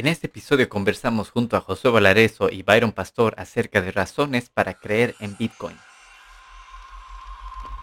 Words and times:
En 0.00 0.06
este 0.06 0.28
episodio 0.28 0.66
conversamos 0.70 1.28
junto 1.28 1.58
a 1.58 1.60
José 1.60 1.90
Valareso 1.90 2.48
y 2.50 2.62
Byron 2.62 2.92
Pastor 2.92 3.34
acerca 3.36 3.82
de 3.82 3.92
razones 3.92 4.48
para 4.48 4.72
creer 4.72 5.14
en 5.20 5.36
Bitcoin. 5.36 5.76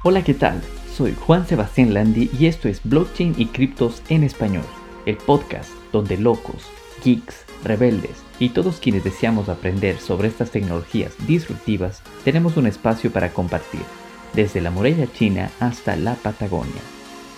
Hola, 0.03 0.23
¿qué 0.23 0.33
tal? 0.33 0.59
Soy 0.91 1.13
Juan 1.13 1.45
Sebastián 1.45 1.93
Landi 1.93 2.31
y 2.39 2.47
esto 2.47 2.69
es 2.69 2.81
Blockchain 2.83 3.35
y 3.37 3.45
Criptos 3.45 4.01
en 4.09 4.23
Español, 4.23 4.65
el 5.05 5.17
podcast 5.17 5.69
donde 5.91 6.17
locos, 6.17 6.63
geeks, 7.03 7.45
rebeldes 7.63 8.23
y 8.39 8.49
todos 8.49 8.79
quienes 8.79 9.03
deseamos 9.03 9.47
aprender 9.47 9.99
sobre 9.99 10.29
estas 10.29 10.49
tecnologías 10.49 11.13
disruptivas 11.27 12.01
tenemos 12.23 12.57
un 12.57 12.65
espacio 12.65 13.11
para 13.11 13.31
compartir, 13.31 13.83
desde 14.33 14.59
la 14.59 14.71
muralla 14.71 15.05
china 15.13 15.51
hasta 15.59 15.95
la 15.95 16.15
Patagonia. 16.15 16.81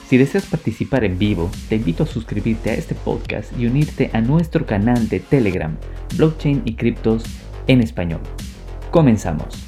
Si 0.10 0.18
deseas 0.18 0.48
participar 0.48 1.04
en 1.04 1.20
vivo, 1.20 1.52
te 1.70 1.76
invito 1.76 2.02
a 2.02 2.08
suscribirte 2.08 2.72
a 2.72 2.74
este 2.74 2.96
podcast 2.96 3.54
y 3.60 3.68
unirte 3.68 4.10
a 4.12 4.22
nuestro 4.22 4.66
canal 4.66 5.08
de 5.08 5.20
Telegram, 5.20 5.78
Blockchain 6.18 6.64
y 6.66 6.74
Criptos 6.74 7.24
en 7.68 7.80
Español. 7.80 8.22
Comenzamos. 8.90 9.68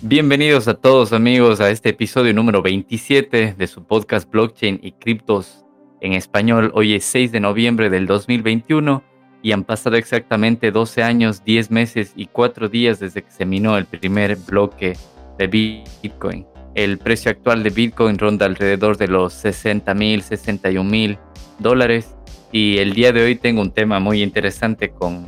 Bienvenidos 0.00 0.68
a 0.68 0.74
todos 0.74 1.12
amigos 1.12 1.60
a 1.60 1.68
este 1.68 1.90
episodio 1.90 2.32
número 2.32 2.62
27 2.62 3.56
de 3.58 3.66
su 3.66 3.84
podcast 3.84 4.26
Blockchain 4.30 4.80
y 4.82 4.92
Criptos 4.92 5.66
en 6.00 6.14
Español. 6.14 6.72
Hoy 6.74 6.94
es 6.94 7.04
6 7.04 7.30
de 7.30 7.40
noviembre 7.40 7.90
del 7.90 8.06
2021 8.06 9.04
y 9.42 9.52
han 9.52 9.64
pasado 9.64 9.96
exactamente 9.96 10.70
12 10.70 11.02
años, 11.02 11.44
10 11.44 11.70
meses 11.70 12.14
y 12.16 12.24
4 12.24 12.70
días 12.70 13.00
desde 13.00 13.22
que 13.22 13.30
se 13.30 13.44
minó 13.44 13.76
el 13.76 13.84
primer 13.84 14.36
bloque 14.36 14.96
de 15.36 15.46
Bitcoin. 15.46 16.46
El 16.76 16.98
precio 16.98 17.30
actual 17.30 17.62
de 17.62 17.70
Bitcoin 17.70 18.18
ronda 18.18 18.44
alrededor 18.44 18.98
de 18.98 19.08
los 19.08 19.32
60 19.32 19.94
mil, 19.94 20.20
61 20.20 20.88
mil 20.88 21.18
dólares. 21.58 22.14
Y 22.52 22.76
el 22.76 22.92
día 22.92 23.14
de 23.14 23.24
hoy 23.24 23.36
tengo 23.36 23.62
un 23.62 23.72
tema 23.72 23.98
muy 23.98 24.22
interesante 24.22 24.90
con, 24.90 25.26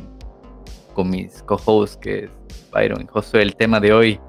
con 0.93 1.09
mis 1.09 1.41
co-hosts, 1.41 1.97
que 1.97 2.25
es 2.25 2.31
Byron 2.71 3.01
y 3.01 3.07
Josué. 3.07 3.41
El 3.41 3.55
tema 3.55 3.79
de 3.79 3.93
hoy 3.93 4.19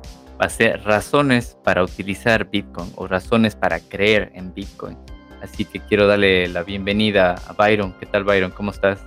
va 0.40 0.46
a 0.46 0.48
ser 0.48 0.82
razones 0.82 1.58
para 1.62 1.84
utilizar 1.84 2.48
Bitcoin 2.48 2.90
o 2.96 3.06
razones 3.06 3.54
para 3.54 3.80
creer 3.80 4.32
en 4.34 4.54
Bitcoin. 4.54 4.96
Así 5.42 5.66
que 5.66 5.78
quiero 5.78 6.06
darle 6.06 6.48
la 6.48 6.62
bienvenida 6.62 7.34
a 7.46 7.52
Byron. 7.52 7.94
¿Qué 8.00 8.06
tal, 8.06 8.24
Byron? 8.24 8.50
¿Cómo 8.50 8.70
estás? 8.70 8.98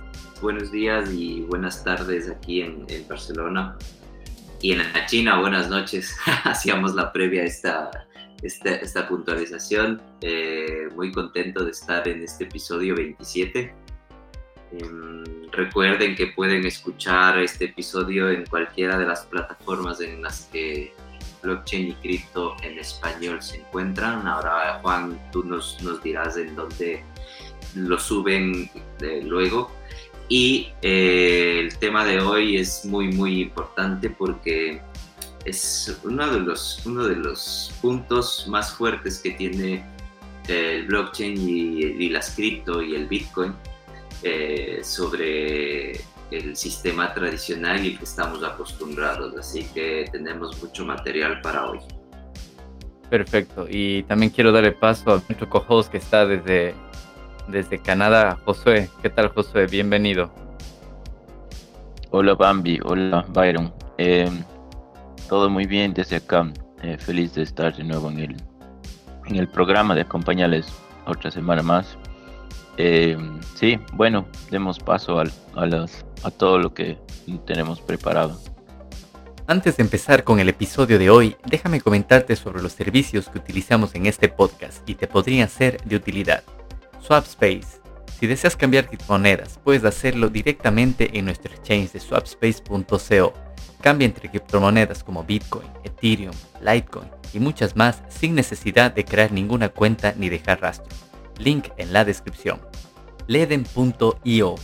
buenos 0.44 0.70
días 0.70 1.10
y 1.10 1.40
buenas 1.40 1.82
tardes 1.84 2.28
aquí 2.28 2.60
en, 2.60 2.86
Barcelona. 3.08 3.78
Y 4.64 4.72
en 4.72 4.78
la 4.78 5.04
China, 5.04 5.40
buenas 5.40 5.68
noches. 5.68 6.16
Hacíamos 6.44 6.94
la 6.94 7.12
previa 7.12 7.42
a 7.42 7.44
esta, 7.44 7.90
esta, 8.42 9.06
puntualización. 9.06 10.00
Eh, 10.22 10.88
muy 10.96 11.12
contento 11.12 11.66
de 11.66 11.72
estar 11.72 12.08
en 12.08 12.22
este 12.22 12.44
episodio 12.44 12.94
27. 12.94 13.74
Em, 14.72 15.22
recuerden 15.52 16.14
que 16.14 16.28
pueden 16.28 16.64
escuchar 16.64 17.38
este 17.40 17.66
episodio 17.66 18.30
en 18.30 18.46
cualquiera 18.46 18.96
de 18.96 19.04
las 19.04 19.26
plataformas 19.26 20.00
en 20.00 20.22
las 20.22 20.48
que 20.50 20.94
blockchain 21.42 21.88
y 21.88 21.94
cripto 21.96 22.56
en 22.62 22.78
español 22.78 23.42
se 23.42 23.58
encuentran. 23.58 24.26
Ahora, 24.26 24.78
Juan, 24.80 25.20
tú 25.30 25.44
nos, 25.44 25.78
nos 25.82 26.02
dirás 26.02 26.38
en 26.38 26.56
dónde 26.56 27.04
lo 27.74 27.98
suben 27.98 28.70
eh, 29.02 29.20
luego. 29.22 29.70
Y 30.28 30.68
eh, 30.82 31.60
el 31.60 31.78
tema 31.78 32.04
de 32.04 32.20
hoy 32.20 32.56
es 32.56 32.84
muy, 32.84 33.08
muy 33.08 33.42
importante 33.42 34.08
porque 34.10 34.80
es 35.44 36.00
uno 36.02 36.32
de 36.32 36.40
los, 36.40 36.84
uno 36.86 37.04
de 37.04 37.16
los 37.16 37.72
puntos 37.82 38.46
más 38.48 38.72
fuertes 38.72 39.18
que 39.18 39.32
tiene 39.32 39.84
eh, 40.48 40.76
el 40.76 40.86
blockchain 40.86 41.36
y, 41.36 42.08
las 42.08 42.34
cripto 42.34 42.82
y 42.82 42.94
el 42.94 43.06
bitcoin 43.06 43.54
eh, 44.22 44.80
sobre 44.82 46.00
el 46.30 46.56
sistema 46.56 47.12
tradicional 47.12 47.84
y 47.84 47.92
el 47.92 47.98
que 47.98 48.04
estamos 48.04 48.42
acostumbrados. 48.42 49.36
Así 49.36 49.64
que 49.74 50.06
tenemos 50.10 50.60
mucho 50.62 50.86
material 50.86 51.40
para 51.42 51.70
hoy. 51.70 51.80
Perfecto. 53.10 53.66
Y 53.68 54.02
también 54.04 54.30
quiero 54.30 54.50
darle 54.50 54.72
paso 54.72 55.12
a 55.12 55.22
nuestro 55.28 55.48
co 55.48 55.90
que 55.90 55.98
está 55.98 56.26
desde 56.26 56.74
desde 57.48 57.78
Canadá, 57.78 58.38
Josué. 58.44 58.88
¿Qué 59.02 59.10
tal, 59.10 59.28
Josué? 59.28 59.66
Bienvenido. 59.66 60.30
Hola, 62.10 62.34
Bambi. 62.34 62.80
Hola, 62.84 63.24
Byron. 63.28 63.72
Eh, 63.98 64.30
todo 65.28 65.50
muy 65.50 65.66
bien 65.66 65.94
desde 65.94 66.16
acá. 66.16 66.50
Eh, 66.82 66.96
feliz 66.98 67.34
de 67.34 67.42
estar 67.42 67.74
de 67.74 67.84
nuevo 67.84 68.10
en 68.10 68.18
el, 68.18 68.36
en 69.26 69.36
el 69.36 69.48
programa, 69.48 69.94
de 69.94 70.02
acompañarles 70.02 70.66
otra 71.06 71.30
semana 71.30 71.62
más. 71.62 71.96
Eh, 72.76 73.16
sí, 73.54 73.78
bueno, 73.92 74.26
demos 74.50 74.78
paso 74.78 75.20
a, 75.20 75.24
a 75.54 76.30
todo 76.30 76.58
lo 76.58 76.74
que 76.74 76.98
tenemos 77.46 77.80
preparado. 77.80 78.38
Antes 79.46 79.76
de 79.76 79.82
empezar 79.82 80.24
con 80.24 80.40
el 80.40 80.48
episodio 80.48 80.98
de 80.98 81.10
hoy, 81.10 81.36
déjame 81.44 81.80
comentarte 81.80 82.34
sobre 82.34 82.62
los 82.62 82.72
servicios 82.72 83.28
que 83.28 83.38
utilizamos 83.38 83.94
en 83.94 84.06
este 84.06 84.28
podcast 84.28 84.88
y 84.88 84.94
te 84.94 85.06
podrían 85.06 85.50
ser 85.50 85.82
de 85.84 85.96
utilidad. 85.96 86.42
Swapspace. 87.04 87.82
Si 88.18 88.26
deseas 88.26 88.56
cambiar 88.56 88.88
criptomonedas, 88.88 89.60
puedes 89.62 89.84
hacerlo 89.84 90.30
directamente 90.30 91.18
en 91.18 91.26
nuestro 91.26 91.52
exchange 91.52 91.92
de 91.92 92.00
swapspace.co. 92.00 93.34
Cambia 93.82 94.06
entre 94.06 94.30
criptomonedas 94.30 95.04
como 95.04 95.22
Bitcoin, 95.22 95.68
Ethereum, 95.84 96.34
Litecoin 96.62 97.10
y 97.34 97.40
muchas 97.40 97.76
más 97.76 98.02
sin 98.08 98.34
necesidad 98.34 98.90
de 98.92 99.04
crear 99.04 99.32
ninguna 99.32 99.68
cuenta 99.68 100.14
ni 100.16 100.30
dejar 100.30 100.62
rastro. 100.62 100.96
Link 101.38 101.68
en 101.76 101.92
la 101.92 102.06
descripción. 102.06 102.60
Leden.io. 103.26 104.54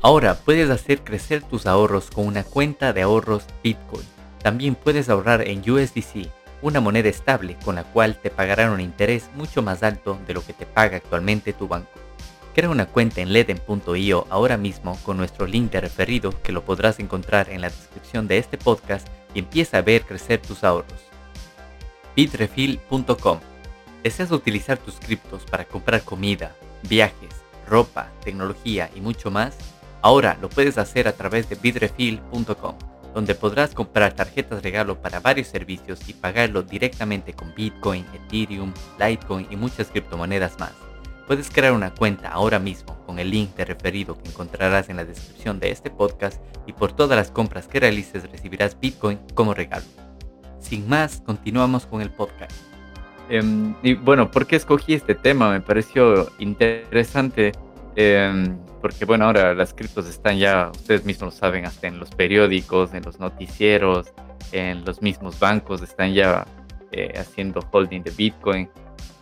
Ahora 0.00 0.34
puedes 0.36 0.70
hacer 0.70 1.04
crecer 1.04 1.42
tus 1.42 1.66
ahorros 1.66 2.10
con 2.10 2.26
una 2.26 2.44
cuenta 2.44 2.94
de 2.94 3.02
ahorros 3.02 3.44
Bitcoin. 3.62 4.06
También 4.42 4.74
puedes 4.74 5.10
ahorrar 5.10 5.46
en 5.46 5.58
USDC 5.70 6.30
una 6.64 6.80
moneda 6.80 7.10
estable 7.10 7.58
con 7.62 7.74
la 7.74 7.84
cual 7.84 8.16
te 8.16 8.30
pagarán 8.30 8.70
un 8.70 8.80
interés 8.80 9.28
mucho 9.34 9.60
más 9.60 9.82
alto 9.82 10.18
de 10.26 10.32
lo 10.32 10.42
que 10.42 10.54
te 10.54 10.64
paga 10.64 10.96
actualmente 10.96 11.52
tu 11.52 11.68
banco. 11.68 11.90
Crea 12.54 12.70
una 12.70 12.86
cuenta 12.86 13.20
en 13.20 13.34
leden.io 13.34 14.26
ahora 14.30 14.56
mismo 14.56 14.98
con 15.04 15.18
nuestro 15.18 15.46
link 15.46 15.70
de 15.70 15.82
referido 15.82 16.32
que 16.42 16.52
lo 16.52 16.64
podrás 16.64 17.00
encontrar 17.00 17.50
en 17.50 17.60
la 17.60 17.68
descripción 17.68 18.26
de 18.28 18.38
este 18.38 18.56
podcast 18.56 19.06
y 19.34 19.40
empieza 19.40 19.76
a 19.76 19.82
ver 19.82 20.04
crecer 20.04 20.40
tus 20.40 20.64
ahorros. 20.64 21.00
Bitrefill.com 22.16 23.40
¿Deseas 24.02 24.30
utilizar 24.30 24.78
tus 24.78 24.94
criptos 24.94 25.44
para 25.44 25.66
comprar 25.66 26.02
comida, 26.02 26.56
viajes, 26.88 27.34
ropa, 27.68 28.08
tecnología 28.24 28.88
y 28.94 29.02
mucho 29.02 29.30
más? 29.30 29.54
Ahora 30.00 30.38
lo 30.40 30.48
puedes 30.48 30.78
hacer 30.78 31.08
a 31.08 31.12
través 31.12 31.46
de 31.50 31.56
bitrefill.com 31.56 32.93
donde 33.14 33.34
podrás 33.34 33.74
comprar 33.74 34.12
tarjetas 34.12 34.62
regalo 34.62 35.00
para 35.00 35.20
varios 35.20 35.46
servicios 35.46 36.00
y 36.08 36.12
pagarlo 36.12 36.62
directamente 36.62 37.32
con 37.32 37.54
Bitcoin, 37.54 38.04
Ethereum, 38.12 38.72
Litecoin 38.98 39.46
y 39.50 39.56
muchas 39.56 39.88
criptomonedas 39.88 40.58
más. 40.58 40.72
Puedes 41.26 41.48
crear 41.48 41.72
una 41.72 41.94
cuenta 41.94 42.28
ahora 42.28 42.58
mismo 42.58 42.98
con 43.06 43.18
el 43.18 43.30
link 43.30 43.54
de 43.56 43.64
referido 43.64 44.18
que 44.18 44.28
encontrarás 44.28 44.90
en 44.90 44.96
la 44.96 45.04
descripción 45.04 45.58
de 45.58 45.70
este 45.70 45.90
podcast 45.90 46.42
y 46.66 46.72
por 46.72 46.92
todas 46.92 47.16
las 47.16 47.30
compras 47.30 47.66
que 47.66 47.80
realices 47.80 48.30
recibirás 48.30 48.78
Bitcoin 48.78 49.18
como 49.34 49.54
regalo. 49.54 49.86
Sin 50.58 50.88
más, 50.88 51.22
continuamos 51.24 51.86
con 51.86 52.02
el 52.02 52.10
podcast. 52.10 52.52
Em, 53.28 53.74
y 53.82 53.94
bueno, 53.94 54.30
¿por 54.30 54.46
qué 54.46 54.56
escogí 54.56 54.92
este 54.92 55.14
tema? 55.14 55.50
Me 55.50 55.60
pareció 55.60 56.30
interesante 56.38 57.52
em, 57.96 58.58
porque 58.80 59.04
bueno, 59.04 59.26
ahora 59.26 59.54
las 59.54 59.72
criptos 59.72 60.06
están 60.08 60.38
ya, 60.38 60.70
ustedes 60.74 61.04
mismos 61.04 61.34
lo 61.34 61.38
saben, 61.38 61.66
hasta 61.66 61.86
en 61.86 61.98
los 61.98 62.10
periódicos, 62.10 62.94
en 62.94 63.02
los 63.02 63.18
noticieros, 63.18 64.12
en 64.52 64.84
los 64.84 65.02
mismos 65.02 65.38
bancos 65.38 65.82
están 65.82 66.12
ya 66.12 66.46
eh, 66.92 67.12
haciendo 67.16 67.60
holding 67.70 68.02
de 68.02 68.10
Bitcoin. 68.10 68.68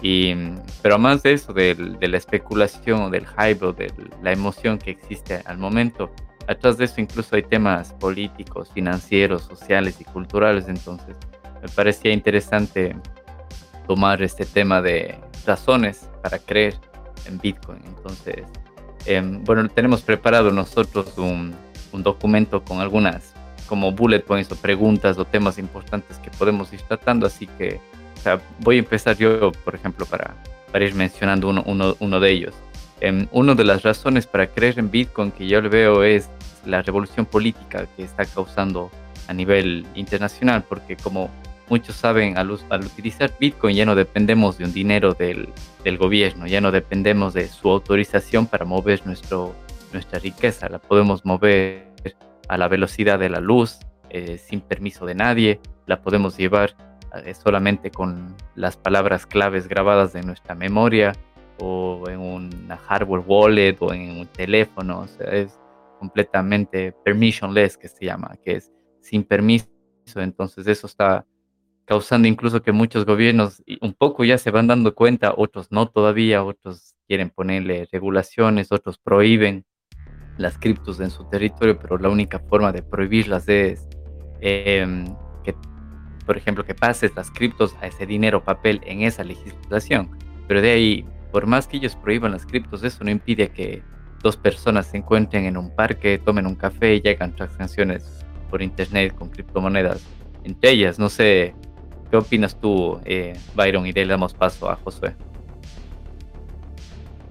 Y, 0.00 0.34
pero 0.82 0.98
más 0.98 1.22
de 1.22 1.34
eso, 1.34 1.52
de 1.52 1.96
la 2.00 2.16
especulación, 2.16 3.10
del 3.12 3.26
hype 3.26 3.64
o 3.64 3.72
de 3.72 3.92
la 4.20 4.32
emoción 4.32 4.78
que 4.78 4.90
existe 4.90 5.40
al 5.44 5.58
momento, 5.58 6.10
atrás 6.48 6.76
de 6.76 6.86
eso 6.86 7.00
incluso 7.00 7.36
hay 7.36 7.42
temas 7.42 7.92
políticos, 7.94 8.70
financieros, 8.74 9.42
sociales 9.42 10.00
y 10.00 10.04
culturales. 10.04 10.68
Entonces, 10.68 11.16
me 11.62 11.68
parecía 11.68 12.12
interesante 12.12 12.96
tomar 13.86 14.22
este 14.22 14.44
tema 14.44 14.82
de 14.82 15.18
razones 15.46 16.08
para 16.22 16.38
creer 16.38 16.74
en 17.26 17.38
Bitcoin. 17.38 17.80
Entonces, 17.84 18.44
Em, 19.06 19.42
bueno, 19.44 19.68
tenemos 19.68 20.02
preparado 20.02 20.50
nosotros 20.50 21.16
un, 21.18 21.54
documento 21.92 22.64
con 22.64 22.80
algunas 22.80 23.34
como 23.66 23.92
bullet 23.92 24.20
points 24.20 24.50
o 24.50 24.56
preguntas 24.56 25.18
o 25.18 25.26
temas 25.26 25.58
importantes 25.58 26.16
que 26.18 26.30
podemos 26.30 26.72
ir 26.72 26.80
tratando, 26.82 27.26
así 27.26 27.46
que 27.46 27.80
voy 28.60 28.76
a 28.76 28.78
empezar 28.78 29.16
yo, 29.18 29.52
por 29.52 29.74
ejemplo, 29.74 30.06
para, 30.06 30.34
para 30.70 30.86
ir 30.86 30.94
mencionando 30.94 31.48
uno, 31.48 31.62
uno, 31.66 31.94
uno 32.00 32.18
de 32.18 32.30
ellos. 32.30 32.54
Eh, 33.00 33.26
una 33.32 33.54
de 33.54 33.64
las 33.64 33.82
razones 33.82 34.26
para 34.26 34.46
creer 34.46 34.78
en 34.78 34.90
Bitcoin 34.90 35.32
que 35.32 35.46
yo 35.46 35.60
le 35.60 35.68
veo 35.68 36.02
es 36.02 36.30
la 36.64 36.82
revolución 36.82 37.26
política 37.26 37.86
que 37.96 38.04
está 38.04 38.24
causando 38.24 38.90
a 39.26 39.34
nivel 39.34 39.84
internacional, 39.94 40.64
porque 40.68 40.96
como 40.96 41.28
muchos 41.72 41.96
saben, 41.96 42.36
al, 42.36 42.50
utilizar 42.50 43.32
Bitcoin 43.40 43.74
ya 43.74 43.86
no 43.86 43.94
dependemos 43.94 44.58
de 44.58 44.66
un 44.66 44.74
dinero 44.74 45.14
del, 45.14 45.48
gobierno, 45.96 46.46
ya 46.46 46.60
no 46.60 46.70
dependemos 46.70 47.32
de 47.32 47.48
su 47.48 47.70
autorización 47.70 48.46
para 48.46 48.66
mover 48.66 49.06
nuestro, 49.06 49.54
nuestra 49.90 50.18
riqueza 50.18 50.68
la 50.68 50.78
podemos 50.78 51.24
mover 51.24 51.90
a 52.46 52.58
la 52.58 52.68
velocidad 52.68 53.18
de 53.18 53.30
la 53.30 53.40
luz, 53.40 53.78
eh, 54.10 54.36
sin 54.36 54.60
permiso 54.60 55.06
de 55.06 55.14
nadie, 55.14 55.60
la 55.86 56.02
podemos 56.02 56.36
llevar 56.36 56.76
eh, 57.24 57.32
solamente 57.32 57.90
con 57.90 58.36
las 58.54 58.76
palabras 58.76 59.24
claves 59.24 59.66
grabadas 59.66 60.14
en 60.14 60.26
nuestra 60.26 60.54
memoria 60.54 61.14
o 61.58 62.04
en 62.10 62.20
una 62.20 62.76
hardware 62.76 63.24
wallet 63.26 63.78
o 63.80 63.94
en 63.94 64.18
un 64.18 64.26
teléfono, 64.26 65.00
o 65.00 65.06
sea, 65.06 65.28
es 65.28 65.58
completamente 65.98 66.92
permissionless 67.02 67.78
que 67.78 67.88
se 67.88 68.04
llama, 68.04 68.36
que 68.44 68.56
es 68.56 68.70
sin 69.00 69.24
permiso, 69.24 69.70
entonces 70.16 70.66
eso 70.66 70.86
está 70.86 71.24
causando 71.84 72.28
incluso 72.28 72.62
que 72.62 72.72
muchos 72.72 73.04
gobiernos 73.04 73.62
un 73.80 73.94
poco 73.94 74.24
ya 74.24 74.38
se 74.38 74.50
van 74.50 74.66
dando 74.66 74.94
cuenta, 74.94 75.34
otros 75.36 75.68
no 75.70 75.88
todavía, 75.88 76.44
otros 76.44 76.94
quieren 77.06 77.30
ponerle 77.30 77.88
regulaciones, 77.90 78.72
otros 78.72 78.98
prohíben 78.98 79.64
las 80.38 80.58
criptos 80.58 81.00
en 81.00 81.10
su 81.10 81.28
territorio, 81.28 81.78
pero 81.78 81.98
la 81.98 82.08
única 82.08 82.38
forma 82.38 82.72
de 82.72 82.82
prohibirlas 82.82 83.48
es 83.48 83.86
em, 84.40 85.04
que, 85.44 85.54
por 86.24 86.36
ejemplo, 86.36 86.64
que 86.64 86.74
pases 86.74 87.14
las 87.14 87.30
criptos 87.30 87.74
a 87.80 87.86
ese 87.86 88.06
dinero 88.06 88.42
papel 88.42 88.80
en 88.84 89.02
esa 89.02 89.24
legislación. 89.24 90.10
Pero 90.48 90.62
de 90.62 90.70
ahí, 90.70 91.06
por 91.30 91.46
más 91.46 91.66
que 91.66 91.76
ellos 91.76 91.96
prohíban 91.96 92.32
las 92.32 92.46
criptos, 92.46 92.82
eso 92.82 93.04
no 93.04 93.10
impide 93.10 93.50
que 93.50 93.82
dos 94.22 94.36
personas 94.36 94.86
se 94.86 94.96
encuentren 94.96 95.44
en 95.44 95.56
un 95.56 95.74
parque, 95.74 96.18
tomen 96.18 96.46
un 96.46 96.54
café 96.54 97.00
y 97.02 97.08
hagan 97.08 97.34
transacciones 97.34 98.24
por 98.48 98.62
internet 98.62 99.14
con 99.14 99.28
criptomonedas 99.28 100.06
entre 100.44 100.70
ellas. 100.70 100.98
No 100.98 101.08
sé, 101.08 101.54
¿qué 102.12 102.18
opinas 102.18 102.54
tú, 102.60 103.00
eh, 103.04 103.36
Byron? 103.56 103.86
Y 103.86 103.92
le 103.92 104.06
damos 104.06 104.32
paso 104.34 104.70
a 104.70 104.76
Josué 104.76 105.16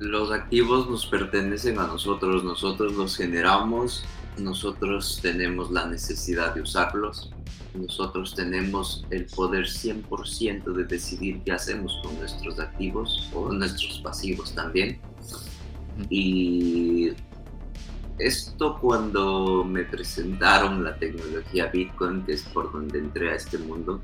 los 0.01 0.31
activos 0.31 0.89
nos 0.89 1.05
pertenecen 1.05 1.77
a 1.77 1.85
nosotros, 1.85 2.43
nosotros 2.43 2.93
los 2.93 3.15
generamos, 3.15 4.03
nosotros 4.39 5.19
tenemos 5.21 5.69
la 5.69 5.85
necesidad 5.85 6.55
de 6.55 6.61
usarlos, 6.61 7.31
nosotros 7.75 8.33
tenemos 8.33 9.05
el 9.11 9.27
poder 9.27 9.65
100% 9.65 10.73
de 10.73 10.85
decidir 10.85 11.41
qué 11.45 11.51
hacemos 11.51 11.99
con 12.03 12.17
nuestros 12.17 12.59
activos 12.59 13.29
o 13.35 13.51
nuestros 13.51 13.99
pasivos 13.99 14.55
también. 14.55 14.99
Y 16.09 17.11
esto 18.17 18.79
cuando 18.81 19.63
me 19.63 19.83
presentaron 19.83 20.83
la 20.83 20.95
tecnología 20.95 21.67
Bitcoin, 21.67 22.23
que 22.23 22.33
es 22.33 22.41
por 22.41 22.71
donde 22.71 22.97
entré 22.97 23.33
a 23.33 23.35
este 23.35 23.59
mundo, 23.59 24.01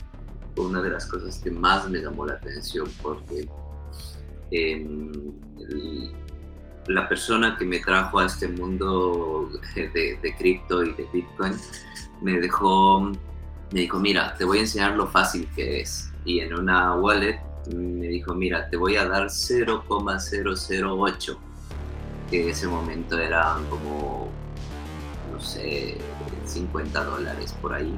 fue 0.57 0.65
una 0.65 0.81
de 0.81 0.89
las 0.89 1.05
cosas 1.05 1.37
que 1.37 1.51
más 1.51 1.87
me 1.87 1.99
llamó 1.99 2.25
la 2.25 2.33
atención 2.33 2.89
porque 3.03 3.47
la 6.87 7.07
persona 7.07 7.55
que 7.59 7.65
me 7.65 7.77
trajo 7.79 8.17
a 8.17 8.25
este 8.25 8.47
mundo 8.47 9.51
de, 9.75 10.17
de 10.19 10.35
cripto 10.35 10.83
y 10.83 10.93
de 10.93 11.07
Bitcoin 11.13 11.53
me 12.21 12.39
dejó, 12.39 13.11
me 13.71 13.81
dijo, 13.81 13.99
mira, 13.99 14.35
te 14.35 14.45
voy 14.45 14.57
a 14.57 14.61
enseñar 14.61 14.95
lo 14.95 15.05
fácil 15.05 15.47
que 15.55 15.81
es. 15.81 16.11
Y 16.25 16.39
en 16.39 16.55
una 16.55 16.95
wallet 16.95 17.39
me 17.75 18.07
dijo, 18.07 18.33
mira, 18.33 18.67
te 18.69 18.77
voy 18.77 18.95
a 18.95 19.07
dar 19.07 19.29
0,008, 19.29 21.39
que 22.31 22.41
en 22.41 22.49
ese 22.49 22.67
momento 22.67 23.19
eran 23.19 23.63
como, 23.65 24.31
no 25.31 25.39
sé, 25.39 25.99
50 26.45 27.03
dólares 27.03 27.55
por 27.61 27.75
ahí 27.75 27.95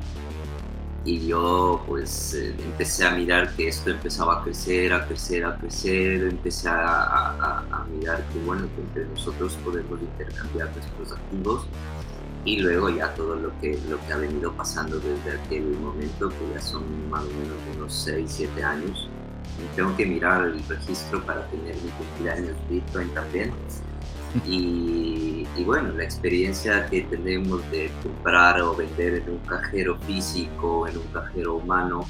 y 1.10 1.28
yo 1.28 1.82
pues 1.88 2.36
eh, 2.36 2.54
empecé 2.64 3.08
a 3.08 3.12
mirar 3.12 3.56
que 3.56 3.68
esto 3.68 3.90
empezaba 3.90 4.40
a 4.40 4.44
crecer, 4.44 4.94
a 4.94 5.08
crecer, 5.08 5.44
a 5.44 5.58
crecer, 5.58 6.24
empecé 6.24 6.70
a, 6.70 7.86
mirar 7.98 8.24
que 8.32 8.40
bueno, 8.46 8.68
que 8.76 8.82
entre 8.82 9.06
nosotros 9.06 9.58
podemos 9.66 10.00
intercambiar 10.00 10.70
nuestros 10.72 11.14
activos 11.18 11.66
y 12.46 12.60
luego 12.60 12.90
ya 12.92 13.12
todo 13.16 13.36
lo 13.36 13.60
que, 13.60 13.80
lo 13.90 14.00
que 14.06 14.14
ha 14.14 14.18
venido 14.18 14.54
pasando 14.54 15.00
desde 15.00 15.40
aquel 15.42 15.64
momento, 15.80 16.30
que 16.30 16.54
ya 16.54 16.62
son 16.62 16.84
más 17.10 17.24
o 17.24 17.28
menos 17.28 17.58
unos 17.76 17.94
6, 18.06 18.32
7 18.32 18.64
años. 18.64 19.10
Y 19.58 19.76
tengo 19.76 19.96
que 19.98 20.06
mirar 20.06 20.46
el 20.46 20.64
registro 20.68 21.26
para 21.26 21.46
tener 21.48 21.76
mi 21.78 21.90
cumpleaños 21.90 22.56
Bitcoin 22.70 23.10
también 23.10 23.52
y, 24.46 25.46
bueno, 25.66 25.94
la 25.94 26.04
experiencia 26.04 26.86
que 26.88 27.02
tenemos 27.02 27.70
de 27.72 27.92
comprar 28.04 28.62
o 28.62 28.76
vender 28.76 29.16
en 29.16 29.30
un 29.30 29.40
cajero 29.40 29.98
físico, 30.00 30.88
en 30.88 30.98
un 30.98 31.08
cajero 31.08 31.56
humano, 31.56 32.06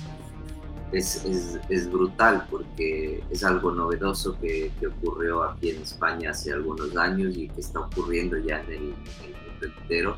es, 0.91 1.23
es, 1.25 1.59
es 1.69 1.91
brutal 1.91 2.47
porque 2.49 3.23
es 3.29 3.43
algo 3.43 3.71
novedoso 3.71 4.37
que, 4.39 4.71
que, 4.79 4.87
ocurrió 4.87 5.43
aquí 5.43 5.69
en 5.69 5.83
España 5.83 6.31
hace 6.31 6.51
algunos 6.51 6.95
años 6.97 7.37
y 7.37 7.47
que 7.47 7.61
está 7.61 7.81
ocurriendo 7.81 8.37
ya 8.39 8.61
en 8.61 8.71
el, 8.71 8.81
mundo 8.81 9.77
entero, 9.81 10.17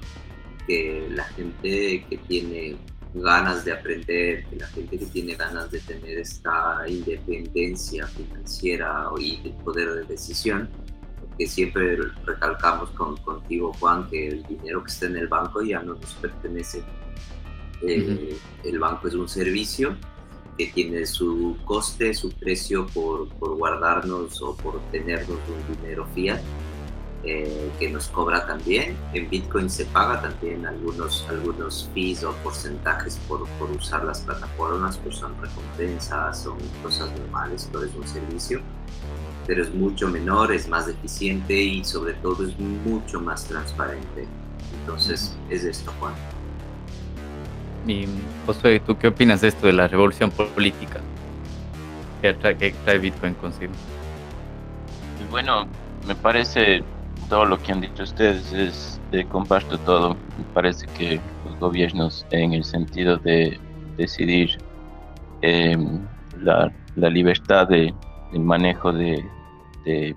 que 0.65 1.07
la 1.12 1.25
gente 1.25 2.06
que 2.09 2.18
tiene 2.27 2.77
ganas 3.13 3.65
de 3.65 3.74
aprender, 3.74 4.45
que 4.45 4.56
la 4.56 4.68
gente 4.68 4.97
que 4.97 5.06
tiene 5.07 5.36
ganas 5.36 5.69
de 5.71 5.80
tener 5.81 6.19
esta 6.19 6.83
independencia 6.88 8.07
financiera 8.07 9.09
y 9.19 9.42
el 9.44 9.54
poder 9.63 9.94
de 9.94 10.04
decisión, 10.06 10.69
que 11.41 11.47
siempre 11.47 11.97
recalcamos 12.23 12.91
con, 12.91 13.17
contigo, 13.17 13.73
Juan, 13.79 14.07
que 14.09 14.27
el 14.27 14.43
dinero 14.43 14.83
que 14.83 14.91
está 14.91 15.07
en 15.07 15.17
el 15.17 15.27
banco 15.27 15.63
ya 15.63 15.81
no 15.81 15.95
nos 15.95 16.13
pertenece. 16.13 16.83
Eh, 17.81 18.38
el 18.63 18.77
banco 18.77 19.07
es 19.07 19.15
un 19.15 19.27
servicio 19.27 19.97
que 20.55 20.67
tiene 20.67 21.03
su 21.07 21.57
coste, 21.65 22.13
su 22.13 22.29
precio 22.29 22.85
por, 22.85 23.27
por 23.39 23.55
guardarnos 23.55 24.39
o 24.43 24.55
por 24.55 24.79
tenernos 24.91 25.39
un 25.49 25.75
dinero 25.77 26.05
fiat. 26.13 26.41
Eh, 27.23 27.71
que 27.79 27.89
nos 27.89 28.07
cobra 28.07 28.45
también. 28.45 28.95
En 29.13 29.27
Bitcoin 29.27 29.69
se 29.69 29.85
paga 29.85 30.21
también 30.21 30.65
algunos, 30.67 31.25
algunos 31.29 31.89
fees 31.94 32.23
o 32.23 32.33
porcentajes 32.44 33.17
por, 33.27 33.47
por 33.57 33.71
usar 33.71 34.03
las 34.03 34.21
plataformas, 34.21 34.97
pues 34.99 35.17
son 35.17 35.39
recompensas, 35.41 36.44
son 36.44 36.57
cosas 36.83 37.11
normales, 37.19 37.67
todo 37.71 37.83
es 37.85 37.94
un 37.94 38.07
servicio 38.07 38.61
pero 39.51 39.63
es 39.63 39.74
mucho 39.75 40.07
menor, 40.07 40.53
es 40.53 40.69
más 40.69 40.88
eficiente 40.88 41.53
y 41.53 41.83
sobre 41.83 42.13
todo 42.13 42.48
es 42.48 42.57
mucho 42.57 43.19
más 43.19 43.45
transparente. 43.45 44.25
Entonces, 44.71 45.38
es 45.50 45.65
esto, 45.65 45.92
Juan. 46.00 46.13
Y 47.86 48.07
José, 48.45 48.80
¿tú 48.80 48.95
qué 48.95 49.09
opinas 49.09 49.42
de 49.42 49.50
esto 49.50 49.68
de 49.68 49.74
la 49.74 49.89
revolución 49.89 50.31
política 50.31 51.01
que 52.21 52.33
trae, 52.33 53.00
Bitcoin 53.00 53.33
consigo? 53.33 53.74
Bueno, 55.30 55.68
me 56.07 56.15
parece 56.15 56.86
todo 57.27 57.44
lo 57.44 57.59
que 57.59 57.74
han 57.74 57.81
dicho 57.81 58.04
ustedes 58.04 58.54
es 58.54 59.01
de 59.12 59.25
comparto 59.25 59.77
todo. 59.80 60.15
Me 60.38 60.45
parece 60.54 60.87
que 60.94 61.21
los 61.44 61.59
gobiernos, 61.59 62.25
en 62.31 62.54
el 62.54 62.64
sentido 62.64 63.18
de 63.18 63.59
decidir 63.97 64.57
em, 65.42 65.99
la, 66.37 66.73
la 66.95 67.09
libertad 67.09 67.68
de 67.68 67.94
el 68.31 68.40
manejo 68.40 68.94
de, 68.94 69.21
de, 69.85 70.16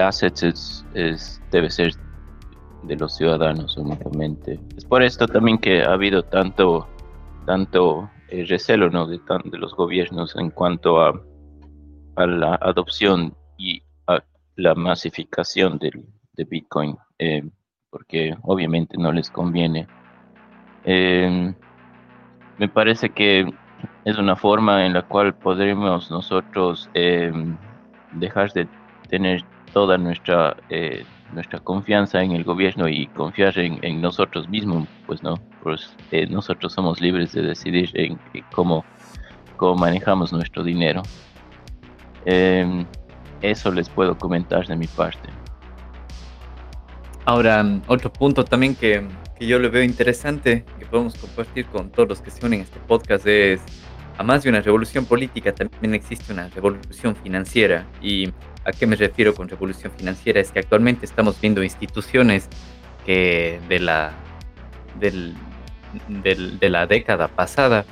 assets 0.00 0.84
es, 0.94 1.42
debe 1.50 1.70
ser 1.70 1.92
de 2.82 2.96
los 2.96 3.16
ciudadanos 3.16 3.76
únicamente. 3.76 4.58
Es 4.76 4.84
por 4.84 5.02
esto 5.02 5.26
también 5.26 5.58
que 5.58 5.82
ha 5.82 5.92
habido 5.92 6.22
tanto, 6.22 6.88
tanto 7.46 8.10
eh, 8.28 8.44
recelo 8.48 8.90
¿no? 8.90 9.06
de, 9.06 9.20
de 9.44 9.58
los 9.58 9.74
gobiernos 9.74 10.34
en 10.36 10.50
cuanto 10.50 11.00
a, 11.00 11.12
a 12.16 12.26
la 12.26 12.54
adopción 12.56 13.34
y 13.56 13.82
a 14.06 14.22
la 14.56 14.74
masificación 14.74 15.78
de, 15.78 15.90
de 16.32 16.44
Bitcoin, 16.44 16.96
eh, 17.18 17.42
porque 17.90 18.36
obviamente 18.42 18.96
no 18.98 19.12
les 19.12 19.30
conviene. 19.30 19.86
Eh, 20.84 21.54
me 22.58 22.68
parece 22.68 23.10
que 23.10 23.52
es 24.04 24.18
una 24.18 24.36
forma 24.36 24.86
en 24.86 24.92
la 24.92 25.02
cual 25.02 25.34
podremos 25.34 26.10
nosotros 26.10 26.88
em, 26.94 27.56
dejar 28.12 28.52
de 28.52 28.66
tener 29.08 29.44
toda 29.72 29.98
nuestra 29.98 30.56
eh, 30.68 31.04
nuestra 31.32 31.58
confianza 31.60 32.22
en 32.22 32.32
el 32.32 32.44
gobierno 32.44 32.88
y 32.88 33.06
confiar 33.08 33.58
en, 33.58 34.00
nosotros 34.00 34.48
mismos, 34.48 34.88
pues 35.06 35.22
no, 35.22 35.40
pues 35.62 35.94
eh, 36.10 36.26
nosotros 36.26 36.72
somos 36.72 37.00
libres 37.00 37.32
de 37.32 37.42
decidir 37.42 37.90
en, 37.94 38.18
cómo, 38.52 38.84
cómo 39.56 39.76
manejamos 39.76 40.32
nuestro 40.32 40.62
dinero. 40.62 41.02
Em, 42.24 42.84
eso 43.40 43.72
les 43.72 43.88
puedo 43.88 44.16
comentar 44.16 44.66
de 44.66 44.76
mi 44.76 44.86
parte. 44.86 45.28
Ahora, 47.24 47.64
otro 47.86 48.12
punto 48.12 48.44
también 48.44 48.74
que, 48.74 49.06
que 49.38 49.46
yo 49.46 49.58
le 49.58 49.68
veo 49.68 49.82
interesante, 49.82 50.64
que 50.78 50.86
podemos 50.86 51.16
compartir 51.16 51.66
con 51.66 51.90
todos 51.90 52.08
los 52.08 52.20
que 52.20 52.30
se 52.30 52.44
unen 52.44 52.60
a 52.60 52.62
este 52.64 52.78
podcast, 52.80 53.26
es 53.26 53.60
Además 54.14 54.42
de 54.42 54.50
una 54.50 54.60
revolución 54.60 55.04
política, 55.06 55.52
también 55.52 55.94
existe 55.94 56.32
una 56.32 56.48
revolución 56.48 57.16
financiera. 57.16 57.86
¿Y 58.00 58.28
a 58.64 58.72
qué 58.72 58.86
me 58.86 58.96
refiero 58.96 59.34
con 59.34 59.48
revolución 59.48 59.92
financiera? 59.96 60.40
Es 60.40 60.52
que 60.52 60.60
actualmente 60.60 61.06
estamos 61.06 61.40
viendo 61.40 61.62
instituciones 61.62 62.48
que 63.04 63.60
de 63.68 63.78
la, 63.80 64.12
del, 65.00 65.34
de 66.08 66.70
la 66.70 66.86
década 66.86 67.28
pasada 67.28 67.84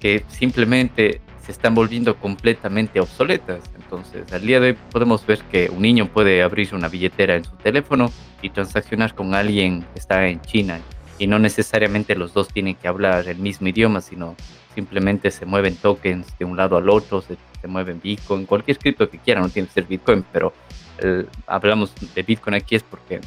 que 0.00 0.24
simplemente 0.28 1.20
se 1.44 1.52
están 1.52 1.74
volviendo 1.74 2.16
completamente 2.16 3.00
obsoletas. 3.00 3.60
Entonces, 3.74 4.30
al 4.32 4.42
día 4.42 4.60
de 4.60 4.68
hoy 4.68 4.76
podemos 4.90 5.24
ver 5.26 5.38
que 5.50 5.70
un 5.70 5.80
niño 5.80 6.08
puede 6.08 6.42
abrir 6.42 6.74
una 6.74 6.88
billetera 6.88 7.36
en 7.36 7.44
su 7.44 7.56
teléfono 7.56 8.12
y 8.42 8.50
transaccionar 8.50 9.14
con 9.14 9.34
alguien 9.34 9.82
que 9.94 9.98
está 9.98 10.28
en 10.28 10.40
China. 10.42 10.78
Y 11.18 11.26
no 11.26 11.38
necesariamente 11.38 12.14
los 12.14 12.34
dos 12.34 12.48
tienen 12.48 12.74
que 12.74 12.86
hablar 12.86 13.26
el 13.28 13.38
mismo 13.38 13.66
idioma, 13.66 14.02
sino 14.02 14.36
simplemente 14.78 15.32
se 15.32 15.44
mueven 15.44 15.74
tokens 15.74 16.38
de 16.38 16.44
un 16.44 16.56
lado 16.56 16.76
al 16.76 16.88
otro, 16.88 17.20
se, 17.20 17.36
mueven 17.66 18.00
Bitcoin, 18.00 18.46
cualquier 18.46 18.78
cripto 18.78 19.10
que 19.10 19.18
quieran, 19.18 19.42
no 19.42 19.48
tiene 19.48 19.66
que 19.66 19.74
ser 19.74 19.86
Bitcoin, 19.86 20.24
pero 20.32 20.52
eh, 20.98 21.26
hablamos 21.48 21.92
de 22.14 22.22
Bitcoin 22.22 22.54
aquí 22.54 22.76
es 22.76 22.84
porque 22.84 23.20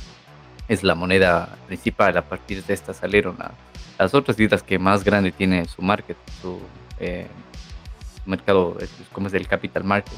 es 0.69 0.81
la 0.81 0.95
moneda 0.95 1.57
principal. 1.67 2.15
A 2.15 2.21
partir 2.21 2.63
de 2.63 2.73
esta 2.73 2.93
salieron 2.93 3.35
las 3.99 4.13
otras 4.13 4.39
islas 4.39 4.63
que 4.63 4.79
más 4.79 5.03
grande 5.03 5.33
tiene 5.33 5.65
su 5.65 5.81
market, 5.81 6.15
su 6.41 6.57
eh, 7.01 7.27
mercado, 8.25 8.77
como 9.11 9.27
es 9.27 9.33
el 9.33 9.45
capital 9.45 9.83
market. 9.83 10.17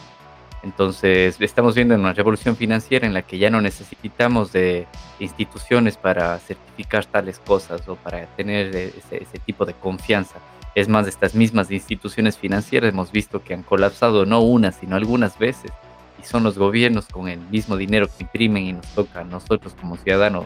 Entonces, 0.61 1.35
estamos 1.39 1.73
viendo 1.73 1.95
una 1.95 2.13
revolución 2.13 2.55
financiera 2.55 3.07
en 3.07 3.15
la 3.15 3.23
que 3.23 3.39
ya 3.39 3.49
no 3.49 3.59
necesitamos 3.59 4.53
de 4.53 4.85
instituciones 5.19 5.97
para 5.97 6.37
certificar 6.37 7.05
tales 7.07 7.39
cosas 7.39 7.89
o 7.89 7.95
para 7.95 8.27
tener 8.35 8.67
ese, 8.75 9.23
ese 9.23 9.39
tipo 9.39 9.65
de 9.65 9.73
confianza. 9.73 10.37
Es 10.75 10.88
más, 10.89 11.08
estas 11.08 11.36
mismas 11.36 11.70
instituciones 11.70 12.38
financieras 12.38 12.92
hemos 12.92 13.12
visto 13.12 13.44
que 13.44 13.53
han 13.53 13.63
colapsado 13.63 14.25
no 14.25 14.42
una, 14.42 14.72
sino 14.72 14.96
algunas 14.96 15.38
veces. 15.38 15.72
Y 16.20 16.25
son 16.25 16.44
los 16.44 16.58
gobiernos 16.58 17.08
con 17.08 17.27
el 17.27 17.39
mismo 17.39 17.77
dinero 17.77 18.08
que 18.08 18.24
imprimen 18.24 18.63
y 18.63 18.74
nos 18.74 18.88
toca 18.96 19.22
a 19.22 19.24
nosotros 19.24 19.75
como 19.80 19.98
ciudadanos 19.98 20.46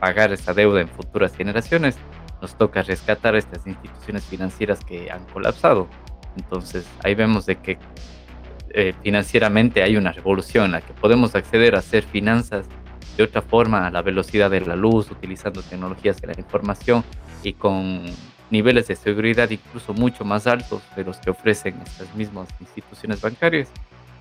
pagar 0.00 0.32
esa 0.32 0.54
deuda 0.54 0.80
en 0.80 0.88
futuras 0.88 1.36
generaciones. 1.36 1.96
Nos 2.40 2.56
toca 2.56 2.82
rescatar 2.82 3.36
estas 3.36 3.66
instituciones 3.66 4.24
financieras 4.24 4.82
que 4.84 5.10
han 5.10 5.24
colapsado. 5.26 5.88
Entonces 6.36 6.86
ahí 7.02 7.14
vemos 7.14 7.44
de 7.46 7.56
que 7.56 7.78
eh, 8.70 8.94
financieramente 9.02 9.82
hay 9.82 9.96
una 9.96 10.12
revolución 10.12 10.66
en 10.66 10.72
la 10.72 10.80
que 10.80 10.92
podemos 10.94 11.34
acceder 11.34 11.74
a 11.74 11.78
hacer 11.78 12.02
finanzas 12.02 12.66
de 13.16 13.24
otra 13.24 13.42
forma 13.42 13.86
a 13.86 13.90
la 13.90 14.02
velocidad 14.02 14.50
de 14.50 14.60
la 14.60 14.76
luz, 14.76 15.10
utilizando 15.10 15.62
tecnologías 15.62 16.20
de 16.20 16.28
la 16.28 16.34
información 16.36 17.04
y 17.42 17.54
con 17.54 18.04
niveles 18.50 18.88
de 18.88 18.96
seguridad 18.96 19.50
incluso 19.50 19.92
mucho 19.94 20.24
más 20.24 20.46
altos 20.46 20.82
de 20.94 21.04
los 21.04 21.18
que 21.18 21.30
ofrecen 21.30 21.74
estas 21.84 22.14
mismas 22.14 22.48
instituciones 22.60 23.20
bancarias, 23.20 23.68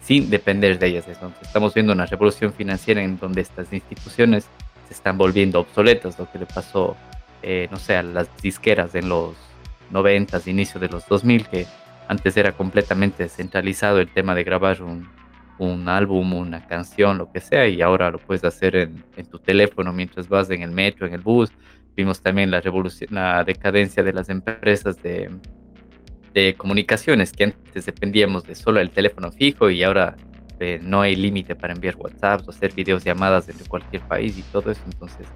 sin 0.02 0.30
depender 0.30 0.80
de 0.80 0.88
ellas. 0.88 1.06
Entonces, 1.08 1.42
estamos 1.44 1.74
viendo 1.74 1.94
una 1.94 2.06
revolución 2.06 2.54
financiera 2.54 3.04
en 3.04 3.18
donde 3.18 3.42
estas 3.42 3.72
instituciones 3.72 4.48
se 4.88 4.94
están 4.94 5.18
volviendo 5.18 5.60
obsoletas, 5.60 6.18
lo 6.20 6.32
que 6.32 6.40
le 6.40 6.46
pasó, 6.46 6.96
eh, 7.42 7.68
no 7.72 7.78
sé, 7.78 7.96
a 7.96 8.04
las 8.04 8.30
disqueras 8.42 8.94
en 8.96 9.10
los 9.10 9.36
90, 9.92 10.42
inicio 10.46 10.80
de 10.80 10.90
los 10.90 11.08
2000, 11.08 11.48
que 11.48 11.68
antes 12.08 12.38
era 12.38 12.52
completamente 12.52 13.24
descentralizado 13.24 14.00
el 14.00 14.10
tema 14.10 14.36
de 14.36 14.44
grabar 14.44 14.82
un, 14.82 15.08
un 15.58 15.90
álbum, 15.90 16.34
una 16.34 16.66
canción, 16.68 17.18
lo 17.18 17.32
que 17.32 17.40
sea, 17.40 17.68
y 17.68 17.82
ahora 17.82 18.12
lo 18.12 18.20
puedes 18.20 18.44
hacer 18.44 18.76
en, 18.76 19.04
en, 19.18 19.26
tu 19.26 19.40
teléfono 19.40 19.92
mientras 19.94 20.28
vas 20.28 20.50
en 20.50 20.62
el 20.62 20.72
metro, 20.72 21.08
en 21.08 21.14
el 21.14 21.22
bus. 21.22 21.52
Vimos 21.96 22.22
también 22.22 22.52
la 22.52 22.62
revolución, 22.62 23.10
la 23.14 23.44
decadencia 23.44 24.04
de 24.04 24.14
las 24.14 24.30
empresas 24.30 25.02
de, 25.02 25.30
de 26.34 26.56
comunicaciones, 26.56 27.32
que 27.32 27.46
antes 27.46 27.86
dependíamos 27.86 28.44
de 28.44 28.56
solo 28.56 28.80
el 28.80 28.92
teléfono 28.92 29.32
fijo 29.32 29.70
y 29.70 29.84
ahora 29.84 30.16
eh, 30.60 30.80
no 30.82 31.02
hay 31.02 31.16
límite 31.16 31.56
para 31.56 31.74
enviar 31.74 31.96
WhatsApp 31.98 32.48
o 32.48 32.52
hacer 32.52 32.74
videollamadas 32.74 33.48
desde 33.48 33.66
cualquier 33.66 34.02
país 34.04 34.38
y 34.38 34.42
todo 34.44 34.72
eso. 34.72 34.82
Entonces, 34.86 35.28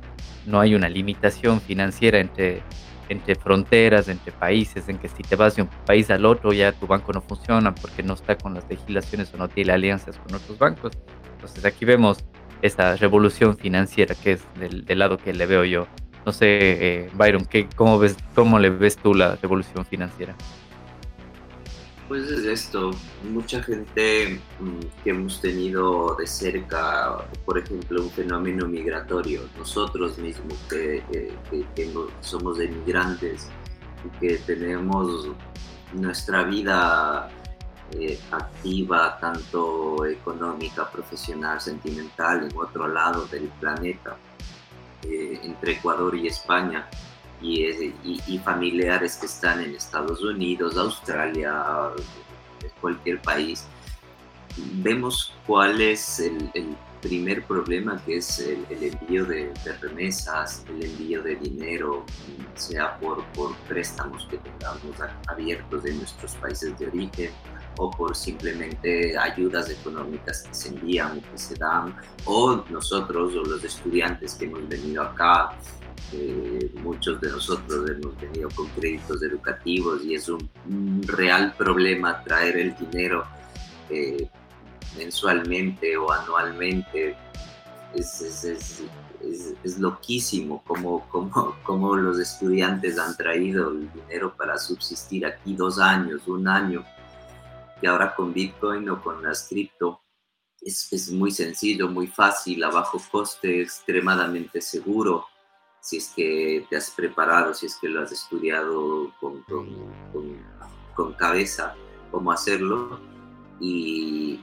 no 0.45 0.59
hay 0.59 0.75
una 0.75 0.89
limitación 0.89 1.61
financiera 1.61 2.19
entre 2.19 2.61
entre 3.09 3.35
fronteras, 3.35 4.07
entre 4.07 4.31
países, 4.31 4.87
en 4.87 4.97
que 4.99 5.09
si 5.09 5.23
te 5.23 5.35
vas 5.35 5.55
de 5.55 5.63
un 5.63 5.69
país 5.85 6.09
al 6.11 6.25
otro 6.25 6.53
ya 6.53 6.71
tu 6.71 6.87
banco 6.87 7.11
no 7.11 7.21
funciona 7.21 7.73
porque 7.73 8.03
no 8.03 8.13
está 8.13 8.37
con 8.37 8.53
las 8.53 8.69
legislaciones 8.69 9.33
o 9.33 9.37
no 9.37 9.49
tiene 9.49 9.73
alianzas 9.73 10.17
con 10.17 10.35
otros 10.35 10.57
bancos. 10.57 10.93
Entonces 11.35 11.65
aquí 11.65 11.85
vemos 11.85 12.23
esa 12.61 12.95
revolución 12.95 13.57
financiera 13.57 14.15
que 14.15 14.33
es 14.33 14.45
del, 14.59 14.99
lado 14.99 15.17
que 15.17 15.33
le 15.33 15.45
veo 15.45 15.65
yo. 15.65 15.87
No 16.29 16.33
sé, 16.33 16.45
eh, 16.45 17.09
Byron, 17.15 17.43
¿qué, 17.43 17.67
cómo, 17.75 17.97
ves, 17.97 18.15
¿cómo 18.35 18.59
le 18.59 18.69
ves 18.69 18.97
tú 18.97 19.15
la 19.15 19.35
revolución 19.37 19.83
financiera? 19.83 20.35
Pues 22.07 22.29
es 22.29 22.45
esto, 22.45 22.91
mucha 23.23 23.63
gente 23.63 24.39
mm, 24.59 25.03
que 25.03 25.09
hemos 25.09 25.41
tenido 25.41 26.15
de 26.19 26.27
cerca, 26.27 27.17
por 27.45 27.57
ejemplo, 27.57 28.03
un 28.03 28.11
fenómeno 28.11 28.67
migratorio, 28.67 29.41
nosotros 29.57 30.19
mismos 30.19 30.55
que, 30.69 31.01
somos 32.21 32.59
emigrantes 32.59 33.49
y 34.05 34.19
que 34.19 34.37
tenemos 34.37 35.29
nuestra 35.93 36.43
vida 36.43 37.31
eh, 37.93 38.19
activa, 38.29 39.17
tanto 39.19 40.05
económica, 40.05 40.91
profesional, 40.91 41.59
sentimental, 41.59 42.43
en 42.43 42.55
otro 42.55 42.87
lado 42.87 43.25
del 43.25 43.47
planeta, 43.59 44.15
eh, 45.03 45.39
entre 45.43 45.73
Ecuador 45.73 46.15
y 46.15 46.27
España 46.27 46.87
y, 47.41 48.39
familiares 48.43 49.15
que 49.17 49.25
están 49.25 49.61
en 49.61 49.75
Estados 49.75 50.21
Unidos, 50.21 50.77
Australia, 50.77 51.91
cualquier 52.81 53.21
país, 53.21 53.65
vemos 54.73 55.33
cuál 55.45 55.79
es 55.81 56.19
el, 56.19 56.75
primer 57.01 57.43
problema 57.43 58.01
que 58.05 58.17
es 58.17 58.39
el, 58.39 58.65
envío 58.69 59.25
de, 59.25 59.51
remesas, 59.81 60.65
el 60.69 60.85
envío 60.85 61.21
de 61.23 61.35
dinero, 61.35 62.05
sea 62.55 62.97
por, 62.99 63.23
por 63.33 63.55
préstamos 63.67 64.27
que 64.29 64.37
tengamos 64.37 64.95
abiertos 65.27 65.85
en 65.85 65.97
nuestros 65.97 66.35
países 66.35 66.77
de 66.77 66.87
origen 66.87 67.31
o 67.77 67.89
por 67.89 68.15
simplemente 68.15 69.17
ayudas 69.17 69.69
económicas 69.69 70.43
que 70.43 70.53
se 70.53 70.69
envían 70.69 71.21
que 71.21 71.37
se 71.37 71.55
dan, 71.55 71.95
o 72.25 72.63
nosotros 72.69 73.33
o 73.35 73.43
los 73.43 73.63
estudiantes 73.63 74.35
que 74.35 74.45
hemos 74.45 74.67
venido 74.67 75.03
acá 75.03 75.51
muchos 76.83 77.21
de 77.21 77.29
nosotros 77.29 77.89
hemos 77.89 78.19
venido 78.19 78.49
con 78.55 78.67
créditos 78.69 79.21
educativos 79.21 80.03
y 80.03 80.15
es 80.15 80.27
un, 80.29 80.49
real 81.05 81.53
problema 81.57 82.23
traer 82.23 82.57
el 82.57 82.75
dinero 82.75 83.25
eh, 83.89 84.27
mensualmente 84.97 85.97
o 85.97 86.11
anualmente. 86.11 87.15
Es, 87.93 88.21
es, 88.21 88.43
es, 88.43 88.83
es 89.63 89.79
loquísimo 89.79 90.63
como, 90.65 91.07
como, 91.09 91.55
como 91.63 91.95
los 91.95 92.19
estudiantes 92.19 92.99
han 92.99 93.17
traído 93.17 93.71
el 93.71 93.91
dinero 93.91 94.35
para 94.35 94.57
subsistir 94.57 95.25
aquí 95.25 95.55
dos 95.55 95.79
años, 95.79 96.27
un 96.27 96.47
año, 96.47 96.85
y 97.81 97.87
ahora 97.87 98.13
con 98.15 98.33
Bitcoin 98.33 98.89
o 98.89 99.01
con 99.01 99.23
las 99.23 99.47
cripto. 99.47 100.01
Es, 100.61 100.91
es 100.91 101.09
muy 101.11 101.31
sencillo, 101.31 101.87
muy 101.87 102.07
fácil, 102.07 102.63
a 102.63 102.69
bajo 102.69 103.01
coste, 103.11 103.61
extremadamente 103.61 104.61
seguro 104.61 105.25
si 105.81 105.97
es 105.97 106.13
que 106.15 106.65
te 106.69 106.77
has 106.77 106.91
preparado, 106.91 107.53
si 107.53 107.65
es 107.65 107.75
que 107.77 107.87
lo 107.87 108.01
has 108.01 108.11
estudiado 108.11 109.11
con, 109.19 109.43
con, 110.95 111.13
cabeza, 111.13 111.75
cómo 112.11 112.31
hacerlo. 112.31 112.99
Y, 113.59 114.39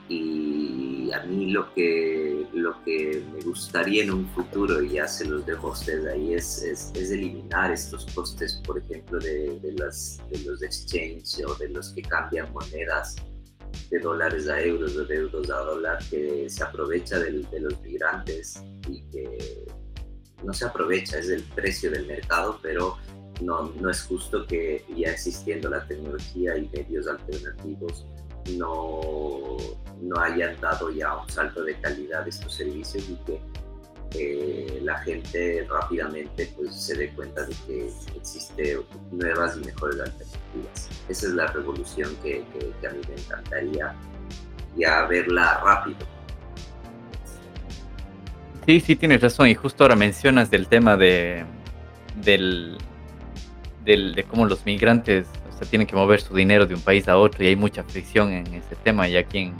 a 1.13 1.23
mí 1.23 1.51
lo 1.51 1.73
que, 1.73 2.45
lo 2.53 2.83
que 2.83 3.23
me 3.33 3.41
gustaría 3.41 4.03
en 4.03 4.11
un 4.11 4.27
futuro, 4.29 4.83
y 4.83 4.89
ya 4.89 5.07
se 5.07 5.25
los 5.25 5.45
dejo 5.45 5.69
a 5.69 5.71
ustedes 5.71 6.05
ahí, 6.05 6.33
es, 6.33 6.61
es, 6.61 6.91
eliminar 7.11 7.71
estos 7.71 8.05
costes, 8.13 8.61
por 8.65 8.77
ejemplo, 8.77 9.17
de, 9.17 9.57
de, 9.61 9.71
las, 9.73 10.21
de 10.29 10.39
los 10.43 10.61
exchange 10.61 11.43
o 11.47 11.55
de 11.55 11.69
los 11.69 11.89
que 11.93 12.01
cambian 12.01 12.51
monedas 12.51 13.15
de 13.89 13.99
dólares 13.99 14.49
a 14.49 14.61
euros 14.61 14.95
o 14.97 15.05
de 15.05 15.15
euros 15.15 15.49
a 15.49 15.59
dólar, 15.59 15.97
que 16.09 16.49
se 16.49 16.63
aprovecha 16.63 17.19
de 17.19 17.59
los 17.59 17.81
migrantes 17.81 18.61
y 18.89 19.01
que 19.09 19.65
no 20.43 20.53
se 20.53 20.65
aprovecha, 20.65 21.17
es 21.19 21.29
el 21.29 21.43
precio 21.43 21.89
del 21.91 22.05
mercado, 22.05 22.59
pero 22.61 22.97
no, 23.41 23.71
no 23.79 23.89
es 23.89 24.01
justo 24.03 24.45
que 24.45 24.83
ya 24.95 25.11
existiendo 25.11 25.69
la 25.69 25.85
tecnología 25.87 26.57
y 26.57 26.69
medios 26.69 27.07
alternativos 27.07 28.05
no, 28.57 29.57
no 30.01 30.19
hayan 30.19 30.59
dado 30.61 30.89
ya 30.91 31.15
un 31.17 31.29
salto 31.29 31.63
de 31.63 31.75
calidad 31.75 32.23
de 32.23 32.29
estos 32.29 32.53
servicios 32.53 33.09
y 33.09 33.15
que 33.25 33.41
eh, 34.15 34.79
la 34.83 34.97
gente 34.99 35.67
rápidamente 35.69 36.51
pues, 36.55 36.73
se 36.73 36.95
dé 36.95 37.09
cuenta 37.11 37.45
de 37.45 37.53
que 37.65 37.89
existen 38.15 38.79
nuevas 39.11 39.57
y 39.57 39.65
mejores 39.65 39.99
alternativas. 39.99 40.89
Esa 41.09 41.27
es 41.27 41.33
la 41.33 41.47
revolución 41.47 42.15
que, 42.23 42.43
que 42.81 42.87
a 42.87 42.91
mí 42.91 43.01
me 43.07 43.15
encantaría 43.15 43.93
ya 44.75 45.05
verla 45.07 45.59
rápido 45.63 46.17
Sí, 48.67 48.81
sí, 48.81 48.97
tienes 48.97 49.21
razón. 49.21 49.47
Y 49.47 49.55
justo 49.55 49.85
ahora 49.85 49.95
mencionas 49.95 50.51
del 50.51 50.67
tema 50.67 50.97
de, 50.97 51.45
del, 52.17 52.77
del, 53.85 54.13
de 54.13 54.23
cómo 54.25 54.45
los 54.45 54.65
migrantes 54.65 55.25
o 55.57 55.59
sea, 55.59 55.67
tienen 55.67 55.87
que 55.87 55.95
mover 55.95 56.21
su 56.21 56.35
dinero 56.35 56.67
de 56.67 56.75
un 56.75 56.81
país 56.81 57.07
a 57.07 57.17
otro 57.17 57.43
y 57.43 57.47
hay 57.47 57.55
mucha 57.55 57.83
fricción 57.83 58.31
en 58.31 58.45
ese 58.53 58.75
tema. 58.83 59.07
Y 59.07 59.17
aquí 59.17 59.39
en, 59.39 59.53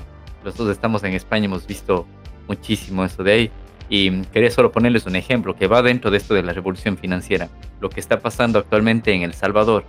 los 0.43 0.55
dos 0.55 0.69
estamos 0.69 1.03
en 1.03 1.13
España, 1.13 1.45
hemos 1.45 1.65
visto 1.65 2.05
muchísimo 2.47 3.03
eso 3.03 3.23
de 3.23 3.31
ahí. 3.31 3.51
Y 3.89 4.21
quería 4.25 4.51
solo 4.51 4.71
ponerles 4.71 5.07
un 5.07 5.15
ejemplo 5.15 5.55
que 5.55 5.65
va 5.65 5.81
dentro 5.81 6.11
de 6.11 6.17
esto 6.17 6.35
de 6.35 6.43
la 6.43 6.53
revolución 6.53 6.97
financiera. 6.97 7.49
Lo 7.81 7.89
que 7.89 7.99
está 7.99 8.19
pasando 8.19 8.59
actualmente 8.59 9.11
en 9.11 9.23
El 9.23 9.33
Salvador, 9.33 9.85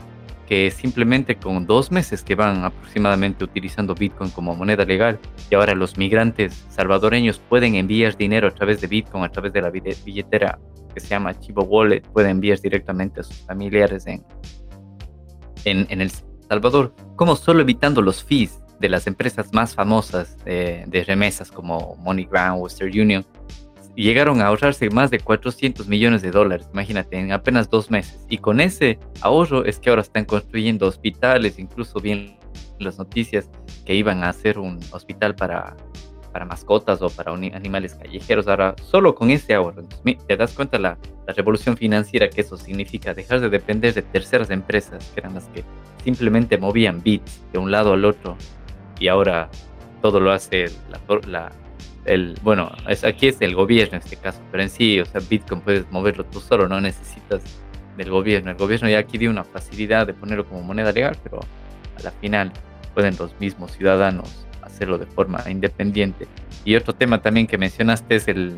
que 0.47 0.71
simplemente 0.71 1.37
con 1.37 1.67
dos 1.67 1.93
meses 1.93 2.23
que 2.23 2.35
van 2.35 2.65
aproximadamente 2.65 3.45
utilizando 3.45 3.95
Bitcoin 3.95 4.31
como 4.31 4.55
moneda 4.55 4.87
legal 4.87 5.19
y 5.50 5.57
ahora 5.57 5.75
los 5.75 5.99
migrantes 5.99 6.65
salvadoreños 6.71 7.38
pueden 7.38 7.75
enviar 7.75 8.17
dinero 8.17 8.49
a 8.49 8.50
través 8.50 8.81
de 8.81 8.87
Bitcoin, 8.87 9.25
a 9.25 9.29
través 9.29 9.53
de 9.53 9.61
la 9.61 9.69
billetera 9.69 10.59
que 10.95 11.00
se 11.00 11.09
llama 11.09 11.38
Chivo 11.38 11.65
Wallet, 11.65 12.00
pueden 12.00 12.31
enviar 12.31 12.59
directamente 12.61 13.21
a 13.21 13.25
sus 13.25 13.37
familiares 13.43 14.07
en, 14.07 14.25
en, 15.71 16.01
El 16.01 16.11
Salvador, 16.49 16.95
como 17.17 17.37
solo 17.37 17.61
evitando 17.61 18.03
los 18.03 18.25
fees 18.25 18.61
de 18.81 18.89
las 18.89 19.07
empresas 19.07 19.53
más 19.53 19.75
famosas 19.75 20.37
de, 20.45 21.05
remesas 21.07 21.51
como 21.51 21.97
MoneyGram, 21.97 22.61
Western 22.61 22.91
Union, 22.91 23.27
llegaron 23.95 24.41
a 24.41 24.47
ahorrarse 24.47 24.89
más 24.91 25.11
de 25.11 25.19
400 25.19 25.89
millones 25.89 26.23
de 26.23 26.31
dólares, 26.31 26.69
imagínate, 26.73 27.19
en 27.19 27.33
apenas 27.33 27.69
dos 27.69 27.91
meses. 27.91 28.25
Y 28.29 28.39
con 28.39 28.61
ese 28.61 28.99
ahorro 29.21 29.65
es 29.65 29.81
que 29.81 29.91
ahora 29.91 30.03
están 30.03 30.25
construyendo 30.25 30.87
hospitales, 30.87 31.59
incluso 31.59 32.01
bien 32.01 32.37
las 32.79 32.99
noticias 32.99 33.51
que 33.85 33.95
iban 33.95 34.23
a 34.23 34.29
hacer 34.29 34.59
un 34.59 34.79
hospital 34.93 35.35
para, 35.35 35.77
para 36.38 36.47
mascotas 36.47 37.02
o 37.02 37.11
para 37.11 37.33
animales 37.33 37.97
callejeros. 37.97 38.47
Ahora, 38.47 38.76
solo 38.88 39.16
con 39.16 39.30
ese 39.30 39.54
ahorro, 39.54 39.83
te 40.28 40.37
das 40.37 40.52
cuenta 40.52 40.78
la, 40.78 40.97
la 41.26 41.33
revolución 41.33 41.76
financiera 41.76 42.30
que 42.30 42.42
eso 42.42 42.57
significa, 42.57 43.12
dejar 43.12 43.40
de 43.40 43.49
depender 43.49 43.92
de 43.92 44.02
terceras 44.02 44.49
empresas, 44.50 45.11
que 45.12 45.18
eran 45.18 45.35
las 45.35 45.49
que 45.49 45.64
simplemente 46.04 46.57
movían 46.57 47.02
bits 47.02 47.42
de 47.52 47.59
un 47.59 47.73
lado 47.73 47.92
al 47.92 48.04
otro 48.04 48.37
y 49.00 49.09
ahora 49.09 49.50
todo 50.00 50.21
lo 50.21 50.30
hace 50.30 50.66
la, 51.26 51.50
el, 52.04 52.38
bueno, 52.45 52.71
es, 52.88 53.02
aquí 53.02 53.26
es 53.26 53.40
el 53.40 53.57
gobierno 53.57 53.97
en 53.97 54.04
este 54.04 54.14
caso, 54.14 54.40
pero 54.52 54.62
en 54.62 54.71
sí, 54.71 55.00
o 55.00 55.07
sea, 55.07 55.21
Bitcoin 55.28 55.61
puedes 55.61 55.90
moverlo 55.90 56.25
tú 56.25 56.38
solo, 56.38 56.68
no 56.68 56.80
necesitas 56.80 57.42
del 57.97 58.11
gobierno. 58.11 58.52
El 58.52 58.57
gobierno 58.57 58.88
ya 58.88 59.00
aquí 59.00 59.18
dio 59.18 59.28
una 59.28 59.42
facilidad 59.42 60.07
de 60.07 60.14
ponerlo 60.14 60.45
como 60.47 60.62
moneda 60.62 60.92
legal, 60.92 61.16
pero 61.21 61.40
a 61.99 62.02
la 62.04 62.12
final 62.12 62.52
pueden 62.95 63.16
los 63.18 63.35
mismos 63.40 63.73
ciudadanos 63.73 64.48
hacerlo 64.69 64.99
de 64.99 65.07
forma 65.07 65.43
independiente. 65.51 66.27
Y 66.65 66.77
otro 66.77 66.95
tema 66.95 67.21
también 67.21 67.47
que 67.47 67.59
mencionaste 67.59 68.17
es 68.17 68.29
el, 68.29 68.57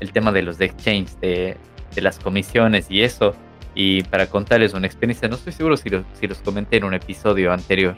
el 0.00 0.12
tema 0.12 0.32
de 0.32 0.42
los 0.42 0.60
exchanges, 0.60 1.18
de, 1.20 1.56
de, 1.94 2.00
las 2.00 2.18
comisiones 2.18 2.90
y 2.90 3.02
eso. 3.02 3.34
Y 3.74 4.02
para 4.04 4.28
contarles 4.28 4.72
una 4.72 4.86
experiencia, 4.86 5.28
no 5.28 5.36
estoy 5.36 5.52
seguro 5.52 5.76
si, 5.76 5.90
si 6.14 6.26
los 6.26 6.38
comenté 6.38 6.78
en 6.78 6.84
un 6.84 6.94
episodio 6.94 7.52
anterior, 7.52 7.96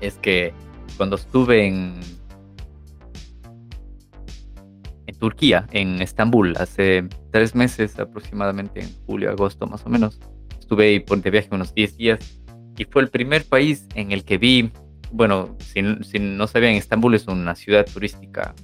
es 0.00 0.14
que 0.16 0.54
cuando 0.96 1.16
estuve 1.16 1.66
en, 1.66 2.00
en 5.06 5.14
Turquía, 5.16 5.66
en 5.72 6.00
Estambul, 6.00 6.56
hace 6.56 7.08
tres 7.30 7.54
meses 7.54 7.98
aproximadamente, 7.98 8.80
en 8.80 8.90
julio, 9.06 9.30
agosto 9.30 9.66
más 9.66 9.84
o 9.84 9.90
menos. 9.90 10.18
Estuve 10.58 10.86
ahí 10.86 11.00
por 11.00 11.20
de 11.20 11.30
viaje 11.30 11.48
unos 11.50 11.74
10 11.74 11.96
días 11.96 12.40
y 12.76 12.84
fue 12.84 13.02
el 13.02 13.08
primer 13.08 13.44
país 13.44 13.86
en 13.94 14.12
el 14.12 14.24
que 14.24 14.38
vi, 14.38 14.70
bueno, 15.12 15.56
si, 15.58 15.82
si 16.04 16.18
no 16.18 16.46
sabían, 16.46 16.74
Estambul 16.74 17.14
es 17.14 17.26
una 17.26 17.54
ciudad 17.54 17.86
turística 17.86 18.54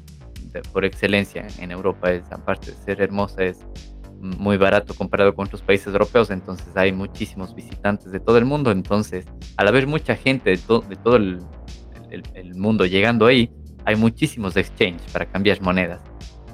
por 0.73 0.85
excelencia 0.85 1.47
en 1.59 1.71
Europa, 1.71 2.13
es 2.13 2.31
aparte 2.33 2.71
de 2.71 2.77
ser 2.79 3.01
hermosa, 3.01 3.45
es 3.45 3.59
muy 4.21 4.57
barato 4.57 4.95
comparado 4.95 5.35
con 5.35 5.47
otros 5.47 5.63
países 5.63 5.89
europeos, 5.89 6.31
entonces 6.31 6.69
hay 6.75 6.93
muchísimos 6.93 7.55
visitantes 7.55 8.11
de 8.11 8.21
todo 8.21 8.39
el 8.39 8.45
mundo, 8.45 8.71
entonces 8.71 9.27
al 9.57 9.69
haber 9.69 9.87
mucha 9.87 10.17
gente 10.17 10.51
de, 10.51 10.57
de 10.57 10.97
todo 10.97 11.17
el, 11.17 11.41
mundo 12.55 12.87
llegando 12.87 13.27
ahí, 13.27 13.51
hay 13.85 13.97
muchísimos 13.97 14.57
exchanges 14.57 15.11
para 15.13 15.27
cambiar 15.27 15.61
monedas. 15.61 16.01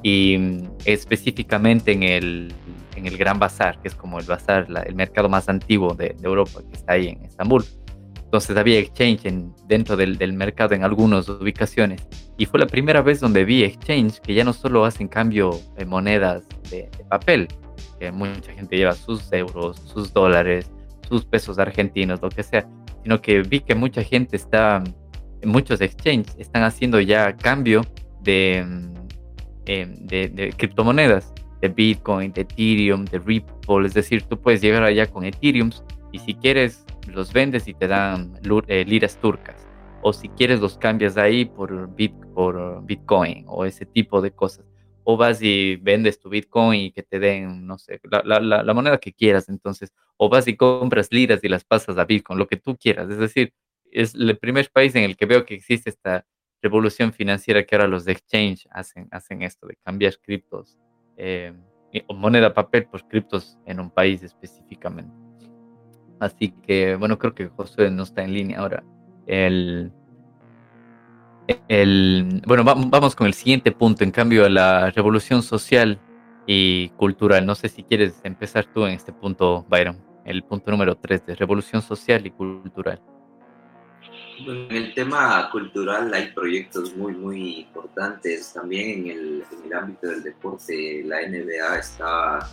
Y 0.02 0.36
mm, 0.36 0.68
específicamente 0.84 1.92
en 1.92 2.02
el, 2.02 2.52
en 2.96 3.06
el 3.06 3.16
Gran 3.16 3.38
Bazar, 3.38 3.80
que 3.80 3.88
es 3.88 3.94
como 3.94 4.18
el 4.18 4.26
bazar, 4.26 4.66
el 4.84 4.94
mercado 4.94 5.28
más 5.28 5.48
antiguo 5.48 5.94
de, 5.94 6.16
Europa, 6.22 6.62
que 6.68 6.76
está 6.76 6.94
ahí 6.94 7.08
en 7.08 7.24
Estambul. 7.24 7.64
Entonces 8.32 8.56
había 8.56 8.78
exchange 8.78 9.26
en, 9.26 9.54
dentro 9.66 9.94
del, 9.94 10.16
del, 10.16 10.32
mercado 10.32 10.74
en 10.74 10.84
algunas 10.84 11.28
ubicaciones. 11.28 12.08
Y 12.38 12.46
fue 12.46 12.58
la 12.58 12.66
primera 12.66 13.02
vez 13.02 13.20
donde 13.20 13.44
vi 13.44 13.62
exchange 13.62 14.20
que 14.20 14.32
ya 14.32 14.42
no 14.42 14.54
solo 14.54 14.86
hacen 14.86 15.06
cambio 15.06 15.60
de 15.76 15.84
monedas 15.84 16.48
de, 16.70 16.88
de 16.96 17.04
papel, 17.10 17.48
que 18.00 18.10
mucha 18.10 18.54
gente 18.54 18.78
lleva 18.78 18.94
sus 18.94 19.30
euros, 19.34 19.76
sus 19.84 20.14
dólares, 20.14 20.70
sus 21.06 21.26
pesos 21.26 21.58
argentinos, 21.58 22.22
lo 22.22 22.30
que 22.30 22.42
sea, 22.42 22.66
sino 23.02 23.20
que 23.20 23.42
vi 23.42 23.60
que 23.60 23.74
mucha 23.74 24.02
gente 24.02 24.36
está 24.36 24.82
muchos 25.44 25.82
exchanges 25.82 26.34
están 26.38 26.62
haciendo 26.62 27.00
ya 27.00 27.36
cambio 27.36 27.82
de, 28.22 28.64
mm, 28.66 28.94
em, 29.66 30.06
de, 30.06 30.54
criptomonedas, 30.56 31.32
de 31.60 31.68
Bitcoin, 31.68 32.32
de 32.32 32.42
Ethereum, 32.42 33.04
de 33.04 33.18
Ripple, 33.18 33.86
es 33.86 33.92
decir, 33.92 34.22
tú 34.22 34.40
puedes 34.40 34.62
llegar 34.62 34.82
allá 34.82 35.06
con 35.06 35.24
Ethereum 35.24 35.70
y 36.12 36.18
si 36.18 36.34
quieres 36.34 36.81
los 37.12 37.32
vendes 37.32 37.68
y 37.68 37.74
te 37.74 37.88
dan 37.88 38.38
eh, 38.66 38.84
liras 38.84 39.18
turcas, 39.18 39.66
o 40.02 40.12
si 40.12 40.28
quieres 40.30 40.60
los 40.60 40.78
cambias 40.78 41.16
ahí 41.16 41.44
por, 41.44 41.94
Bit, 41.94 42.14
por 42.34 42.84
Bitcoin 42.84 43.44
o 43.48 43.64
ese 43.64 43.86
tipo 43.86 44.20
de 44.20 44.32
cosas. 44.32 44.66
O 45.04 45.16
vas 45.16 45.42
y 45.42 45.76
vendes 45.76 46.20
tu 46.20 46.28
Bitcoin 46.28 46.80
y 46.80 46.92
que 46.92 47.02
te 47.02 47.18
den, 47.18 47.66
no 47.66 47.76
sé, 47.76 48.00
la, 48.04 48.40
la, 48.40 48.62
la 48.62 48.74
moneda 48.74 48.98
que 48.98 49.12
quieras, 49.12 49.48
entonces, 49.48 49.92
o 50.16 50.28
vas 50.28 50.46
y 50.46 50.56
compras 50.56 51.08
liras 51.10 51.42
y 51.42 51.48
las 51.48 51.64
pasas 51.64 51.98
a 51.98 52.04
Bitcoin, 52.04 52.38
lo 52.38 52.46
que 52.46 52.56
tú 52.56 52.76
quieras. 52.76 53.10
Es 53.10 53.18
decir, 53.18 53.52
es 53.90 54.14
el 54.14 54.36
primer 54.38 54.70
país 54.70 54.94
en 54.94 55.04
el 55.04 55.16
que 55.16 55.26
veo 55.26 55.44
que 55.44 55.54
existe 55.54 55.90
esta 55.90 56.24
revolución 56.62 57.12
financiera 57.12 57.64
que 57.64 57.74
ahora 57.74 57.88
los 57.88 58.06
exchange 58.06 58.66
hacen, 58.70 59.08
hacen 59.10 59.42
esto 59.42 59.66
de 59.66 59.76
cambiar 59.84 60.16
criptos 60.18 60.78
eh, 61.16 61.52
o 62.06 62.14
moneda 62.14 62.54
papel 62.54 62.86
por 62.86 63.06
criptos 63.06 63.58
en 63.66 63.80
un 63.80 63.90
país 63.90 64.22
específicamente. 64.22 65.21
Así 66.22 66.54
que, 66.64 66.94
bueno, 66.94 67.18
creo 67.18 67.34
que 67.34 67.48
José 67.48 67.90
no 67.90 68.04
está 68.04 68.22
en 68.22 68.32
línea 68.32 68.60
ahora. 68.60 68.84
El, 69.26 69.90
el, 71.66 72.40
bueno, 72.46 72.62
vamos 72.62 73.16
con 73.16 73.26
el 73.26 73.34
siguiente 73.34 73.72
punto, 73.72 74.04
en 74.04 74.12
cambio, 74.12 74.46
a 74.46 74.48
la 74.48 74.92
revolución 74.92 75.42
social 75.42 75.98
y 76.46 76.90
cultural. 76.90 77.44
No 77.44 77.56
sé 77.56 77.68
si 77.68 77.82
quieres 77.82 78.20
empezar 78.22 78.66
tú 78.66 78.86
en 78.86 78.92
este 78.92 79.12
punto, 79.12 79.66
Byron, 79.68 79.98
el 80.24 80.44
punto 80.44 80.70
número 80.70 80.94
3 80.94 81.26
de 81.26 81.34
revolución 81.34 81.82
social 81.82 82.24
y 82.24 82.30
cultural. 82.30 83.02
En 84.46 84.70
el 84.70 84.94
tema 84.94 85.50
cultural 85.50 86.14
hay 86.14 86.28
proyectos 86.28 86.94
muy, 86.94 87.14
muy 87.14 87.62
importantes. 87.62 88.52
También 88.52 89.00
en 89.00 89.06
el, 89.10 89.44
en 89.50 89.66
el 89.66 89.72
ámbito 89.76 90.06
del 90.06 90.22
deporte, 90.22 91.02
la 91.04 91.16
NBA 91.26 91.78
está 91.80 92.48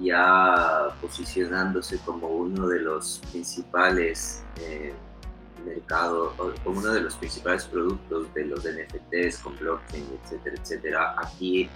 ya 0.00 0.88
posicionándose 1.00 1.98
como 1.98 2.28
uno 2.28 2.66
de 2.68 2.80
los 2.80 3.20
principales 3.30 4.42
eh, 4.60 4.92
mercados, 5.64 6.34
como 6.62 6.80
uno 6.80 6.92
de 6.92 7.00
los 7.00 7.14
principales 7.16 7.64
productos 7.64 8.32
de 8.34 8.46
los 8.46 8.60
NFTs 8.60 9.38
con 9.38 9.56
blockchain, 9.58 10.06
etcétera, 10.22 10.56
etcétera. 10.60 11.14
Aquí 11.18 11.70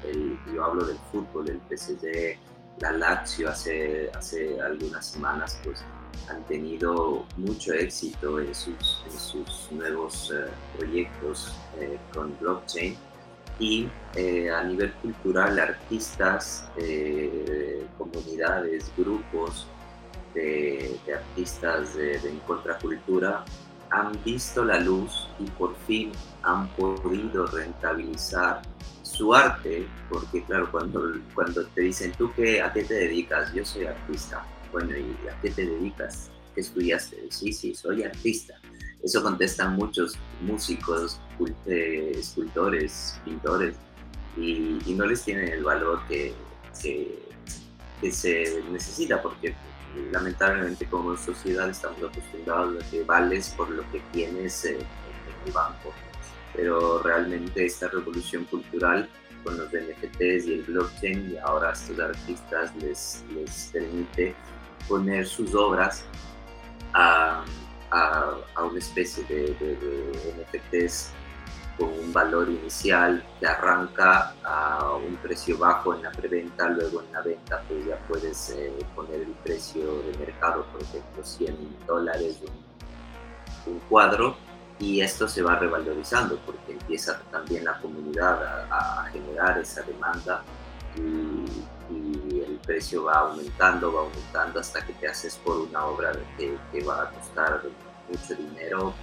yo 0.54 0.64
hablo 0.64 0.84
del 0.84 0.98
fútbol, 1.10 1.48
el 1.48 1.60
PSG, 1.68 2.38
la 2.80 2.92
Lazio 2.92 3.50
hace, 3.50 4.10
hace 4.14 4.60
algunas 4.60 5.06
semanas, 5.06 5.58
pues 5.64 5.82
han 6.28 6.42
tenido 6.44 7.24
mucho 7.36 7.72
éxito 7.72 8.40
en 8.40 8.54
sus, 8.54 9.04
sus 9.08 9.72
nuevos 9.72 10.32
eh, 10.34 10.50
proyectos 10.76 11.54
eh, 11.78 11.98
con 12.12 12.36
blockchain 12.40 12.96
y 13.58 13.88
eh, 14.14 14.50
a 14.50 14.62
nivel 14.64 14.92
cultural 14.94 15.58
artistas, 15.58 16.68
comunidades, 17.96 18.92
grupos 18.96 19.66
de, 20.34 20.98
artistas 21.12 21.94
de, 21.94 22.18
de 22.18 22.38
contracultura 22.46 23.44
han 23.90 24.12
visto 24.24 24.64
la 24.64 24.78
luz 24.78 25.28
y 25.38 25.44
por 25.50 25.74
fin 25.86 26.12
han 26.42 26.68
podido 26.76 27.46
rentabilizar 27.46 28.62
su 29.02 29.34
arte, 29.34 29.86
porque 30.10 30.44
claro, 30.44 30.70
cuando, 30.70 31.12
cuando 31.34 31.66
te 31.68 31.80
dicen, 31.80 32.12
¿tú 32.16 32.30
qué, 32.36 32.62
a 32.62 32.72
qué 32.72 32.84
te 32.84 32.94
dedicas? 32.94 33.52
Yo 33.54 33.64
soy 33.64 33.86
artista 33.86 34.44
bueno, 34.72 34.96
¿y 34.96 35.28
a 35.28 35.40
qué 35.40 35.50
te 35.50 35.66
dedicas? 35.66 36.30
¿Qué 36.54 36.60
estudiaste? 36.60 37.28
Sí, 37.30 37.52
sí, 37.52 37.74
soy 37.74 38.02
artista. 38.02 38.54
Eso 39.08 39.22
contestan 39.22 39.76
muchos 39.76 40.18
músicos, 40.42 41.18
eh, 41.64 42.12
escultores, 42.14 43.18
pintores, 43.24 43.74
y, 44.36 44.94
no 44.94 45.06
les 45.06 45.22
tienen 45.22 45.48
el 45.48 45.64
valor 45.64 46.02
que, 46.06 46.34
que, 46.82 48.12
se 48.12 48.62
necesita, 48.70 49.22
porque 49.22 49.54
lamentablemente 50.12 50.84
como 50.84 51.16
sociedad 51.16 51.70
estamos 51.70 51.96
acostumbrados 52.02 52.84
a 52.84 52.90
que 52.90 53.02
vales 53.04 53.48
por 53.56 53.70
lo 53.70 53.82
que 53.90 54.02
tienes 54.12 54.62
en 54.66 54.76
el 54.76 55.52
banco. 55.54 55.94
Pero 56.54 57.02
realmente 57.02 57.64
esta 57.64 57.88
revolución 57.88 58.44
cultural 58.44 59.08
con 59.42 59.56
los 59.56 59.68
NFTs 59.68 60.46
y 60.48 60.52
el 60.52 60.62
blockchain 60.64 61.30
y 61.30 61.38
ahora 61.38 61.70
a 61.70 61.72
estos 61.72 61.98
artistas 61.98 62.76
les, 62.76 63.24
les 63.34 63.70
permite 63.72 64.34
poner 64.86 65.26
sus 65.26 65.54
obras 65.54 66.04
a, 66.92 67.42
a, 67.90 68.36
una 68.62 68.78
especie 68.78 69.24
de, 69.24 69.54
de, 69.54 70.44
NFTs 70.52 71.12
con 71.78 71.90
un 71.90 72.12
valor 72.12 72.50
inicial 72.50 73.24
que 73.38 73.46
arranca 73.46 74.34
a 74.42 74.94
un 74.94 75.16
precio 75.16 75.56
bajo 75.56 75.94
en 75.94 76.02
la 76.02 76.10
preventa, 76.10 76.68
luego 76.68 77.02
en 77.02 77.12
la 77.12 77.22
venta 77.22 77.62
pues 77.68 77.86
ya 77.86 77.96
puedes 78.08 78.50
eh, 78.50 78.72
poner 78.94 79.20
el 79.20 79.32
precio 79.44 80.02
de 80.02 80.18
mercado, 80.18 80.66
por 80.72 80.82
ejemplo 80.82 81.24
100 81.24 81.86
dólares 81.86 82.40
de 82.40 82.46
un, 82.48 83.78
cuadro 83.88 84.34
y 84.78 85.02
esto 85.02 85.28
se 85.28 85.42
va 85.42 85.56
revalorizando 85.56 86.38
porque 86.46 86.72
empieza 86.72 87.20
también 87.30 87.66
la 87.66 87.78
comunidad 87.80 88.66
a, 88.70 89.04
generar 89.12 89.58
esa 89.58 89.82
demanda 89.82 90.42
y, 90.96 92.17
precio 92.68 93.04
va 93.04 93.20
aumentando, 93.20 93.92
va 93.92 94.00
aumentando 94.02 94.60
hasta 94.60 94.84
que 94.84 94.92
te 94.92 95.08
haces 95.08 95.36
por 95.42 95.56
una 95.56 95.86
obra 95.86 96.12
que, 96.36 96.54
que 96.70 96.84
va 96.84 97.04
a 97.04 97.10
costar 97.10 97.62
mucho 98.08 98.34
dinero 98.34 98.94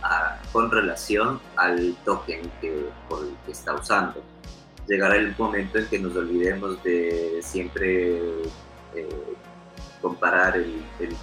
con 0.51 0.69
relación 0.69 1.41
al 1.55 1.95
token 2.05 2.51
que, 2.61 2.89
por 3.09 3.23
el 3.23 3.35
que 3.43 3.51
está 3.51 3.73
usando. 3.73 4.21
Llegará 4.87 5.15
el 5.15 5.35
momento 5.35 5.79
en 5.79 5.87
que 5.87 5.97
nos 5.99 6.15
olvidemos 6.15 6.81
de 6.83 7.39
siempre 7.41 8.17
eh, 8.93 9.35
comparar 9.99 10.55
el, 10.57 10.85
el 10.99 11.15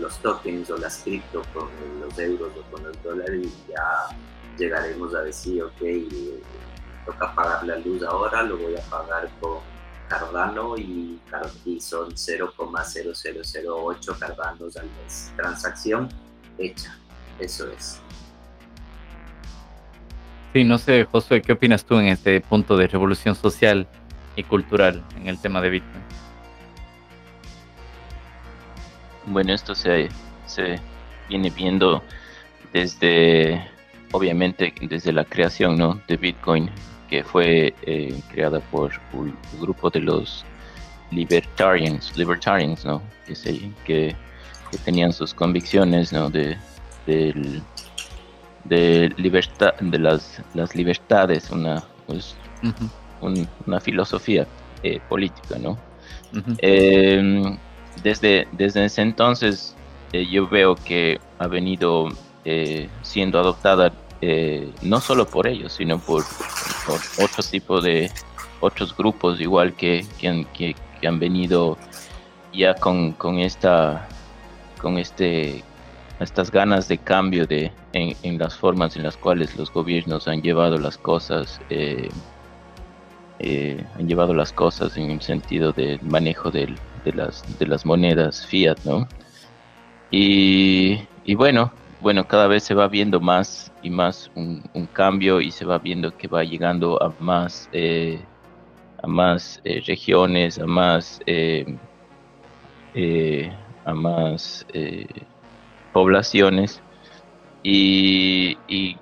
los 0.00 0.18
tokens 0.18 0.70
o 0.70 0.78
las 0.78 0.98
cripto 0.98 1.42
con 1.52 1.68
los 2.00 2.16
euros 2.16 2.52
o 2.56 2.70
con 2.70 2.84
los 2.84 3.02
dólares 3.02 3.44
y 3.44 3.72
ya 3.72 4.16
llegaremos 4.56 5.12
a 5.16 5.22
decir, 5.22 5.64
ok, 5.64 5.82
toca 7.06 7.34
pagar 7.34 7.66
la 7.66 7.76
luz 7.78 8.04
ahora, 8.04 8.44
lo 8.44 8.56
voy 8.56 8.76
a 8.76 8.82
pagar 8.82 9.28
con 9.40 9.58
Cardano 10.08 10.76
y, 10.76 11.20
y 11.64 11.80
son 11.80 12.10
0,0008 12.10 14.18
Cardanos 14.18 14.76
al 14.76 14.86
mes. 14.86 15.32
Transacción 15.36 16.08
hecha. 16.58 16.98
Eso 17.38 17.70
es. 17.70 18.00
Sí, 20.52 20.64
no 20.64 20.78
sé, 20.78 21.04
Josué, 21.04 21.42
¿qué 21.42 21.52
opinas 21.52 21.84
tú 21.84 21.98
en 21.98 22.08
este 22.08 22.40
punto 22.40 22.76
de 22.76 22.88
revolución 22.88 23.34
social 23.34 23.86
y 24.34 24.42
cultural 24.42 25.04
en 25.16 25.28
el 25.28 25.38
tema 25.38 25.60
de 25.60 25.70
Bitcoin? 25.70 26.02
Bueno, 29.26 29.52
esto 29.52 29.74
se, 29.74 30.08
se 30.46 30.80
viene 31.28 31.50
viendo 31.50 32.02
desde, 32.72 33.62
obviamente, 34.12 34.72
desde 34.80 35.12
la 35.12 35.24
creación 35.24 35.76
¿no? 35.76 36.00
de 36.08 36.16
Bitcoin, 36.16 36.70
que 37.08 37.24
fue 37.24 37.74
eh, 37.82 38.20
creada 38.30 38.60
por 38.60 38.92
un 39.12 39.34
grupo 39.60 39.90
de 39.90 40.00
los 40.00 40.44
libertarians, 41.10 42.16
libertarians, 42.16 42.84
¿no? 42.84 43.02
Que, 43.26 43.34
que, 43.84 44.16
que 44.70 44.78
tenían 44.84 45.12
sus 45.12 45.34
convicciones, 45.34 46.12
¿no? 46.12 46.30
De, 46.30 46.56
libertad 49.16 49.74
de 49.80 49.98
las, 49.98 50.42
las 50.52 50.74
libertades 50.74 51.50
una 51.50 51.82
pues, 52.06 52.36
una 53.22 53.80
filosofía 53.80 54.46
eh, 54.82 55.00
política 55.08 55.56
no 55.58 55.78
em, 56.58 57.56
desde 58.02 58.46
desde 58.52 58.84
ese 58.84 59.00
entonces 59.00 59.74
eh, 60.12 60.26
yo 60.26 60.46
veo 60.46 60.74
que 60.74 61.18
ha 61.38 61.46
venido 61.46 62.08
siendo 63.02 63.38
adoptada 63.40 63.90
no 64.82 65.00
solo 65.00 65.26
por 65.26 65.46
ellos 65.46 65.74
sino 65.74 65.98
por, 65.98 66.24
por 66.86 67.00
otro 67.24 67.42
tipo 67.48 67.80
de 67.80 68.10
otros 68.60 68.96
grupos 68.96 69.40
igual 69.40 69.74
que, 69.74 70.04
que, 70.18 70.74
han, 71.06 71.18
venido 71.20 71.78
ya 72.52 72.74
con, 72.74 73.12
con 73.12 73.38
esta 73.38 74.08
con 74.80 74.98
este 74.98 75.62
estas 76.20 76.50
ganas 76.50 76.88
de 76.88 76.98
cambio 76.98 77.46
de, 77.46 77.70
en, 77.92 78.38
las 78.38 78.56
formas 78.56 78.96
en 78.96 79.04
las 79.04 79.16
cuales 79.16 79.56
los 79.56 79.72
gobiernos 79.72 80.26
han 80.26 80.42
llevado 80.42 80.78
las 80.78 80.98
cosas, 80.98 81.60
eh, 81.70 82.08
eh, 83.38 83.84
han 83.96 84.08
llevado 84.08 84.34
las 84.34 84.52
cosas 84.52 84.96
en 84.96 85.10
el 85.10 85.20
sentido 85.20 85.72
del 85.72 86.02
manejo 86.02 86.50
de, 86.50 86.74
las, 87.04 87.58
de 87.58 87.66
las 87.66 87.86
monedas 87.86 88.46
fiat, 88.46 88.78
¿no? 88.84 89.06
Y, 90.10 90.98
bueno, 91.36 91.70
bueno, 92.00 92.26
cada 92.26 92.46
vez 92.46 92.64
se 92.64 92.74
va 92.74 92.88
viendo 92.88 93.20
más 93.20 93.72
y 93.82 93.90
más 93.90 94.30
un, 94.34 94.62
cambio 94.92 95.40
y 95.40 95.50
se 95.50 95.64
va 95.64 95.78
viendo 95.78 96.16
que 96.16 96.28
va 96.28 96.44
llegando 96.44 97.02
a 97.02 97.14
más, 97.18 97.68
eh, 97.72 98.20
a 99.02 99.06
más 99.06 99.60
regiones, 99.86 100.58
a 100.58 100.66
más, 100.66 101.20
a 103.84 103.94
más 103.94 104.66
poblaciones 105.92 106.82
y, 107.62 108.96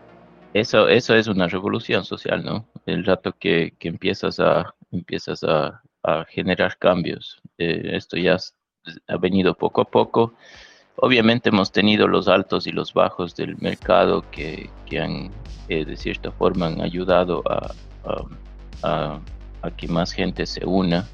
eso, 0.55 0.89
eso 0.89 1.15
es 1.15 1.29
una 1.29 1.49
revolución 1.49 2.05
social, 2.05 2.43
¿no? 2.45 2.67
El 2.87 3.05
rato 3.05 3.33
que, 3.39 3.75
empiezas 3.81 4.41
a, 4.41 4.75
empiezas 4.91 5.45
a, 5.45 5.83
generar 6.29 6.79
cambios. 6.79 7.43
Eh, 7.59 7.91
esto 7.95 8.17
ya 8.17 8.37
ha 9.09 9.17
venido 9.17 9.55
poco 9.55 9.81
a 9.83 9.85
poco. 9.85 10.35
Obviamente 10.97 11.51
hemos 11.51 11.73
tenido 11.73 12.09
los 12.09 12.29
altos 12.29 12.67
y 12.67 12.73
los 12.73 12.95
bajos 12.95 13.35
del 13.37 13.57
mercado 13.59 14.25
que, 14.31 14.71
han, 14.99 15.31
eh, 15.69 15.85
de 15.85 15.97
cierta 15.97 16.31
forma, 16.31 16.67
han 16.67 16.81
ayudado 16.81 17.43
a, 17.49 17.73
a 19.63 19.71
que 19.77 19.89
más 19.89 20.13
gente 20.13 20.47
se 20.47 20.65
una, 20.65 21.07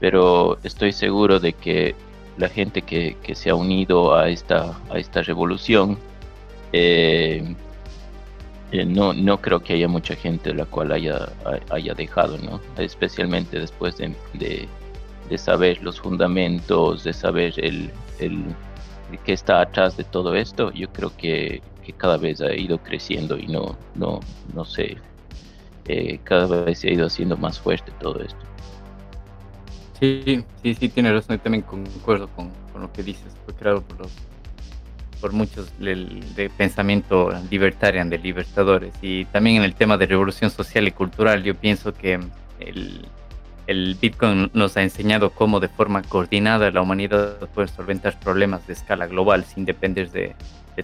pero 0.00 0.58
estoy 0.62 0.92
seguro 0.92 1.40
de 1.40 1.52
que 1.52 1.94
la 2.38 2.48
gente 2.48 2.82
que, 2.82 3.16
se 3.34 3.50
ha 3.50 3.54
unido 3.54 4.14
a 4.14 4.28
esta, 4.28 4.78
a 4.90 4.98
esta 4.98 5.22
revolución. 5.22 5.98
Eh, 6.72 7.54
eh, 8.70 8.84
no, 8.84 9.12
no 9.12 9.40
creo 9.40 9.60
que 9.60 9.72
haya 9.72 9.88
mucha 9.88 10.14
gente 10.14 10.54
la 10.54 10.66
cual 10.66 10.92
haya, 10.92 11.28
haya 11.70 11.94
dejado, 11.94 12.36
¿no? 12.38 12.60
especialmente 12.76 13.58
después 13.58 13.96
de, 13.96 14.14
de, 14.34 15.38
saber 15.38 15.82
los 15.82 16.00
fundamentos, 16.00 17.02
de 17.04 17.12
saber 17.12 17.54
el, 17.56 17.90
qué 19.16 19.32
está 19.32 19.62
atrás 19.62 19.96
de 19.96 20.04
todo 20.04 20.34
esto. 20.34 20.70
Yo 20.72 20.92
creo 20.92 21.16
que, 21.16 21.62
cada 21.96 22.18
vez 22.18 22.42
ha 22.42 22.54
ido 22.54 22.76
creciendo 22.76 23.38
y 23.38 23.46
no, 23.46 23.74
no, 23.94 24.20
no 24.52 24.64
sé, 24.66 24.98
eh, 25.86 26.20
cada 26.22 26.64
vez 26.64 26.80
se 26.80 26.90
ha 26.90 26.92
ido 26.92 27.06
haciendo 27.06 27.34
más 27.38 27.58
fuerte 27.58 27.90
todo 27.98 28.20
esto. 28.20 28.44
Sí, 29.98 30.44
sí, 30.62 30.74
sí, 30.74 30.88
tiene 30.90 31.10
razón. 31.12 31.36
Yo 31.36 31.42
también 31.42 31.62
concuerdo 31.62 32.28
con, 32.36 32.50
lo 32.78 32.92
que 32.92 33.02
dices. 33.02 33.34
Fue 33.46 33.54
creado 33.54 33.80
por 33.80 34.00
los 34.00 34.12
por 35.20 35.32
muchos 35.32 35.72
de 35.80 36.50
pensamiento 36.56 37.30
libertarian, 37.50 38.08
de 38.08 38.18
libertadores. 38.18 38.94
Y 39.02 39.24
también 39.26 39.56
en 39.56 39.62
el 39.62 39.74
tema 39.74 39.96
de 39.96 40.06
revolución 40.06 40.50
social 40.50 40.86
y 40.86 40.92
cultural, 40.92 41.42
yo 41.42 41.56
pienso 41.56 41.92
que 41.92 42.20
el, 42.60 43.08
el 43.68 43.96
Bitcoin 44.00 44.50
nos 44.54 44.78
ha 44.78 44.82
enseñado 44.82 45.28
cómo 45.30 45.60
de 45.60 45.68
forma 45.68 46.02
coordinada 46.02 46.70
la 46.70 46.80
humanidad 46.80 47.36
puede 47.54 47.68
solventar 47.68 48.18
problemas 48.18 48.66
de 48.66 48.72
escala 48.72 49.06
global 49.06 49.44
sin 49.44 49.66
depender 49.66 50.10
de, 50.10 50.34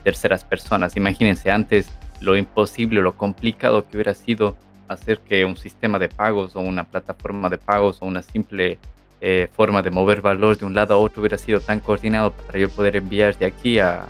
terceras 0.02 0.44
personas. 0.44 0.96
Imagínense 0.96 1.52
antes 1.52 1.88
lo 2.20 2.36
imposible, 2.36 3.00
lo 3.00 3.16
complicado 3.16 3.86
que 3.86 3.96
hubiera 3.96 4.12
sido 4.12 4.56
hacer 4.88 5.20
que 5.20 5.44
un 5.44 5.56
sistema 5.56 6.00
de 6.00 6.08
pagos 6.08 6.56
o 6.56 6.60
una 6.60 6.82
plataforma 6.84 7.48
de 7.48 7.58
pagos 7.58 7.98
o 8.00 8.06
una 8.06 8.20
simple 8.20 8.78
eh, 9.20 9.48
forma 9.52 9.82
de 9.82 9.90
mover 9.90 10.20
valor 10.20 10.58
de 10.58 10.66
un 10.66 10.74
lado 10.74 10.94
a 10.94 10.98
otro 10.98 11.20
hubiera 11.22 11.38
sido 11.38 11.60
tan 11.60 11.78
coordinado 11.78 12.32
para 12.32 12.58
yo 12.58 12.68
poder 12.68 12.96
enviar 12.96 13.38
de 13.38 13.46
aquí 13.46 13.78
a, 13.78 14.06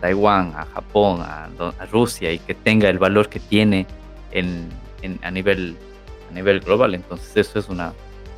Taiwán, 0.00 0.52
a 0.56 0.66
Japón, 0.66 1.20
a, 1.20 1.48
Rusia 1.90 2.32
y 2.32 2.38
que 2.38 2.54
tenga 2.54 2.88
el 2.88 2.98
valor 2.98 3.28
que 3.28 3.40
tiene 3.40 3.86
en, 4.30 4.68
a, 5.22 5.30
nivel, 5.30 5.76
a 6.30 6.34
nivel 6.34 6.60
global. 6.60 6.94
Entonces 6.94 7.36
eso 7.36 7.58
es 7.58 7.68
una, 7.68 7.92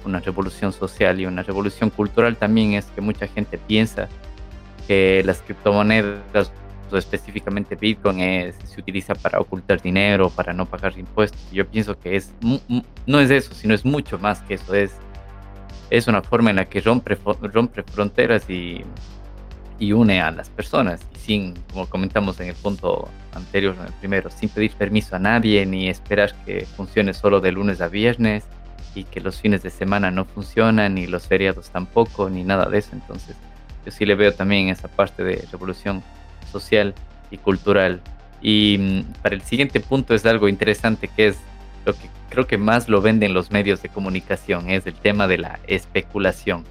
una 0.05 0.21
revolución 0.21 0.73
social 0.73 1.21
y 1.21 1.27
una 1.27 1.43
revolución 1.43 1.91
cultural 1.91 2.37
también 2.37 2.75
es 2.75 2.87
que 2.87 3.01
mucha 3.01 3.27
gente 3.27 3.59
piensa 3.59 4.09
que 4.87 5.23
las 5.25 5.43
criptomonedas 5.43 6.53
o 6.91 6.97
específicamente 6.97 7.77
Bitcoin 7.77 8.21
es, 8.21 8.57
se 8.65 8.81
utiliza 8.81 9.15
para 9.15 9.39
ocultar 9.39 9.81
dinero, 9.81 10.29
para 10.31 10.53
no 10.53 10.67
pagar 10.67 10.99
impuestos. 10.99 11.41
Yo 11.53 11.67
pienso 11.67 11.99
que 11.99 12.17
es 12.17 12.33
no 13.07 13.21
es 13.21 13.31
eso, 13.31 13.55
sino 13.55 13.75
es 13.75 13.85
mucho 13.85 14.19
más 14.19 14.41
que 14.43 14.55
eso, 14.55 14.75
es 14.75 14.93
es 15.91 16.07
una 16.07 16.23
forma 16.23 16.51
en 16.51 16.57
la 16.57 16.65
que 16.67 16.81
rompe, 16.81 17.19
rompe 17.43 17.83
fronteras 17.83 18.49
y, 18.49 18.85
y 19.81 19.93
une 19.93 20.21
a 20.21 20.31
las 20.31 20.49
personas. 20.49 21.01
Sin, 21.19 21.55
como 21.73 21.89
comentamos 21.89 22.39
en 22.39 22.49
el 22.49 22.55
punto 22.55 23.09
anterior, 23.33 23.75
en 23.81 23.87
el 23.87 23.93
primero, 23.95 24.31
sin 24.31 24.49
pedir 24.49 24.73
permiso 24.73 25.17
a 25.17 25.19
nadie 25.19 25.67
ni 25.67 25.89
esperar 25.89 26.33
que 26.45 26.67
funcione 26.77 27.13
solo 27.15 27.41
de 27.41 27.51
lunes 27.51 27.81
a 27.81 27.89
viernes 27.89 28.45
y 28.95 29.05
que 29.05 29.21
los 29.21 29.41
fines 29.41 29.63
de 29.63 29.71
semana 29.71 30.11
no 30.11 30.25
funcionan, 30.25 30.95
ni 30.95 31.07
los 31.07 31.27
feriados 31.27 31.71
tampoco, 31.71 32.31
ni 32.31 32.45
nada 32.45 32.69
de 32.69 32.79
eso. 32.79 32.91
Entonces, 32.93 33.37
yo 33.85 33.91
sí 33.91 34.05
le 34.05 34.15
veo 34.15 34.33
también 34.35 34.69
esa 34.69 34.89
parte 34.89 35.25
de 35.25 35.45
revolución 35.51 36.03
social 36.53 36.95
y 37.31 37.39
cultural. 37.39 38.01
Y 38.43 38.77
mm, 38.79 39.23
para 39.23 39.35
el 39.35 39.43
siguiente 39.43 39.81
punto 39.81 40.15
es 40.15 40.27
algo 40.27 40.49
interesante 40.49 41.09
que 41.09 41.29
es 41.29 41.39
lo 41.87 41.95
que 41.95 42.11
creo 42.29 42.47
que 42.47 42.59
más 42.59 42.89
lo 42.89 43.01
venden 43.01 43.33
los 43.33 43.51
medios 43.51 43.81
de 43.83 43.89
comunicación, 43.89 44.71
es 44.71 44.87
el 44.87 44.95
tema 44.95 45.27
de 45.27 45.39
la 45.39 45.59
especulación. 45.67 46.65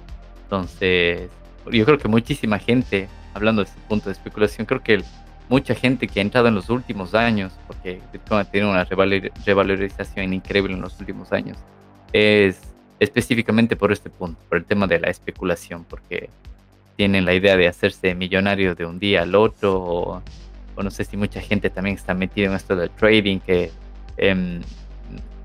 Entonces, 0.44 1.28
yo 1.70 1.84
creo 1.84 1.98
que 1.98 2.08
muchísima 2.08 2.58
gente, 2.58 3.08
hablando 3.34 3.62
de 3.62 3.68
este 3.68 3.80
punto 3.88 4.06
de 4.06 4.12
especulación, 4.12 4.66
creo 4.66 4.82
que 4.82 5.02
mucha 5.48 5.74
gente 5.74 6.06
que 6.06 6.20
ha 6.20 6.22
entrado 6.22 6.48
en 6.48 6.54
los 6.54 6.70
últimos 6.70 7.14
años, 7.14 7.52
porque 7.66 8.00
Bitcoin 8.12 8.40
ha 8.40 8.44
tenido 8.44 8.70
una 8.70 8.84
revalorización 8.84 10.32
increíble 10.32 10.74
en 10.74 10.80
los 10.80 10.98
últimos 11.00 11.32
años, 11.32 11.58
es 12.12 12.60
específicamente 13.00 13.74
por 13.76 13.90
este 13.90 14.10
punto, 14.10 14.40
por 14.48 14.58
el 14.58 14.64
tema 14.64 14.86
de 14.86 15.00
la 15.00 15.08
especulación, 15.08 15.84
porque 15.84 16.30
tienen 16.96 17.24
la 17.24 17.34
idea 17.34 17.56
de 17.56 17.66
hacerse 17.66 18.14
millonarios 18.14 18.76
de 18.76 18.86
un 18.86 18.98
día 18.98 19.22
al 19.22 19.34
otro, 19.34 19.76
o, 19.82 20.22
no 20.80 20.90
sé 20.90 21.04
si 21.04 21.16
mucha 21.16 21.40
gente 21.40 21.68
también 21.68 21.96
está 21.96 22.14
metida 22.14 22.46
en 22.46 22.54
esto 22.54 22.76
del 22.76 22.90
trading, 22.90 23.40
que 23.40 23.70
em, 24.16 24.60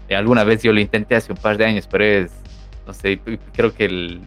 alguna 0.10 0.44
vez 0.44 0.62
yo 0.64 0.72
lo 0.72 0.80
intenté 0.80 1.16
hace 1.16 1.32
un 1.32 1.38
par 1.38 1.58
de 1.58 1.66
años, 1.66 1.88
pero 1.90 2.04
es, 2.04 2.32
no 2.86 2.94
sé, 2.94 3.20
creo 3.54 3.74
que 3.74 4.20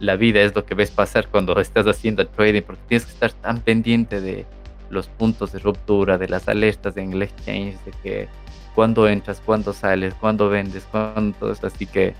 la 0.00 0.16
vida 0.16 0.42
es 0.42 0.54
lo 0.54 0.64
que 0.64 0.74
ves 0.74 0.90
pasar 0.90 1.28
cuando 1.28 1.58
estás 1.60 1.86
haciendo 1.86 2.26
trading, 2.26 2.62
porque 2.62 2.82
tienes 2.88 3.06
que 3.06 3.12
estar 3.12 3.32
tan 3.32 3.60
pendiente 3.60 4.20
de 4.20 4.46
los 4.90 5.08
puntos 5.08 5.52
de 5.52 5.58
ruptura, 5.58 6.18
de 6.18 6.28
las 6.28 6.48
alertas 6.48 6.96
en 6.96 7.12
el 7.12 7.22
exchange, 7.22 7.76
de 7.84 7.92
que 8.02 8.28
cuándo 8.74 9.08
entras, 9.08 9.42
cuándo 9.44 9.72
sales, 9.72 10.14
cuándo 10.14 10.48
vendes, 10.48 10.86
cuándo 10.90 11.36
todo 11.38 11.52
esto, 11.52 11.66
así 11.66 11.86
que 11.86 12.14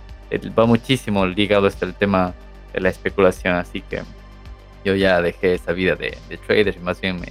va 0.58 0.66
muchísimo 0.66 1.26
ligado 1.26 1.66
hasta 1.66 1.86
el 1.86 1.94
tema 1.94 2.34
de 2.72 2.80
la 2.80 2.88
especulación, 2.88 3.54
así 3.54 3.82
que 3.82 4.02
yo 4.84 4.94
ya 4.94 5.20
dejé 5.20 5.54
esa 5.54 5.72
vida 5.72 5.94
de, 5.96 6.16
trader 6.46 6.76
y 6.76 6.80
más 6.80 7.00
bien 7.00 7.20
me, 7.20 7.28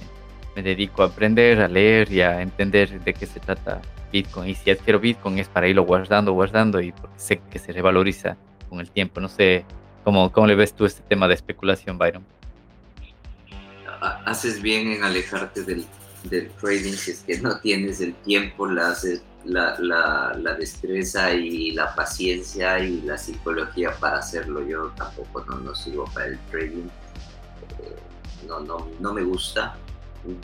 me, 0.54 0.62
dedico 0.62 1.02
a 1.02 1.06
aprender, 1.06 1.60
a 1.60 1.68
leer 1.68 2.10
y 2.12 2.20
a 2.20 2.40
entender 2.40 3.00
de 3.00 3.14
qué 3.14 3.26
se 3.26 3.40
trata 3.40 3.80
Bitcoin. 4.10 4.50
Y 4.50 4.54
si 4.54 4.70
adquiero 4.70 5.00
Bitcoin 5.00 5.38
es 5.38 5.48
para 5.48 5.68
irlo 5.68 5.84
guardando, 5.84 6.32
guardando 6.32 6.80
y 6.80 6.92
porque 6.92 7.18
sé 7.18 7.40
que 7.50 7.58
se 7.58 7.72
revaloriza 7.72 8.36
con 8.68 8.80
el 8.80 8.90
tiempo. 8.90 9.20
No 9.20 9.28
sé 9.28 9.64
cómo, 10.04 10.32
cómo 10.32 10.46
le 10.46 10.54
ves 10.54 10.74
tú 10.74 10.84
este 10.84 11.02
tema 11.02 11.28
de 11.28 11.34
especulación, 11.34 11.98
Byron. 11.98 12.24
Haces 14.24 14.60
bien 14.60 14.88
en 14.92 15.04
alejarte 15.04 15.62
del, 15.62 15.86
trading 16.60 16.92
si 16.92 17.12
es 17.12 17.20
que 17.20 17.38
no 17.40 17.58
tienes 17.60 18.00
el 18.00 18.14
tiempo, 18.14 18.66
la 18.66 18.94
la, 19.46 20.56
destreza 20.58 21.32
y 21.34 21.72
la 21.72 21.94
paciencia 21.94 22.78
y 22.78 23.02
la 23.02 23.16
psicología 23.16 23.92
para 23.98 24.18
hacerlo. 24.18 24.66
Yo 24.66 24.88
tampoco 24.96 25.44
no, 25.44 25.58
no 25.58 25.74
sigo 25.74 26.04
para 26.12 26.26
el 26.26 26.38
trading, 26.50 26.88
eh, 27.82 27.96
no, 28.46 28.60
no, 28.60 28.88
no 29.00 29.12
me 29.12 29.22
gusta. 29.22 29.76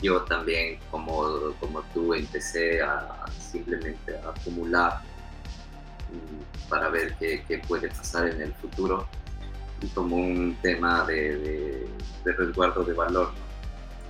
Yo 0.01 0.21
también, 0.23 0.79
como, 0.89 1.53
como 1.59 1.81
tú, 1.93 2.13
empecé 2.13 2.81
a 2.81 3.25
simplemente 3.37 4.17
acumular 4.17 5.01
mm, 6.09 6.69
para 6.69 6.89
ver 6.89 7.15
qué, 7.17 7.43
qué, 7.47 7.59
puede 7.59 7.89
pasar 7.89 8.29
en 8.29 8.41
el 8.41 8.53
futuro 8.53 9.07
y 9.81 9.87
como 9.87 10.15
un 10.15 10.55
tema 10.61 11.03
de, 11.05 11.87
de, 12.23 12.31
resguardo 12.31 12.83
de 12.83 12.93
valor. 12.93 13.31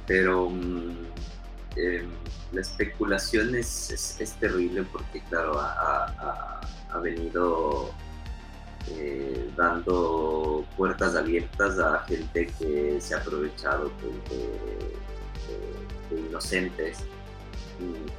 Pero 0.05 0.49
mm, 0.49 1.05
em, 1.77 2.09
la 2.51 2.61
especulación 2.61 3.55
es, 3.55 3.89
es, 4.19 4.33
terrible 4.39 4.83
porque, 4.83 5.21
claro, 5.29 5.59
ha, 5.59 6.61
venido 7.01 7.89
eh, 8.91 9.51
dando 9.57 10.63
puertas 10.77 11.15
abiertas 11.15 11.79
a 11.79 11.99
gente 12.05 12.45
que 12.59 13.01
se 13.01 13.15
ha 13.15 13.17
aprovechado 13.17 13.91
de, 14.29 14.93
inocentes 16.11 16.99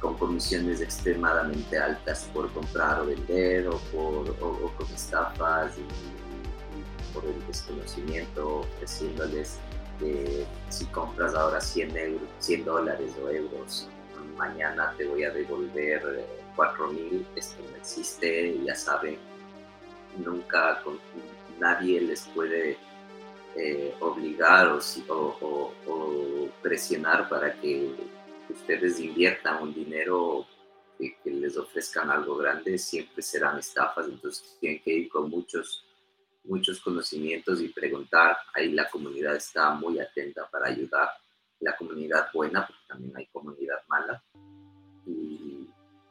con 0.01 0.17
comisiones 0.17 0.81
extremadamente 0.81 1.77
altas 1.77 2.29
por 2.33 2.51
comprar 2.51 3.01
o 3.01 3.05
vender 3.05 3.67
o, 3.67 3.77
por, 3.91 4.29
o, 4.41 4.71
con 4.77 4.87
estafas 4.93 5.73
y, 5.77 7.13
por 7.13 7.23
el 7.25 7.47
desconocimiento 7.47 8.59
ofreciéndoles 8.59 9.57
que 9.99 10.45
si 10.67 10.85
compras 10.87 11.33
ahora 11.33 11.61
100, 11.61 11.97
euros, 11.97 12.29
100 12.39 12.65
dólares 12.65 13.13
o 13.23 13.29
euros 13.29 13.87
mañana 14.37 14.93
te 14.97 15.05
voy 15.05 15.23
a 15.23 15.31
devolver 15.31 16.25
4 16.55 16.87
mil, 16.91 17.25
esto 17.35 17.61
no 17.69 17.75
existe, 17.77 18.61
ya 18.63 18.75
saben, 18.75 19.17
nunca 20.23 20.81
nadie 21.59 22.01
les 22.01 22.21
puede 22.27 22.77
eh, 23.57 23.93
obligar 23.99 24.67
o, 25.07 26.51
presionar 26.61 27.29
para 27.29 27.53
que 27.59 27.91
ustedes 28.49 28.99
inviertan 28.99 29.61
un 29.61 29.73
dinero 29.73 30.45
que, 30.97 31.15
que, 31.23 31.29
les 31.29 31.55
ofrezcan 31.57 32.09
algo 32.09 32.37
grande, 32.37 32.77
siempre 32.77 33.21
serán 33.21 33.59
estafas, 33.59 34.07
entonces 34.07 34.57
tienen 34.59 34.81
que 34.81 34.91
ir 34.91 35.09
con 35.09 35.29
muchos 35.29 35.85
muchos 36.47 36.79
conocimientos 36.79 37.61
y 37.61 37.69
preguntar, 37.69 38.37
ahí 38.53 38.71
la 38.71 38.89
comunidad 38.89 39.35
está 39.35 39.71
muy 39.71 39.99
atenta 39.99 40.47
para 40.49 40.69
ayudar. 40.69 41.09
La 41.59 41.75
comunidad 41.75 42.27
buena, 42.33 42.65
porque 42.67 42.83
también 42.87 43.15
hay 43.15 43.27
comunidad 43.27 43.77
mala, 43.87 44.23
y 45.05 45.67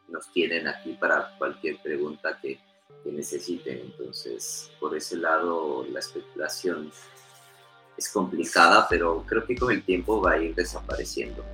nos 0.09 0.31
tienen 0.33 0.67
aquí 0.67 0.95
para 0.95 1.37
cualquier 1.39 1.81
pregunta 1.83 2.39
que, 2.41 2.59
que 3.03 3.13
necesiten. 3.13 3.81
Entonces, 3.81 4.71
por 4.81 4.97
ese 4.97 5.17
lado, 5.17 5.87
la 5.91 6.01
especulación 6.01 6.91
es 7.97 8.09
complicada, 8.09 8.87
pero 8.89 9.25
creo 9.27 9.45
que 9.45 9.57
con 9.57 9.73
el 9.73 9.83
tiempo 9.83 10.21
va 10.21 10.33
a 10.33 10.39
ir 10.39 10.55
desapareciendo. 10.55 11.45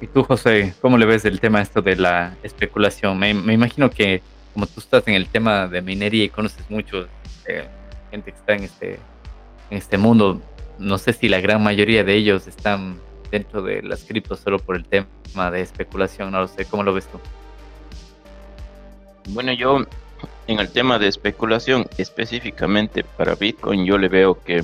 ¿Y 0.00 0.06
tú, 0.08 0.24
José, 0.24 0.74
cómo 0.80 0.98
le 0.98 1.06
ves 1.06 1.24
el 1.24 1.38
tema 1.38 1.62
esto 1.62 1.80
de 1.80 1.94
la 1.94 2.36
especulación? 2.42 3.18
Me, 3.18 3.32
me 3.34 3.52
imagino 3.52 3.88
que 3.88 4.20
como 4.52 4.66
tú 4.66 4.80
estás 4.80 5.06
en 5.06 5.14
el 5.14 5.28
tema 5.28 5.66
de 5.66 5.80
minería 5.80 6.24
y 6.24 6.28
conoces 6.28 6.68
mucho 6.70 7.06
eh, 7.46 7.66
gente 8.10 8.32
que 8.32 8.38
está 8.38 8.54
en 8.54 8.64
este, 8.64 8.94
en 9.70 9.78
este 9.78 9.98
mundo, 9.98 10.40
no 10.78 10.98
sé 10.98 11.12
si 11.12 11.28
la 11.28 11.40
gran 11.40 11.62
mayoría 11.62 12.04
de 12.04 12.14
ellos 12.14 12.46
están 12.46 13.00
dentro 13.30 13.62
de 13.62 13.82
las 13.82 14.04
criptos 14.04 14.40
solo 14.40 14.58
por 14.58 14.76
el 14.76 14.84
tema 14.84 15.50
de 15.50 15.62
especulación, 15.62 16.30
no 16.30 16.40
lo 16.40 16.48
sé, 16.48 16.64
¿cómo 16.66 16.82
lo 16.82 16.92
ves 16.92 17.06
tú? 17.06 17.18
Bueno, 19.30 19.52
yo 19.52 19.86
en 20.46 20.58
el 20.58 20.70
tema 20.70 20.98
de 20.98 21.08
especulación, 21.08 21.86
específicamente 21.98 23.04
para 23.04 23.34
Bitcoin, 23.34 23.84
yo 23.84 23.98
le 23.98 24.08
veo 24.08 24.40
que 24.40 24.62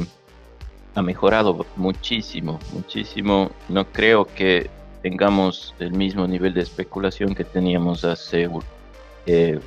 ha 0.94 1.02
mejorado 1.02 1.64
muchísimo, 1.76 2.58
muchísimo. 2.72 3.50
No 3.68 3.86
creo 3.86 4.24
que 4.24 4.68
tengamos 5.02 5.74
el 5.78 5.92
mismo 5.92 6.26
nivel 6.26 6.54
de 6.54 6.62
especulación 6.62 7.34
que 7.34 7.44
teníamos 7.44 8.04
hace, 8.04 8.48
eh, 9.26 9.60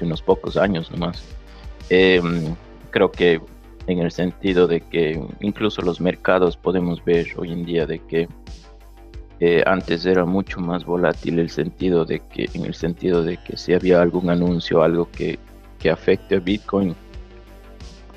unos 0.00 0.22
pocos 0.22 0.56
años 0.56 0.90
nomás. 0.90 1.24
Em, 1.88 2.54
creo 2.90 3.10
que 3.10 3.40
en 3.86 3.98
el 3.98 4.10
sentido 4.10 4.66
de 4.66 4.80
que 4.80 5.20
incluso 5.40 5.82
los 5.82 6.00
mercados 6.00 6.56
podemos 6.56 7.04
ver 7.04 7.26
hoy 7.36 7.52
en 7.52 7.64
día 7.64 7.86
de 7.86 7.98
que 7.98 8.28
eh, 9.40 9.62
antes 9.66 10.06
era 10.06 10.24
mucho 10.24 10.60
más 10.60 10.84
volátil 10.84 11.38
el 11.38 11.50
sentido 11.50 12.04
de 12.04 12.20
que 12.20 12.48
en 12.54 12.64
el 12.64 12.74
sentido 12.74 13.22
de 13.22 13.36
que 13.36 13.58
si 13.58 13.74
había 13.74 14.00
algún 14.00 14.30
anuncio 14.30 14.82
algo 14.82 15.10
que, 15.10 15.38
que 15.84 15.90
afecte 15.90 16.36
a 16.36 16.40
Bitcoin 16.40 16.96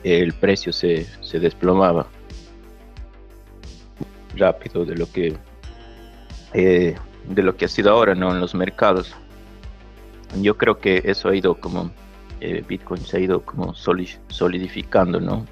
el 0.02 0.32
precio 0.32 0.72
se, 0.72 1.06
se 1.20 1.38
desplomaba 1.38 2.08
rápido 4.38 4.86
de 4.86 4.96
lo 4.96 5.12
que 5.12 5.36
eh, 6.54 6.96
de 7.28 7.44
lo 7.44 7.58
que 7.58 7.66
ha 7.66 7.68
sido 7.68 7.92
ahora 7.92 8.16
no 8.16 8.32
en 8.32 8.40
los 8.40 8.56
mercados. 8.56 9.14
Yo 10.42 10.56
creo 10.56 10.80
que 10.80 11.02
eso 11.04 11.28
ha 11.28 11.36
ido 11.36 11.60
como 11.60 11.92
eh, 12.40 12.64
Bitcoin 12.66 13.02
se 13.02 13.18
ha 13.18 13.20
ido 13.20 13.42
como 13.42 13.74
solidificando 13.74 15.20
no 15.20 15.46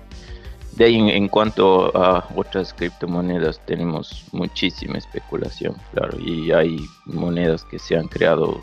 de 0.77 0.85
ahí 0.85 0.95
en, 0.95 1.27
cuanto 1.27 1.91
a 1.97 2.29
otras 2.33 2.73
criptomonedas 2.73 3.59
tenemos 3.65 4.25
muchísima 4.31 4.97
especulación, 4.97 5.75
claro, 5.93 6.17
y 6.19 6.51
hay 6.51 6.77
monedas 7.05 7.63
que 7.65 7.79
se 7.79 7.97
han 7.97 8.09
creado 8.09 8.61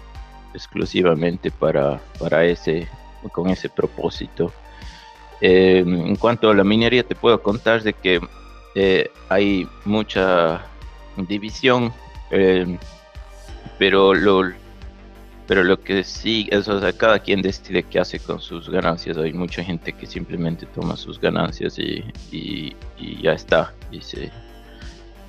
exclusivamente 0.55 1.51
para, 1.51 2.03
para 2.19 2.45
ese, 2.45 2.87
con 3.31 3.51
ese 3.51 3.69
propósito. 3.69 4.53
Eh, 5.41 5.79
en 5.85 6.17
cuanto 6.17 6.51
a 6.51 6.55
la 6.55 6.63
minería 6.63 7.03
te 7.03 7.17
puedo 7.17 7.43
contar 7.43 7.83
de 7.83 7.93
que 7.93 8.21
eh, 8.77 9.11
hay 9.29 9.67
mucha 9.85 10.65
división, 11.17 11.93
eh, 12.31 12.79
pero 13.77 14.15
lo, 14.15 14.53
pero 15.47 15.65
lo 15.65 15.81
que 15.81 16.05
sí 16.05 16.49
es, 16.51 16.69
o 16.69 16.81
sea, 16.81 16.93
cada 16.93 17.19
quien 17.19 17.43
decide 17.43 17.83
qué 17.83 17.99
hace 17.99 18.21
con 18.21 18.41
sus 18.41 18.71
ganancias. 18.71 19.19
Hay 19.19 19.33
mucha 19.33 19.65
gente 19.65 19.93
que 19.93 20.07
simplemente 20.07 20.65
toma 20.67 20.97
sus 20.97 21.21
ganancias 21.21 21.79
y, 21.79 22.05
y, 22.31 22.75
ya 23.21 23.33
está. 23.33 23.75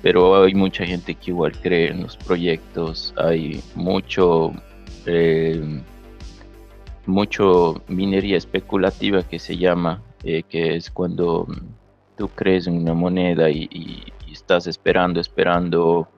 Pero 0.00 0.42
hay 0.42 0.54
mucha 0.54 0.86
gente 0.86 1.14
que 1.14 1.30
igual 1.32 1.52
cree 1.60 1.88
en 1.88 2.02
los 2.04 2.16
proyectos. 2.16 3.12
Hay 3.16 3.62
mucho, 3.74 4.52
mucho 7.06 7.82
minería 7.88 8.36
especulativa 8.36 9.22
que 9.22 9.38
se 9.38 9.56
llama, 9.56 10.02
eh, 10.22 10.42
que 10.48 10.76
es 10.76 10.90
cuando 10.90 11.46
tú 12.16 12.28
crees 12.28 12.66
en 12.66 12.76
una 12.78 12.94
moneda 12.94 13.50
y, 13.50 13.68
y 13.70 14.32
estás 14.32 14.66
esperando, 14.66 15.20
esperando 15.20 16.08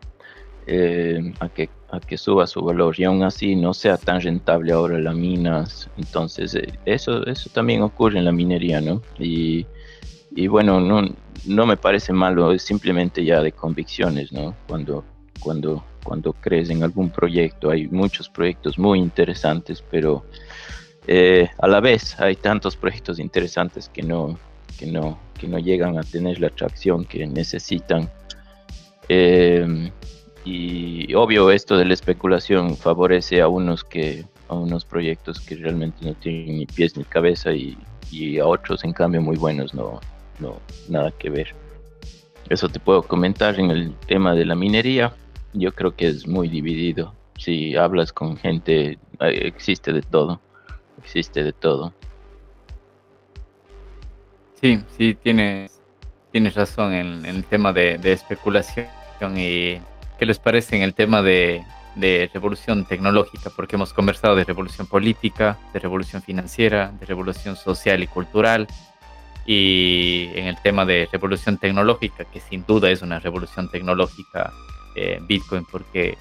eh, 0.67 1.33
a, 1.39 1.49
que, 1.49 1.69
a 1.91 2.01
que 2.01 2.19
suba 2.19 2.47
su 2.47 2.61
valor 2.61 2.95
y 2.99 3.05
aún 3.05 3.23
así 3.23 3.55
no 3.55 3.73
sea 3.73 3.97
tan 3.97 4.21
rentable 4.21 4.73
ahora 4.73 4.99
las 4.99 5.15
minas. 5.15 5.89
Entonces, 5.97 6.55
eh, 6.55 6.73
eso, 6.85 7.25
eso 7.27 7.51
también 7.51 7.83
ocurre 7.83 8.19
en 8.19 8.25
la 8.25 8.33
minería, 8.33 8.81
¿no? 8.81 9.01
Y, 9.19 9.67
y 10.35 10.49
bueno, 10.49 10.81
no, 10.81 11.09
no 11.47 11.67
me 11.67 11.77
parece 11.77 12.13
malo, 12.13 12.53
es 12.53 12.63
simplemente 12.63 13.25
ya 13.25 13.43
de 13.43 13.53
convicciones, 13.53 14.33
¿no? 14.33 14.55
Cuando, 14.69 15.05
cuando, 15.41 15.85
cuando 16.05 16.33
crees 16.33 16.69
en 16.71 16.83
algún 16.83 17.11
proyecto, 17.11 17.71
hay 17.71 17.87
muchos 17.89 18.29
proyectos 18.29 18.79
muy 18.79 18.99
interesantes, 18.99 19.83
pero 19.91 20.25
eh, 21.07 21.49
a 21.59 21.69
la 21.69 21.81
vez 21.81 22.19
hay 22.21 22.37
tantos 22.37 22.77
proyectos 22.77 23.19
interesantes 23.19 23.89
que 23.89 24.03
no, 24.03 24.39
que 24.79 24.87
no, 24.87 25.19
que 25.39 25.49
no 25.49 25.59
llegan 25.59 25.99
a 25.99 26.03
tener 26.03 26.41
la 26.41 26.49
atracción 26.49 27.05
que 27.05 27.27
necesitan. 27.27 28.11
Eh, 29.09 29.91
y 30.45 31.13
obvio 31.15 31.51
esto 31.51 31.77
de 31.77 31.85
la 31.85 31.95
especulación 31.95 32.77
favorece 32.77 33.41
a 33.41 33.49
unos 33.49 33.83
que 33.83 34.25
a 34.49 34.55
unos 34.55 34.85
proyectos 34.85 35.41
que 35.41 35.57
realmente 35.57 36.07
no 36.07 36.15
tienen 36.15 36.59
ni 36.59 36.67
pies 36.67 36.97
ni 36.97 37.03
cabeza 37.03 37.53
y, 37.53 37.77
y 38.13 38.39
a 38.39 38.47
otros 38.47 38.85
en 38.85 38.93
cambio 38.93 39.21
muy 39.21 39.37
buenos 39.37 39.75
no, 39.75 40.01
no 40.39 40.61
nada 40.89 41.11
que 41.19 41.31
ver. 41.31 41.55
Eso 42.49 42.69
te 42.69 42.79
puedo 42.79 43.03
comentar 43.03 43.59
en 43.59 43.71
el 43.71 43.95
tema 44.07 44.35
de 44.35 44.45
la 44.45 44.55
minería. 44.55 45.13
Yo 45.53 45.73
creo 45.73 45.97
que 45.97 46.07
es 46.07 46.29
muy 46.29 46.49
dividido. 46.49 47.13
Si 47.39 47.75
hablas 47.77 48.13
con 48.13 48.37
gente, 48.37 48.99
existe 49.21 49.93
de 49.93 50.03
todo. 50.03 50.41
Existe 51.07 51.45
de 51.45 51.53
todo. 51.53 51.95
Sí, 54.61 54.83
sí, 54.99 55.15
tienes, 55.15 55.81
tienes 56.33 56.55
razón 56.57 56.93
en, 56.93 57.25
el 57.25 57.45
tema 57.45 57.73
de, 57.73 58.01
especulación 58.03 58.89
y 59.37 59.79
qué 60.19 60.27
les 60.27 60.41
parece 60.41 60.75
en 60.75 60.83
el 60.83 60.95
tema 60.95 61.23
de, 61.23 61.63
de 61.95 62.29
revolución 62.35 62.87
tecnológica, 62.87 63.51
porque 63.55 63.77
hemos 63.77 63.93
conversado 63.93 64.35
de 64.35 64.43
revolución 64.43 64.89
política, 64.89 65.57
de 65.73 65.79
revolución 65.79 66.23
financiera, 66.23 66.93
de 66.99 67.07
revolución 67.07 67.55
social 67.55 68.03
y 68.03 68.09
cultural, 68.09 68.67
y 69.47 70.31
en 70.35 70.47
el 70.47 70.61
tema 70.61 70.85
de 70.85 71.09
revolución 71.13 71.57
tecnológica, 71.57 72.25
que 72.25 72.41
sin 72.41 72.67
duda 72.67 72.91
es 72.91 73.01
una 73.03 73.21
revolución 73.21 73.71
tecnológica 73.71 74.53
eh, 74.97 75.21
Bitcoin, 75.23 75.65
porque 75.71 76.19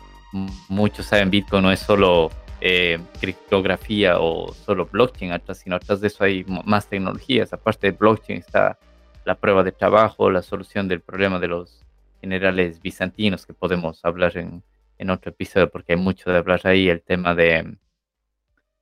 muchos 0.70 1.08
saben 1.08 1.32
Bitcoin 1.32 1.64
no 1.64 1.72
es 1.72 1.80
solo 1.80 2.30
eh, 2.62 3.00
criptografía 3.20 4.20
o 4.20 4.54
solo 4.54 4.86
blockchain 4.86 5.32
atrás, 5.32 5.60
sino 5.60 5.76
atrás 5.76 6.02
de 6.02 6.08
eso 6.08 6.24
hay 6.24 6.46
más 6.66 6.88
tecnologías. 6.88 7.54
Aparte 7.54 7.92
de 7.92 7.98
blockchain 7.98 8.40
está 8.40 8.78
la 9.26 9.36
prueba 9.36 9.64
de 9.64 9.72
trabajo, 9.72 10.30
la 10.30 10.42
solución 10.42 10.88
del 10.88 11.02
problema 11.02 11.40
de 11.40 11.48
los 11.48 11.84
generales 12.22 12.82
bizantinos, 12.82 13.46
que 13.46 13.54
podemos 13.54 14.04
hablar 14.06 14.38
en, 14.38 14.64
en 14.98 15.10
otro 15.10 15.32
episodio 15.32 15.70
porque 15.70 15.94
hay 15.94 16.00
mucho 16.00 16.32
de 16.32 16.38
hablar 16.38 16.62
ahí, 16.64 16.90
el 16.90 17.02
tema 17.02 17.36
de, 17.36 17.78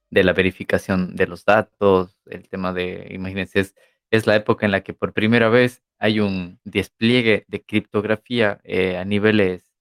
de 0.10 0.24
la 0.24 0.34
verificación 0.34 1.16
de 1.16 1.28
los 1.28 1.46
datos, 1.46 2.18
el 2.28 2.48
tema 2.48 2.74
de, 2.74 3.08
imagínense, 3.12 3.60
es 3.60 3.76
es 4.14 4.28
la 4.28 4.36
época 4.36 4.68
en 4.68 4.72
la 4.72 4.82
que 4.82 4.94
por 4.94 5.12
primera 5.12 5.50
vez 5.50 5.82
hay 5.98 6.20
un 6.20 6.60
despliegue 6.64 7.46
de 7.48 7.64
criptografía 7.64 8.62
eh, 8.64 8.96
a 8.96 9.06
niveles 9.06 9.73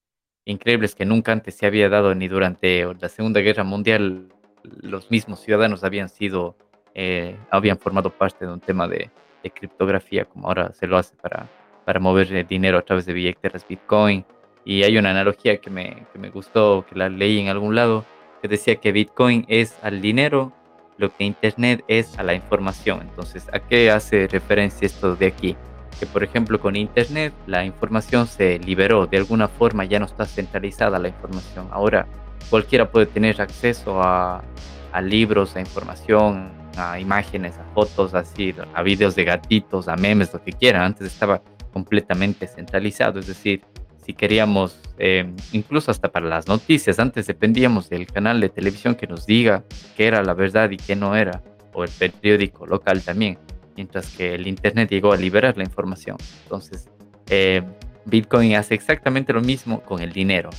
increíbles 0.45 0.95
que 0.95 1.05
nunca 1.05 1.33
antes 1.33 1.55
se 1.55 1.67
había 1.67 1.89
dado 1.89 2.15
ni 2.15 2.29
durante 2.29 2.87
la 3.01 3.09
Segunda 3.09 3.41
Guerra 3.41 3.65
Mundial. 3.65 4.29
Los 4.63 5.11
mismos 5.11 5.41
ciudadanos 5.41 5.85
habían 5.85 6.09
sido, 6.09 6.57
eh, 6.95 7.37
habían 7.51 7.79
formado 7.79 8.11
parte 8.11 8.47
de 8.47 8.53
un 8.53 8.61
tema 8.61 8.89
de, 8.89 9.11
criptografía, 9.55 10.25
como 10.25 10.47
ahora 10.47 10.73
se 10.73 10.87
lo 10.87 10.97
hace 10.97 11.17
para, 11.17 11.49
para 11.85 11.99
mover 11.99 12.33
eh, 12.33 12.45
dinero 12.45 12.79
a 12.79 12.83
través 12.83 13.07
de 13.07 13.13
billeteras 13.13 13.67
Bitcoin. 13.67 14.25
Y 14.65 14.85
hay 14.85 14.97
una 14.97 15.11
analogía 15.11 15.57
que 15.57 15.69
me, 15.69 16.07
que 16.13 16.19
me 16.21 16.31
gustó, 16.31 16.87
que 16.89 16.95
la 16.95 17.09
leí 17.09 17.41
en 17.41 17.49
algún 17.49 17.75
lado, 17.75 18.05
que 18.41 18.47
decía 18.47 18.77
que 18.77 18.93
Bitcoin 18.93 19.45
es 19.49 19.77
al 19.83 20.01
dinero 20.01 20.53
lo 20.99 21.11
que 21.11 21.25
Internet 21.25 21.83
es 21.89 22.17
a 22.19 22.23
la 22.23 22.35
información. 22.35 23.01
Entonces, 23.03 23.49
¿a 23.53 23.59
qué 23.59 23.91
hace 23.91 24.29
referencia 24.29 24.87
esto 24.87 25.17
de 25.17 25.27
aquí? 25.27 25.57
Que, 26.03 26.07
por 26.07 26.25
ejemplo, 26.25 26.59
con 26.59 26.75
Internet 26.75 27.33
la 27.47 27.65
información 27.65 28.27
se 28.27 28.59
liberó, 28.59 29.07
de 29.07 29.19
alguna 29.19 29.47
forma 29.47 29.85
ya 29.85 30.01
no 30.01 30.07
está 30.07 30.27
centralizada 30.27 30.99
la 30.99 31.07
información. 31.07 31.69
Ahora 31.71 32.09
cualquiera 32.51 32.91
puede 32.91 33.07
tener 33.07 33.41
acceso 33.41 34.03
a, 34.03 34.43
a 34.91 35.01
libros, 35.01 35.55
a 35.55 35.61
información, 35.61 36.51
a 36.77 36.99
imágenes, 36.99 37.57
a 37.57 37.73
fotos, 37.73 38.15
así, 38.15 38.53
a 38.75 38.83
videos 38.83 39.15
de 39.15 39.23
gatitos, 39.23 39.87
a 39.87 39.95
memes, 39.95 40.33
lo 40.33 40.43
que 40.43 40.51
quiera. 40.51 40.85
Antes 40.85 41.07
estaba 41.07 41.41
completamente 41.73 42.49
centralizado, 42.49 43.21
es 43.21 43.29
decir, 43.29 43.63
si 44.05 44.13
queríamos, 44.13 44.81
eh, 44.99 45.33
incluso 45.53 45.93
hasta 45.93 46.11
para 46.11 46.27
las 46.27 46.49
noticias, 46.49 46.99
antes 46.99 47.29
dependíamos 47.29 47.89
del 47.89 48.09
canal 48.09 48.41
de 48.41 48.49
televisión 48.49 48.97
que 48.97 49.07
nos 49.07 49.25
diga 49.25 49.63
qué 49.97 50.09
era 50.09 50.25
la 50.25 50.35
verdad 50.35 50.69
y 50.71 50.79
qué 50.79 50.97
no 50.97 51.15
era, 51.15 51.45
o 51.73 51.85
el 51.85 51.91
periódico 51.91 52.67
local 52.67 53.03
también, 53.03 53.39
mientras 53.77 54.09
que 54.17 54.35
el 54.35 54.47
Internet 54.47 54.91
llegó 54.91 55.13
a 55.13 55.17
liberar 55.17 55.57
la 55.57 55.65
información. 55.65 56.17
Entonces, 56.45 56.89
eh, 57.29 57.63
Bitcoin 58.05 58.55
hace 58.55 58.75
exactamente 58.75 59.33
lo 59.33 59.41
mismo 59.41 59.83
con 59.83 60.03
el 60.03 60.13
dinero. 60.13 60.51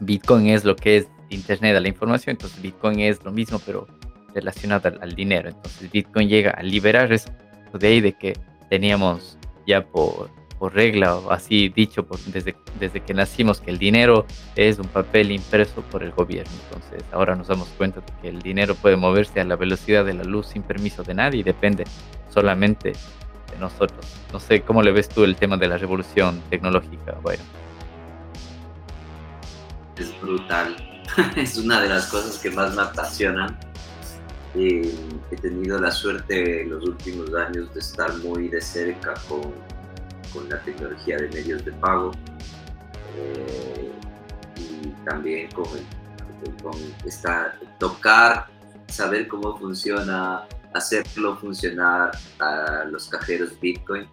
Bitcoin 0.00 0.48
es 0.48 0.64
lo 0.64 0.76
que 0.76 0.98
es 0.98 1.08
Internet 1.30 1.76
a 1.76 1.80
la 1.80 1.88
información, 1.88 2.34
entonces 2.34 2.60
Bitcoin 2.60 3.00
es 3.00 3.22
lo 3.24 3.32
mismo, 3.32 3.60
pero 3.64 3.86
relacionado 4.34 4.88
al, 4.88 4.98
al 5.02 5.14
dinero. 5.14 5.48
Entonces 5.48 5.90
Bitcoin 5.90 6.28
llega 6.28 6.50
a 6.50 6.62
liberar 6.62 7.12
eso 7.12 7.30
de 7.72 7.88
ahí 7.88 8.00
de 8.00 8.12
que 8.12 8.34
teníamos 8.68 9.38
ya 9.66 9.84
por 9.84 10.30
por 10.58 10.74
regla 10.74 11.16
o 11.16 11.30
así 11.30 11.68
dicho 11.68 12.06
por, 12.06 12.18
desde, 12.20 12.56
desde 12.78 13.00
que 13.00 13.14
nacimos 13.14 13.60
que 13.60 13.70
el 13.70 13.78
dinero 13.78 14.26
es 14.54 14.78
un 14.78 14.86
papel 14.86 15.30
impreso 15.30 15.82
por 15.82 16.02
el 16.02 16.12
gobierno. 16.12 16.52
Entonces 16.66 17.04
ahora 17.12 17.34
nos 17.34 17.48
damos 17.48 17.68
cuenta 17.76 18.00
de 18.00 18.12
que 18.20 18.28
el 18.28 18.40
dinero 18.40 18.74
puede 18.74 18.96
moverse 18.96 19.40
a 19.40 19.44
la 19.44 19.56
velocidad 19.56 20.04
de 20.04 20.14
la 20.14 20.24
luz 20.24 20.48
sin 20.48 20.62
permiso 20.62 21.02
de 21.02 21.14
nadie 21.14 21.40
y 21.40 21.42
depende 21.42 21.84
solamente 22.32 22.92
de 23.50 23.58
nosotros. 23.58 24.04
No 24.32 24.40
sé 24.40 24.62
cómo 24.62 24.82
le 24.82 24.92
ves 24.92 25.08
tú 25.08 25.24
el 25.24 25.36
tema 25.36 25.56
de 25.56 25.68
la 25.68 25.78
revolución 25.78 26.40
tecnológica. 26.50 27.16
Bueno. 27.22 27.42
Es 29.96 30.20
brutal. 30.20 30.76
es 31.36 31.56
una 31.56 31.80
de 31.80 31.88
las 31.88 32.06
cosas 32.06 32.38
que 32.38 32.50
más 32.50 32.74
me 32.74 32.82
apasionan. 32.82 33.58
Eh, 34.54 34.94
he 35.30 35.36
tenido 35.36 35.78
la 35.78 35.90
suerte 35.90 36.62
en 36.62 36.70
los 36.70 36.82
últimos 36.84 37.32
años 37.34 37.72
de 37.74 37.80
estar 37.80 38.16
muy 38.18 38.48
de 38.48 38.60
cerca 38.60 39.14
con 39.28 39.52
con 40.36 40.48
la 40.48 40.60
tecnología 40.60 41.16
de 41.16 41.28
medios 41.28 41.64
de 41.64 41.72
pago 41.72 42.12
eh, 43.16 43.90
y 44.56 44.88
también 45.04 45.50
con, 45.52 45.66
con 46.62 46.78
esta, 47.04 47.58
tocar, 47.78 48.46
saber 48.88 49.28
cómo 49.28 49.56
funciona, 49.56 50.44
hacerlo 50.76 51.36
funcionar 51.36 52.10
a 52.38 52.84
los 52.90 53.08
cajeros 53.08 53.58
Bitcoin. 53.60 54.08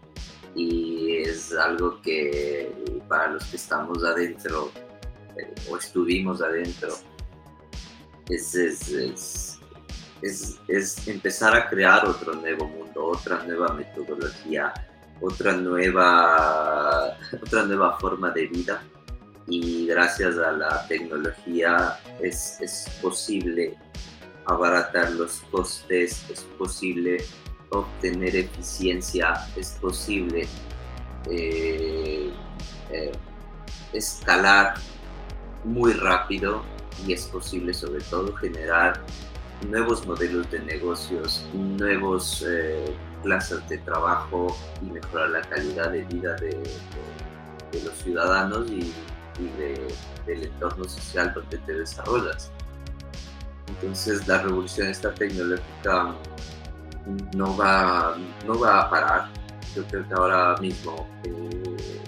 Y 0.55 1.17
es 1.17 1.53
algo 1.53 2.01
que 2.01 2.71
para 3.07 3.31
los 3.31 3.45
que 3.45 3.55
estamos 3.55 4.03
adentro 4.03 4.71
eh, 5.37 5.53
o 5.69 5.77
estuvimos 5.77 6.41
adentro 6.41 6.89
es, 8.29 8.53
es, 8.55 9.59
es, 10.21 10.59
es, 10.67 11.07
empezar 11.07 11.55
a 11.55 11.69
crear 11.69 12.05
otro 12.05 12.33
nuevo 12.35 12.67
mundo, 12.67 13.07
otra 13.07 13.43
nueva 13.43 13.73
metodología, 13.73 14.73
otra 15.19 15.53
nueva, 15.53 17.17
otra 17.41 17.65
nueva 17.65 17.97
forma 17.99 18.29
de 18.31 18.47
vida. 18.47 18.83
Y 19.47 19.87
gracias 19.87 20.37
a 20.37 20.51
la 20.51 20.87
tecnología 20.87 21.99
es, 22.21 22.61
es 22.61 22.87
posible 23.01 23.75
abaratar 24.45 25.11
los 25.11 25.41
costes, 25.51 26.25
es 26.29 26.41
posible 26.57 27.23
obtener 27.69 28.35
eficiencia, 28.35 29.33
es 29.55 29.71
posible 29.81 30.47
eh, 31.29 32.31
eh, 32.91 33.11
escalar 33.93 34.75
muy 35.63 35.93
rápido 35.93 36.63
y 37.05 37.13
es 37.13 37.25
posible 37.27 37.73
sobre 37.73 38.01
todo 38.03 38.35
generar 38.35 39.01
nuevos 39.69 40.05
modelos 40.05 40.49
de 40.51 40.59
negocios, 40.59 41.45
nuevos 41.53 42.43
eh, 42.47 42.93
plazas 43.23 43.67
de 43.69 43.77
trabajo 43.79 44.55
y 44.81 44.85
mejorar 44.91 45.29
la 45.29 45.41
calidad 45.41 45.91
de 45.91 46.03
vida 46.03 46.35
de, 46.35 46.61
los 47.83 47.93
ciudadanos 48.03 48.69
y, 48.69 48.93
del 50.27 50.43
entorno 50.43 50.83
social 50.83 51.33
donde 51.33 51.57
te 51.57 51.73
desarrollas. 51.73 52.51
Entonces 53.75 54.27
la 54.27 54.41
revolución 54.41 54.87
esta 54.87 55.13
tecnológica 55.13 56.15
no 57.35 57.57
va, 57.57 58.15
no 58.45 58.59
va 58.59 58.81
a 58.81 58.89
parar. 58.89 59.29
Yo 59.75 59.83
creo 59.87 60.07
que 60.07 60.13
ahora 60.13 60.55
mismo 60.57 61.07
eh, 61.23 62.01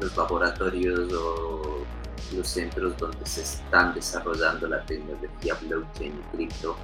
los 0.00 0.16
laboratorios 0.16 1.12
o 1.12 1.84
los 2.34 2.48
centros 2.48 2.96
donde 2.96 3.24
se 3.26 3.42
están 3.42 3.94
desarrollando 3.94 4.68
la 4.68 4.84
tecnología 4.84 5.54
blockchain 5.62 6.14
y 6.18 6.36
cripto 6.36 6.76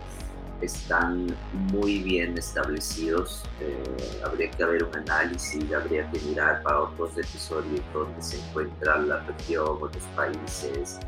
están 0.60 1.26
muy 1.72 2.02
bien 2.02 2.36
establecidos. 2.38 3.42
Eh, 3.60 4.22
habría 4.24 4.50
que 4.50 4.62
haber 4.62 4.84
un 4.84 4.96
análisis, 4.96 5.72
habría 5.72 6.10
que 6.10 6.20
mirar 6.20 6.62
para 6.62 6.82
otros 6.82 7.16
episodios 7.18 7.80
donde 7.92 8.22
se 8.22 8.38
encuentra 8.38 8.98
la 8.98 9.20
región 9.20 9.66
o 9.80 9.86
los 9.86 10.04
países 10.14 11.00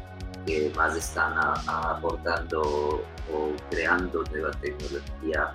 que 0.46 0.72
más 0.76 0.96
están 0.96 1.34
aportando 1.66 3.02
o 3.32 3.52
creando 3.70 4.24
nueva 4.30 4.50
tecnología. 4.52 5.52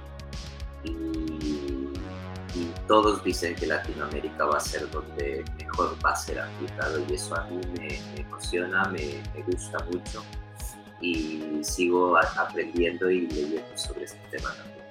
Y, 0.83 1.87
todos 2.85 3.23
dicen 3.23 3.55
que 3.55 3.65
Latinoamérica 3.65 4.43
va 4.43 4.57
a 4.57 4.59
ser 4.59 4.89
donde 4.91 5.45
mejor 5.57 5.95
va 6.05 6.11
a 6.11 6.15
ser 6.17 6.37
aplicado 6.41 7.01
y 7.07 7.13
eso 7.13 7.33
a 7.33 7.45
mí 7.45 7.61
me, 7.77 7.97
emociona, 8.19 8.83
me, 8.85 9.21
me, 9.33 9.41
gusta 9.43 9.77
mucho 9.85 10.21
y 10.99 11.59
sigo 11.61 12.17
aprendiendo 12.17 13.09
y 13.09 13.21
leyendo 13.27 13.61
sobre 13.75 14.03
este 14.03 14.19
tema 14.29 14.53
también. 14.53 14.81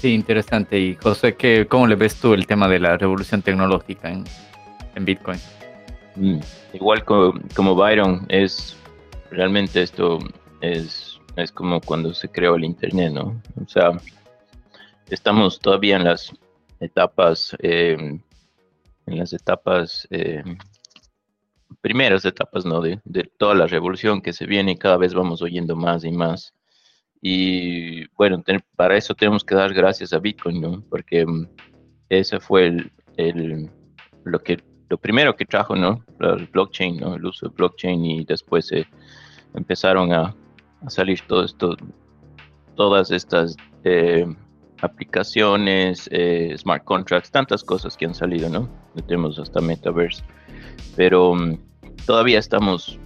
Sí, 0.00 0.14
interesante. 0.14 0.78
Y 0.78 0.94
José, 0.94 1.34
¿qué, 1.34 1.66
¿cómo 1.68 1.88
le 1.88 1.96
ves 1.96 2.14
tú 2.14 2.34
el 2.34 2.46
tema 2.46 2.68
de 2.68 2.78
la 2.78 2.96
revolución 2.96 3.42
tecnológica 3.42 4.08
en, 4.08 4.24
en 4.94 5.04
Bitcoin? 5.04 5.40
Mm, 6.20 6.40
igual 6.74 7.02
como, 7.06 7.32
como 7.56 7.74
Byron, 7.74 8.26
es 8.28 8.76
realmente 9.30 9.80
esto 9.80 10.18
es, 10.60 11.18
es 11.36 11.50
como 11.50 11.80
cuando 11.80 12.12
se 12.12 12.28
creó 12.28 12.56
el 12.56 12.64
Internet, 12.64 13.14
¿no? 13.14 13.40
O 13.58 13.66
sea, 13.66 13.92
estamos 15.08 15.58
todavía 15.60 15.96
en 15.96 16.04
las 16.04 16.30
etapas, 16.78 17.56
em, 17.60 18.20
en 19.06 19.18
las 19.18 19.32
etapas, 19.32 20.06
em, 20.10 20.58
primeras 21.80 22.26
etapas, 22.26 22.66
¿no? 22.66 22.82
De, 22.82 23.00
de, 23.04 23.24
toda 23.38 23.54
la 23.54 23.66
revolución 23.66 24.20
que 24.20 24.34
se 24.34 24.44
viene 24.44 24.72
y 24.72 24.76
cada 24.76 24.98
vez 24.98 25.14
vamos 25.14 25.40
oyendo 25.40 25.74
más 25.74 26.04
y 26.04 26.12
más. 26.12 26.52
Y 27.22 28.06
bueno, 28.16 28.42
para 28.76 28.96
eso 28.98 29.14
tenemos 29.14 29.42
que 29.42 29.54
dar 29.54 29.72
gracias 29.72 30.12
a 30.12 30.18
Bitcoin, 30.18 30.60
¿no? 30.60 30.84
Porque 30.90 31.20
em, 31.20 31.48
ese 32.10 32.40
fue 32.40 32.66
el, 32.66 32.92
el, 33.16 33.70
lo 34.24 34.42
que 34.42 34.58
lo 34.90 34.98
primero 34.98 35.36
que 35.36 35.46
trajo, 35.46 35.76
¿no? 35.76 36.04
El 36.18 36.46
blockchain, 36.48 36.98
¿no? 36.98 37.14
El 37.14 37.24
uso 37.24 37.48
de 37.48 37.54
blockchain 37.54 38.04
y 38.04 38.24
después 38.24 38.70
empezaron 39.54 40.12
a, 40.12 40.34
salir 40.88 41.20
todo 41.28 41.44
esto, 41.44 41.76
todas 42.74 43.10
estas 43.12 43.56
eh, 43.84 44.26
aplicaciones, 44.82 46.08
eh, 46.10 46.54
smart 46.58 46.84
contracts, 46.84 47.30
tantas 47.30 47.62
cosas 47.62 47.96
que 47.96 48.06
han 48.06 48.14
salido, 48.14 48.48
¿no? 48.48 48.68
Tenemos 49.06 49.38
hasta 49.38 49.60
Metaverse. 49.60 50.24
Pero 50.96 51.30
um, 51.30 51.56
todavía 52.04 52.40
estamos 52.40 52.98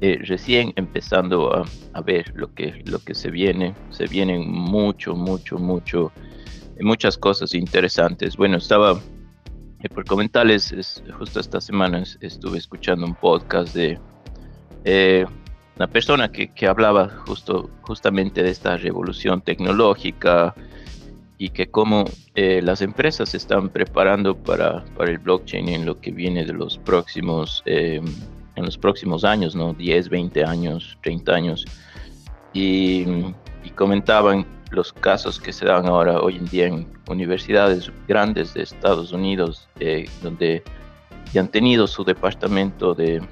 eh, 0.00 0.18
recién 0.24 0.72
empezando 0.74 1.54
a, 1.54 1.64
a, 1.92 2.00
ver 2.00 2.32
lo 2.34 2.52
que, 2.54 2.82
lo 2.86 2.98
que 2.98 3.14
se 3.14 3.30
viene. 3.30 3.72
Se 3.90 4.06
vienen 4.06 4.50
mucho, 4.50 5.14
mucho, 5.14 5.58
mucho, 5.58 6.10
muchas 6.80 7.16
cosas 7.16 7.54
interesantes. 7.54 8.36
Bueno, 8.36 8.56
estaba 8.56 8.98
eh, 9.80 9.88
por 9.88 10.04
comentarles, 10.04 10.72
es, 10.72 11.02
justo 11.18 11.40
esta 11.40 11.60
semana 11.60 12.02
estuve 12.20 12.58
escuchando 12.58 13.06
un 13.06 13.14
podcast 13.14 13.74
de 13.74 13.98
una 15.76 15.86
persona 15.86 16.32
que, 16.32 16.52
que, 16.52 16.66
hablaba 16.66 17.08
justo, 17.26 17.70
justamente 17.82 18.42
de 18.42 18.50
esta 18.50 18.76
revolución 18.76 19.40
tecnológica, 19.40 20.54
y 21.38 21.50
que 21.50 21.70
como 21.70 22.04
eh, 22.34 22.60
las 22.62 22.82
empresas 22.82 23.30
se 23.30 23.36
están 23.36 23.68
preparando 23.68 24.36
para, 24.36 24.84
para, 24.96 25.12
el 25.12 25.18
blockchain 25.18 25.68
en 25.68 25.86
lo 25.86 26.00
que 26.00 26.10
viene 26.10 26.44
de 26.44 26.52
los 26.52 26.78
próximos, 26.78 27.62
em, 27.64 28.04
en 28.56 28.64
los 28.64 28.76
próximos 28.76 29.24
años, 29.24 29.54
¿no? 29.54 29.72
10, 29.72 30.08
20 30.08 30.44
años, 30.44 30.98
30 31.04 31.32
años. 31.32 31.64
Y, 32.52 33.04
y, 33.62 33.70
comentaban 33.76 34.44
los 34.70 34.92
casos 34.92 35.40
que 35.40 35.52
se 35.52 35.66
dan 35.66 35.86
ahora 35.86 36.20
hoy 36.20 36.36
en 36.36 36.44
día 36.46 36.66
en 36.66 36.86
universidades 37.08 37.90
grandes 38.06 38.54
de 38.54 38.62
Estados 38.62 39.12
Unidos, 39.12 39.68
eh, 39.80 40.08
donde 40.22 40.62
ya 41.32 41.40
han 41.40 41.48
tenido 41.48 41.86
su 41.86 42.04
departamento 42.04 42.94
de, 42.94 43.22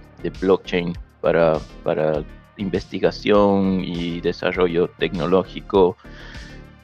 blockchain 0.41 0.93
para, 1.21 1.59
para 1.85 2.25
investigación 2.57 3.85
y 3.85 4.21
desarrollo 4.21 4.89
tecnológico. 4.99 5.97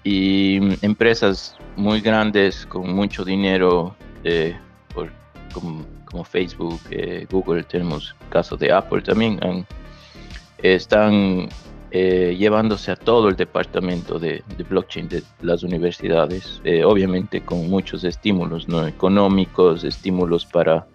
Y 0.04 0.58
empresas 0.84 1.56
muy 1.76 2.00
grandes 2.00 2.66
con 2.66 2.92
mucho 2.94 3.24
dinero 3.24 3.96
eh, 4.24 4.56
como, 5.52 6.24
Facebook, 6.24 6.80
eh, 6.90 7.26
Google, 7.30 7.64
tenemos 7.64 8.14
caso 8.28 8.56
de 8.56 8.70
Apple 8.70 9.00
también, 9.00 9.40
están 10.58 11.48
eh, 11.92 12.34
llevándose 12.38 12.90
a 12.90 12.96
todo 12.96 13.28
el 13.28 13.36
departamento 13.36 14.18
de, 14.18 14.42
blockchain 14.68 15.08
de 15.08 15.22
las 15.42 15.62
universidades, 15.62 16.60
obviamente 16.84 17.42
con 17.42 17.68
muchos 17.68 18.04
estímulos 18.04 18.66
¿no? 18.68 18.86
económicos, 18.86 19.84
estímulos 19.84 20.46
para 20.46 20.86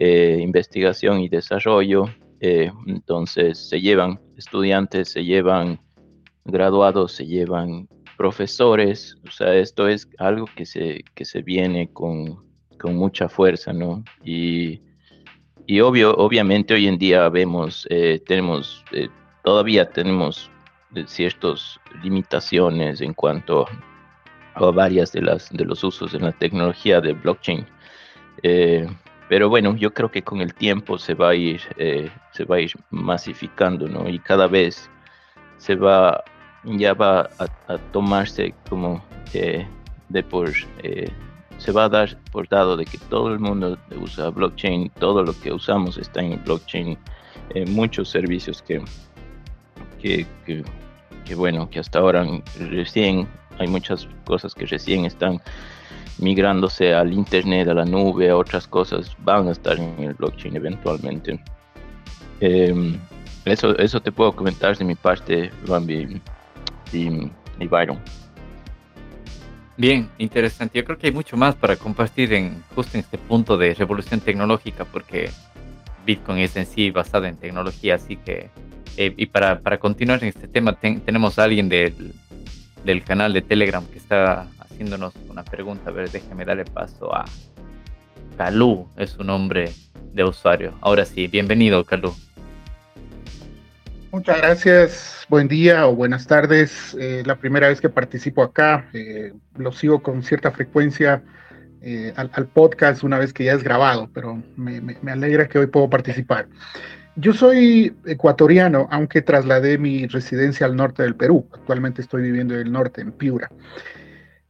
investigación 0.00 1.20
y 1.20 1.28
desarrollo. 1.28 2.04
entonces 2.40 3.58
se 3.68 3.80
llevan 3.80 4.20
estudiantes, 4.36 5.10
se 5.10 5.24
llevan 5.24 5.80
graduados, 6.44 7.12
se 7.12 7.26
llevan 7.26 7.88
profesores, 8.18 9.16
o 9.26 9.30
sea, 9.30 9.54
esto 9.54 9.88
es 9.88 10.08
algo 10.18 10.46
que 10.56 10.66
se, 10.66 11.04
que 11.14 11.24
se 11.24 11.40
viene 11.40 11.88
con, 11.92 12.44
con 12.78 12.96
mucha 12.96 13.28
fuerza, 13.28 13.72
¿no? 13.72 14.02
Y, 14.24 14.82
y, 15.66 15.80
obvio, 15.80 16.14
obviamente 16.16 16.74
hoy 16.74 16.88
en 16.88 16.98
día 16.98 17.28
vemos, 17.28 17.86
eh, 17.90 18.20
tenemos, 18.26 18.84
eh, 18.92 19.08
todavía 19.44 19.88
tenemos 19.88 20.50
eh, 20.94 21.04
ciertas 21.06 21.80
limitaciones 22.02 23.00
en 23.00 23.14
cuanto 23.14 23.66
a 24.54 24.70
varias 24.70 25.12
de, 25.12 25.22
las, 25.22 25.50
de 25.50 25.64
los 25.64 25.84
usos 25.84 26.12
de 26.12 26.20
la 26.20 26.32
tecnología 26.32 27.00
de 27.00 27.12
blockchain. 27.12 27.66
pero 29.28 29.48
bueno, 29.48 29.76
yo 29.76 29.92
creo 29.92 30.10
que 30.10 30.22
con 30.22 30.40
el 30.40 30.54
tiempo 30.54 30.98
se 30.98 31.14
va 31.14 31.30
a 31.30 31.34
ir, 31.34 31.60
se 32.32 32.44
va 32.44 32.56
a 32.56 32.60
ir 32.60 32.72
masificando, 32.90 33.86
¿no? 33.86 34.08
Y 34.08 34.18
cada 34.18 34.46
vez 34.46 34.90
se 35.58 35.76
va 35.76 36.24
ya 36.64 36.94
va 36.94 37.28
a, 37.38 37.78
tomarse 37.92 38.54
como 38.68 39.02
de 39.32 40.22
por 40.22 40.50
eh, 40.82 41.10
se 41.58 41.72
va 41.72 41.84
a 41.84 41.88
dar 41.88 42.16
por 42.30 42.48
dado 42.48 42.76
de 42.76 42.84
que 42.84 42.98
todo 42.98 43.32
el 43.32 43.40
mundo 43.40 43.78
usa 44.00 44.30
blockchain, 44.30 44.90
todo 44.98 45.22
lo 45.22 45.38
que 45.40 45.52
usamos 45.52 45.98
está 45.98 46.20
en 46.20 46.42
blockchain, 46.44 46.96
eh, 47.54 47.66
muchos 47.66 48.08
servicios 48.08 48.62
que, 48.62 48.82
que, 50.00 50.26
que, 50.46 51.34
bueno, 51.34 51.68
que 51.68 51.80
hasta 51.80 51.98
ahora 51.98 52.26
recién 52.70 53.28
hay 53.58 53.68
muchas 53.68 54.08
cosas 54.24 54.54
que 54.54 54.66
recién 54.66 55.04
están 55.04 55.40
migrándose 56.18 56.94
al 56.94 57.12
internet, 57.12 57.68
a 57.68 57.74
la 57.74 57.84
nube, 57.84 58.30
a 58.30 58.36
otras 58.36 58.66
cosas, 58.66 59.16
van 59.20 59.48
a 59.48 59.52
estar 59.52 59.78
en 59.78 59.94
el 59.98 60.14
blockchain 60.14 60.56
eventualmente. 60.56 61.40
Em, 62.40 62.98
eso, 63.44 63.76
eso 63.78 64.00
te 64.00 64.12
puedo 64.12 64.32
comentar 64.32 64.76
de 64.76 64.84
mi 64.84 64.94
parte, 64.94 65.50
Bambi 65.66 66.20
y, 66.92 67.66
Byron. 67.66 67.98
Bien, 69.76 70.10
interesante. 70.18 70.78
Yo 70.78 70.84
creo 70.84 70.98
que 70.98 71.06
hay 71.06 71.12
mucho 71.12 71.36
más 71.36 71.54
para 71.54 71.76
compartir 71.76 72.32
en 72.32 72.64
justo 72.74 72.96
en 72.96 73.04
este 73.04 73.16
punto 73.16 73.56
de 73.56 73.74
revolución 73.74 74.20
tecnológica, 74.20 74.84
porque 74.84 75.30
Bitcoin 76.08 76.38
es 76.38 76.56
en 76.56 76.64
sí 76.64 76.90
basado 76.90 77.26
en 77.26 77.36
tecnología, 77.36 77.96
así 77.96 78.16
que 78.16 78.48
eh, 78.96 79.12
y 79.14 79.26
para, 79.26 79.60
para, 79.60 79.78
continuar 79.78 80.22
en 80.22 80.30
este 80.30 80.48
tema 80.48 80.72
tenemos 80.72 81.38
a 81.38 81.44
alguien 81.44 81.68
del, 81.68 82.14
del, 82.82 83.04
canal 83.04 83.34
de 83.34 83.42
Telegram 83.42 83.84
que 83.86 83.98
está 83.98 84.46
haciéndonos 84.58 85.12
una 85.28 85.44
pregunta. 85.44 85.90
A 85.90 85.92
ver, 85.92 86.10
déjeme 86.10 86.46
darle 86.46 86.64
paso 86.64 87.14
a 87.14 87.26
Calú, 88.38 88.88
es 88.96 89.10
su 89.10 89.22
nombre 89.22 89.70
de 90.14 90.24
usuario. 90.24 90.72
Ahora 90.80 91.04
sí, 91.04 91.26
bienvenido 91.26 91.84
Calú. 91.84 92.14
Muchas 94.10 94.38
gracias, 94.38 95.26
buen 95.28 95.46
día 95.46 95.86
o 95.86 95.94
buenas 95.94 96.26
tardes. 96.26 96.96
Eh, 96.98 97.22
la 97.26 97.36
primera 97.36 97.68
vez 97.68 97.82
que 97.82 97.90
participo 97.90 98.42
acá, 98.42 98.88
eh, 98.94 99.34
lo 99.58 99.72
sigo 99.72 100.02
con 100.02 100.22
cierta 100.22 100.50
frecuencia 100.52 101.22
eh, 101.80 102.12
al, 102.16 102.46
podcast 102.48 103.02
una 103.02 103.18
vez 103.18 103.32
que 103.32 103.44
ya 103.44 103.52
es 103.52 103.62
grabado, 103.62 104.10
pero 104.12 104.42
me, 104.56 104.96
alegra 105.10 105.48
que 105.48 105.58
hoy 105.58 105.66
puedo 105.66 105.88
participar. 105.88 106.48
Yo 107.16 107.32
soy 107.32 107.94
ecuatoriano, 108.06 108.86
aunque 108.90 109.22
trasladé 109.22 109.78
mi 109.78 110.06
residencia 110.06 110.66
al 110.66 110.76
norte 110.76 111.02
del 111.02 111.16
Perú. 111.16 111.48
Actualmente 111.52 112.02
estoy 112.02 112.22
viviendo 112.22 112.54
en 112.54 112.60
el 112.60 112.72
norte, 112.72 113.00
en 113.00 113.12
Piura. 113.12 113.50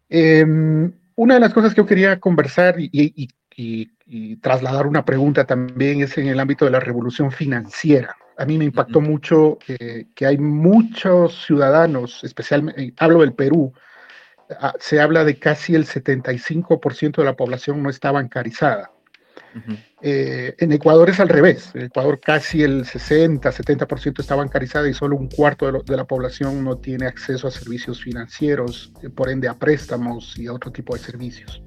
Em, 0.09 0.93
una 1.17 1.35
de 1.35 1.41
las 1.41 1.55
cosas 1.55 1.75
que 1.75 1.81
yo 1.81 1.87
quería 1.87 2.21
conversar 2.21 2.77
y, 2.79 3.29
y 3.55 4.37
trasladar 4.37 4.87
una 4.87 5.05
pregunta 5.05 5.45
también 5.45 6.03
es 6.03 6.17
en 6.19 6.29
el 6.29 6.41
ámbito 6.41 6.65
de 6.65 6.71
la 6.71 6.81
revolución 6.81 7.33
financiera 7.33 8.17
a 8.39 8.45
mí 8.45 8.57
me 8.57 8.65
impactó 8.65 9.01
mucho 9.01 9.59
que 9.59 10.27
hay 10.27 10.39
muchos 10.39 11.45
ciudadanos, 11.45 12.23
especialmente, 12.23 12.83
eh, 12.83 12.95
hablo 12.97 13.21
del 13.21 13.35
Perú, 13.35 13.73
se 14.81 15.01
habla 15.01 15.25
de 15.25 15.39
casi 15.39 15.75
el 15.75 15.87
75% 15.87 17.17
de 17.17 17.25
la 17.25 17.37
población 17.37 17.83
no 17.83 17.91
está 17.91 18.13
bancarizada. 18.13 18.91
Eh, 20.01 20.55
en 20.59 20.73
Ecuador 20.73 21.11
es 21.11 21.19
al 21.19 21.29
revés, 21.29 21.71
en 21.75 21.87
Ecuador 21.87 22.21
casi 22.21 22.63
el 22.63 22.85
60, 22.85 23.51
70% 23.51 24.21
está 24.21 24.37
bancarizada 24.37 24.89
y 24.89 24.95
solo 24.95 25.17
un 25.17 25.29
cuarto 25.29 25.71
de, 25.73 25.97
la 25.97 26.05
población 26.05 26.63
no 26.63 26.77
tiene 26.77 27.07
acceso 27.07 27.49
a 27.49 27.51
servicios 27.51 28.03
financieros, 28.03 28.93
eh, 29.03 29.09
por 29.09 29.29
ende 29.29 29.49
a 29.49 29.55
préstamos 29.55 30.39
y 30.39 30.47
a 30.47 30.53
otro 30.53 30.71
tipo 30.71 30.95
de 30.95 31.01
servicios. 31.01 31.63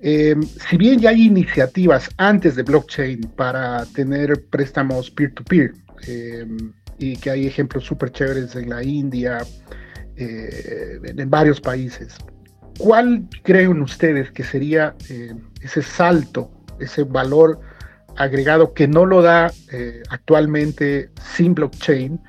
Em, 0.00 0.42
si 0.42 0.76
bien 0.76 0.98
ya 0.98 1.10
hay 1.10 1.22
iniciativas 1.26 2.10
antes 2.18 2.56
de 2.56 2.62
blockchain 2.62 3.20
para 3.36 3.86
tener 3.86 4.44
préstamos 4.50 5.10
peer-to-peer, 5.10 5.72
em, 6.06 6.72
y 6.98 7.16
que 7.16 7.30
hay 7.30 7.46
ejemplos 7.46 7.84
súper 7.84 8.10
chéveres 8.10 8.54
en 8.54 8.68
la 8.68 8.82
India, 8.82 9.38
eh, 10.16 11.00
en 11.04 11.30
varios 11.30 11.60
países, 11.60 12.16
¿Cuál 12.78 13.28
creen 13.42 13.82
ustedes 13.82 14.30
que 14.32 14.42
sería 14.42 14.94
eh, 15.08 15.34
ese 15.62 15.82
salto, 15.82 16.50
ese 16.80 17.04
valor 17.04 17.60
agregado 18.16 18.74
que 18.74 18.88
no 18.88 19.06
lo 19.06 19.22
da 19.22 19.52
eh, 19.72 20.02
actualmente 20.08 21.10
sin 21.36 21.54
blockchain? 21.54 22.20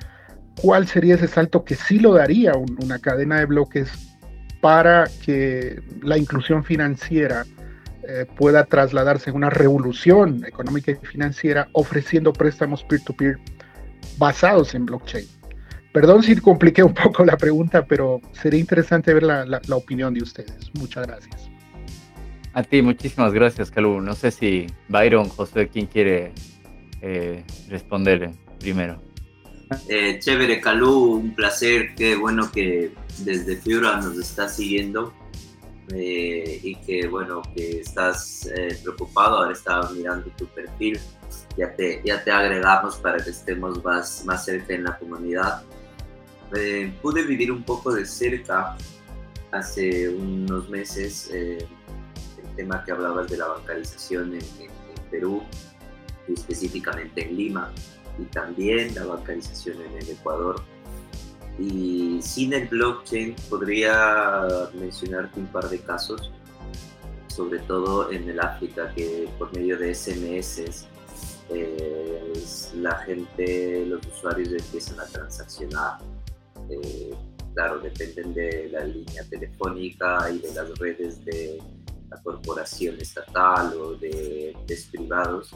¿Cuál 0.60 0.86
sería 0.86 1.16
ese 1.16 1.28
salto 1.28 1.64
que 1.64 1.74
sí 1.74 1.98
lo 1.98 2.14
daría 2.14 2.52
una 2.54 2.98
cadena 2.98 3.40
de 3.40 3.46
bloques 3.46 3.90
para 4.60 5.08
que 5.24 5.82
la 6.02 6.16
inclusión 6.16 6.64
financiera 6.64 7.44
eh, 8.08 8.24
pueda 8.36 8.64
trasladarse 8.64 9.30
en 9.30 9.36
una 9.36 9.50
revolución 9.50 10.44
económica 10.46 10.92
y 10.92 11.06
financiera 11.06 11.68
ofreciendo 11.72 12.32
préstamos 12.32 12.84
peer-to-peer 12.84 13.38
basados 14.16 14.74
en 14.74 14.86
blockchain? 14.86 15.26
Perdón 15.96 16.22
si 16.22 16.36
compliqué 16.36 16.82
un 16.82 16.92
poco 16.92 17.24
la 17.24 17.38
pregunta, 17.38 17.86
pero 17.86 18.20
sería 18.32 18.60
interesante 18.60 19.14
ver 19.14 19.22
la, 19.22 19.60
opinión 19.70 20.12
de 20.12 20.22
ustedes. 20.22 20.70
Muchas 20.74 21.06
gracias. 21.06 21.48
A 22.52 22.62
ti, 22.62 22.82
muchísimas 22.82 23.32
gracias, 23.32 23.70
Calú. 23.70 24.02
No 24.02 24.14
sé 24.14 24.30
si 24.30 24.66
Byron, 24.88 25.30
José, 25.30 25.68
¿quién 25.68 25.86
quiere 25.86 26.34
eh, 27.00 27.42
responder 27.70 28.30
primero? 28.60 29.00
Eh, 29.88 30.18
chévere, 30.18 30.60
Calú, 30.60 31.14
un 31.14 31.34
placer. 31.34 31.94
Qué 31.94 32.14
bueno 32.14 32.52
que 32.52 32.92
desde 33.20 33.56
Fiora 33.56 33.96
nos 33.96 34.18
está 34.18 34.50
siguiendo 34.50 35.14
eh, 35.94 36.60
y 36.62 36.74
que 36.74 37.08
bueno, 37.08 37.40
que 37.54 37.80
estás 37.80 38.50
preocupado. 38.82 39.38
Ahora 39.38 39.54
estaba 39.54 39.90
mirando 39.92 40.30
tu 40.36 40.44
perfil. 40.48 41.00
Ya 41.56 41.74
te, 41.74 42.02
ya 42.04 42.22
te 42.22 42.30
agregamos 42.30 42.96
para 42.96 43.16
que 43.16 43.30
estemos 43.30 43.82
más, 43.82 44.26
más 44.26 44.44
cerca 44.44 44.74
en 44.74 44.84
la 44.84 44.98
comunidad. 44.98 45.62
Eh, 46.54 46.92
pude 47.02 47.22
vivir 47.22 47.50
un 47.50 47.62
poco 47.62 47.92
de 47.92 48.06
cerca 48.06 48.76
hace 49.50 50.08
unos 50.08 50.68
meses 50.68 51.30
eh, 51.32 51.58
el 52.42 52.56
tema 52.56 52.84
que 52.84 52.92
hablabas 52.92 53.28
de 53.28 53.38
la 53.38 53.48
bancarización 53.48 54.34
en, 54.34 54.76
Perú, 55.10 55.40
y 56.26 56.32
específicamente 56.32 57.28
en 57.28 57.36
Lima, 57.36 57.72
y 58.18 58.24
también 58.24 58.92
la 58.96 59.04
bancarización 59.04 59.80
en 59.82 59.98
el 59.98 60.10
Ecuador. 60.10 60.62
Y 61.58 62.18
sin 62.20 62.52
el 62.52 62.66
blockchain 62.66 63.36
podría 63.48 64.68
mencionarte 64.74 65.38
un 65.38 65.46
par 65.46 65.68
de 65.68 65.78
casos, 65.78 66.32
sobre 67.28 67.60
todo 67.60 68.10
en 68.10 68.28
el 68.28 68.40
África, 68.40 68.92
que 68.94 69.28
por 69.38 69.54
medio 69.54 69.78
de 69.78 69.94
SMS 69.94 70.86
eh, 71.50 72.32
la 72.74 72.96
gente, 72.96 73.86
los 73.86 74.04
usuarios 74.08 74.48
empiezan 74.52 74.98
a 74.98 75.06
transaccionar 75.06 75.98
eh, 76.70 77.14
claro, 77.54 77.78
dependen 77.80 78.34
de 78.34 78.68
la 78.70 78.84
línea 78.84 79.24
telefónica 79.28 80.30
y 80.30 80.38
de 80.38 80.54
las 80.54 80.78
redes 80.78 81.24
de 81.24 81.58
la 82.08 82.22
corporación 82.22 82.96
estatal 83.00 83.72
o 83.74 83.94
de 83.94 84.54
privados, 84.90 85.54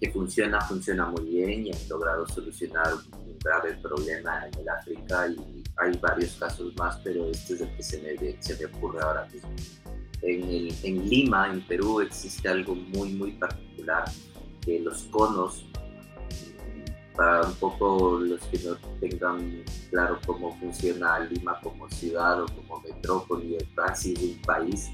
que 0.00 0.10
funciona, 0.10 0.60
funciona 0.60 1.06
muy 1.06 1.24
bien 1.24 1.66
y 1.66 1.72
han 1.72 1.88
logrado 1.88 2.26
solucionar 2.28 2.94
un 2.94 3.38
grave 3.38 3.74
problema 3.82 4.46
en 4.46 4.60
el 4.60 4.68
África 4.68 5.28
y 5.28 5.64
hay 5.76 5.98
varios 5.98 6.34
casos 6.36 6.74
más, 6.76 6.98
pero 7.02 7.30
este 7.30 7.54
es 7.54 7.60
el 7.62 7.76
que 7.76 7.82
se 7.82 8.02
me, 8.02 8.42
se 8.42 8.56
me 8.58 8.66
ocurre 8.66 9.00
ahora 9.02 9.26
mismo. 9.32 9.50
En, 10.22 10.42
el, 10.44 10.74
en 10.82 11.08
Lima, 11.08 11.52
en 11.52 11.60
Perú, 11.66 12.00
existe 12.00 12.48
algo 12.48 12.74
muy, 12.74 13.10
muy 13.12 13.32
particular, 13.32 14.04
que 14.62 14.80
los 14.80 15.02
conos 15.04 15.64
para 17.16 17.42
un 17.42 17.54
poco 17.54 18.18
los 18.20 18.40
que 18.42 18.58
no 18.58 18.76
tengan 19.00 19.62
claro 19.90 20.18
cómo 20.26 20.58
funciona 20.58 21.20
Lima 21.20 21.60
como 21.62 21.88
ciudad 21.90 22.42
o 22.42 22.46
como 22.46 22.80
metrópoli 22.80 23.56
o 23.56 23.74
casi 23.74 24.14
un 24.14 24.42
país, 24.42 24.90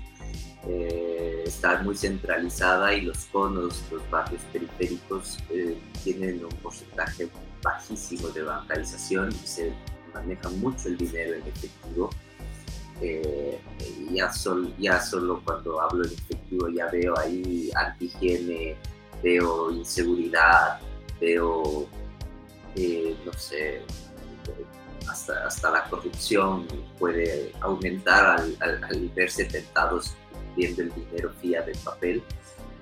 eh, 0.66 1.44
está 1.46 1.82
muy 1.82 1.96
centralizada 1.96 2.92
y 2.94 3.02
los 3.02 3.24
conos, 3.26 3.82
los 3.90 4.10
barrios 4.10 4.42
periféricos 4.52 5.38
eh, 5.50 5.78
tienen 6.04 6.44
un 6.44 6.50
porcentaje 6.62 7.28
bajísimo 7.62 8.28
de 8.28 8.42
bancarización 8.42 9.32
se 9.32 9.72
maneja 10.14 10.48
mucho 10.50 10.88
el 10.88 10.96
dinero 10.96 11.34
en 11.34 11.46
efectivo. 11.46 12.10
Eh, 13.02 13.58
ya, 14.12 14.30
ya 14.78 15.00
solo 15.00 15.40
cuando 15.42 15.80
hablo 15.80 16.04
en 16.04 16.12
efectivo 16.12 16.68
ya 16.68 16.86
veo 16.90 17.18
ahí 17.18 17.70
antihigiene, 17.74 18.76
veo 19.22 19.70
inseguridad, 19.70 20.80
veo 21.18 21.88
eh, 22.76 23.16
no 23.24 23.32
sé, 23.32 23.82
hasta, 25.08 25.46
hasta 25.46 25.70
la 25.70 25.84
corrupción 25.84 26.66
puede 26.98 27.52
aumentar 27.60 28.40
al, 28.60 29.10
verse 29.14 29.44
tentados 29.44 30.14
viendo 30.56 30.82
el 30.82 30.94
dinero 30.94 31.32
fiat 31.40 31.66
del 31.66 31.78
papel. 31.78 32.22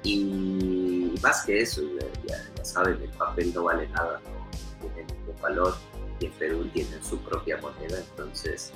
Y 0.03 1.15
más 1.23 1.45
que 1.45 1.61
eso, 1.61 1.83
ya, 2.27 2.65
saben, 2.65 3.03
el 3.03 3.11
papel 3.11 3.53
no 3.53 3.65
vale 3.65 3.89
nada, 3.89 4.21
no 4.21 4.89
tiene 4.89 5.13
ningún 5.13 5.41
valor 5.43 5.75
y 6.21 6.27
en 6.27 6.33
Perú 6.33 6.69
tienen 6.73 7.03
su 7.05 7.19
propia 7.19 7.59
moneda, 7.59 7.99
entonces 7.99 8.73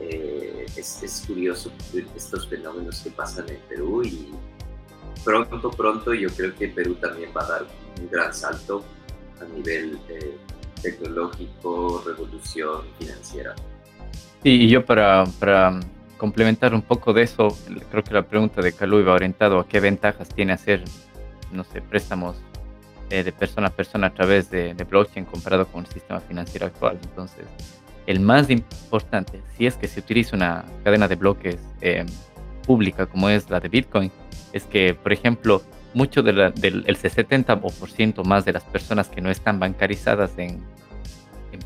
eh, 0.00 0.66
es, 0.76 1.02
es, 1.02 1.24
curioso 1.26 1.70
estos 2.16 2.48
fenómenos 2.48 3.00
que 3.00 3.10
pasan 3.10 3.48
en 3.48 3.60
Perú 3.68 4.02
y 4.02 4.32
pronto, 5.24 5.70
pronto 5.70 6.14
yo 6.14 6.28
creo 6.30 6.54
que 6.54 6.68
Perú 6.68 6.94
también 6.96 7.30
va 7.36 7.44
a 7.44 7.48
dar 7.48 7.66
un 8.00 8.10
gran 8.10 8.32
salto 8.32 8.84
a 9.42 9.56
nivel 9.56 9.98
eh, 10.08 10.36
tecnológico, 10.80 12.02
revolución 12.06 12.82
financiera. 12.98 13.54
Sí, 14.42 14.62
y 14.62 14.68
yo 14.68 14.84
para, 14.84 15.24
para 15.38 15.80
complementar 16.16 16.74
un 16.74 16.82
poco 16.82 17.12
de 17.12 17.22
eso, 17.22 17.56
creo 17.90 18.04
que 18.04 18.14
la 18.14 18.22
pregunta 18.22 18.60
de 18.60 18.72
Calú 18.72 19.00
iba 19.00 19.12
orientado 19.12 19.58
a 19.58 19.66
qué 19.66 19.80
ventajas 19.80 20.28
tiene 20.28 20.52
hacer, 20.52 20.84
no 21.52 21.64
sé, 21.64 21.80
préstamos 21.82 22.36
eh, 23.10 23.22
de 23.22 23.32
persona 23.32 23.68
a 23.68 23.70
persona 23.70 24.06
a 24.06 24.14
través 24.14 24.50
de, 24.50 24.72
blockchain 24.88 25.24
comparado 25.26 25.66
con 25.66 25.84
el 25.84 25.90
sistema 25.90 26.20
financiero 26.20 26.66
actual. 26.66 26.98
Entonces, 27.02 27.44
el 28.06 28.20
más 28.20 28.50
importante, 28.50 29.42
si 29.56 29.66
es 29.66 29.74
que 29.74 29.86
se 29.86 30.00
utiliza 30.00 30.34
una 30.34 30.64
cadena 30.82 31.08
de 31.08 31.16
bloques 31.16 31.58
eh, 31.80 32.06
pública 32.66 33.06
como 33.06 33.28
es 33.28 33.50
la 33.50 33.60
de 33.60 33.68
Bitcoin, 33.68 34.10
es 34.52 34.64
que, 34.64 34.94
por 34.94 35.12
ejemplo, 35.12 35.60
mucho 35.94 36.22
del 36.22 36.40
el 36.40 36.96
70% 36.96 38.24
más 38.24 38.44
de 38.44 38.52
las 38.52 38.64
personas 38.64 39.08
que 39.08 39.20
no 39.20 39.30
están 39.30 39.58
bancarizadas 39.58 40.36
en, 40.38 40.62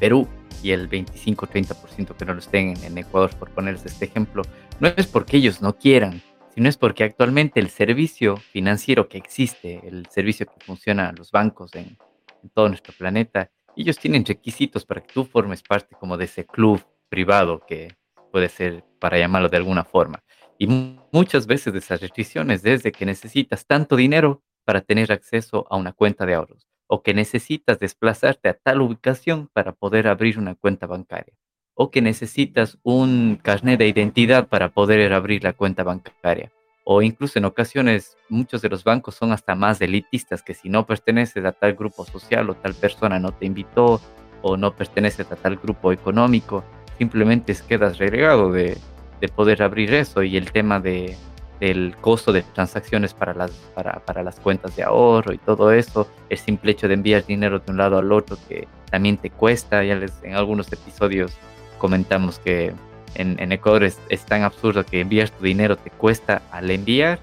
Perú 0.00 0.26
y 0.64 0.72
el 0.72 0.90
25-30% 0.90 2.16
que 2.16 2.24
no 2.24 2.34
lo 2.34 2.40
estén 2.40 2.76
en, 2.82 2.98
Ecuador, 2.98 3.30
por 3.38 3.50
ponerles 3.50 3.86
este 3.86 4.06
ejemplo, 4.06 4.42
no 4.80 4.88
es 4.88 5.06
porque 5.06 5.36
ellos 5.36 5.62
no 5.62 5.78
quieran, 5.78 6.20
sino 6.52 6.68
es 6.68 6.76
porque 6.76 7.04
actualmente 7.04 7.60
el 7.60 7.70
servicio 7.70 8.36
financiero 8.36 9.08
que 9.08 9.16
existe, 9.16 9.80
el 9.86 10.06
servicio 10.10 10.44
que 10.44 10.64
funciona 10.64 11.12
los 11.16 11.30
bancos 11.30 11.74
en, 11.76 11.96
en 12.42 12.50
todo 12.52 12.68
nuestro 12.68 12.92
planeta, 12.98 13.48
ellos 13.76 13.96
tienen 13.96 14.24
requisitos 14.24 14.84
para 14.84 15.02
que 15.02 15.14
tú 15.14 15.24
formes 15.24 15.62
parte 15.62 15.94
como 15.98 16.16
de 16.16 16.24
ese 16.24 16.44
club 16.44 16.84
privado 17.08 17.60
que 17.66 17.94
puede 18.32 18.48
ser, 18.48 18.84
para 18.98 19.18
llamarlo 19.18 19.48
de 19.48 19.56
alguna 19.56 19.84
forma. 19.84 20.22
Y 20.58 20.66
muchas 21.12 21.46
veces 21.46 21.72
de 21.72 21.80
esas 21.80 22.00
restricciones 22.00 22.62
desde 22.62 22.92
que 22.92 23.06
necesitas 23.06 23.66
tanto 23.66 23.96
dinero 23.96 24.42
para 24.64 24.80
tener 24.80 25.12
acceso 25.12 25.66
a 25.70 25.76
una 25.76 25.92
cuenta 25.92 26.26
de 26.26 26.34
ahorros 26.34 26.66
o 26.88 27.02
que 27.02 27.14
necesitas 27.14 27.78
desplazarte 27.78 28.48
a 28.48 28.54
tal 28.54 28.80
ubicación 28.80 29.48
para 29.52 29.72
poder 29.72 30.08
abrir 30.08 30.38
una 30.38 30.54
cuenta 30.54 30.86
bancaria 30.86 31.34
o 31.74 31.90
que 31.90 32.00
necesitas 32.00 32.78
un 32.82 33.38
carnet 33.42 33.78
de 33.78 33.88
identidad 33.88 34.48
para 34.48 34.70
poder 34.70 35.12
abrir 35.12 35.44
la 35.44 35.52
cuenta 35.52 35.82
bancaria 35.82 36.52
o 36.84 37.02
incluso 37.02 37.38
en 37.38 37.44
ocasiones 37.44 38.16
muchos 38.28 38.62
de 38.62 38.68
los 38.68 38.84
bancos 38.84 39.16
son 39.16 39.32
hasta 39.32 39.56
más 39.56 39.80
elitistas 39.80 40.42
que 40.42 40.54
si 40.54 40.68
no 40.68 40.86
perteneces 40.86 41.44
a 41.44 41.52
tal 41.52 41.74
grupo 41.74 42.04
social 42.04 42.48
o 42.48 42.54
tal 42.54 42.74
persona 42.74 43.18
no 43.18 43.32
te 43.32 43.44
invitó 43.44 44.00
o 44.42 44.56
no 44.56 44.74
perteneces 44.76 45.30
a 45.32 45.36
tal 45.36 45.56
grupo 45.56 45.90
económico, 45.90 46.62
simplemente 46.98 47.56
quedas 47.68 47.98
relegado 47.98 48.52
de, 48.52 48.78
de 49.20 49.28
poder 49.28 49.62
abrir 49.62 49.94
eso 49.94 50.22
y 50.22 50.36
el 50.36 50.52
tema 50.52 50.80
de, 50.80 51.16
del 51.60 51.96
costo 52.00 52.32
de 52.32 52.42
transacciones 52.42 53.14
para 53.14 53.34
las, 53.34 53.50
para, 53.74 54.00
para, 54.00 54.22
las 54.22 54.38
cuentas 54.40 54.76
de 54.76 54.82
ahorro 54.82 55.32
y 55.32 55.38
todo 55.38 55.72
eso, 55.72 56.08
el 56.28 56.38
simple 56.38 56.72
hecho 56.72 56.88
de 56.88 56.94
enviar 56.94 57.24
dinero 57.24 57.58
de 57.58 57.70
un 57.70 57.78
lado 57.78 57.98
al 57.98 58.12
otro 58.12 58.36
que 58.48 58.68
también 58.90 59.16
te 59.16 59.30
cuesta, 59.30 59.82
ya 59.84 59.94
les, 59.94 60.12
en 60.22 60.34
algunos 60.34 60.70
episodios 60.72 61.32
comentamos 61.78 62.38
que 62.38 62.74
en, 63.14 63.52
Ecuador 63.52 63.84
es, 63.84 63.98
es, 64.10 64.26
tan 64.26 64.42
absurdo 64.42 64.84
que 64.84 65.00
enviar 65.00 65.30
tu 65.30 65.44
dinero 65.44 65.76
te 65.76 65.90
cuesta 65.90 66.42
al 66.50 66.70
enviar 66.70 67.18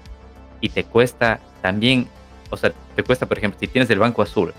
y 0.60 0.70
te 0.70 0.84
cuesta 0.84 1.38
también, 1.62 2.08
o 2.50 2.56
sea, 2.56 2.72
te 2.96 3.02
cuesta, 3.04 3.26
por 3.26 3.38
ejemplo, 3.38 3.60
si 3.60 3.68
tienes 3.68 3.88
el 3.90 4.00
banco 4.00 4.22
azul 4.22 4.52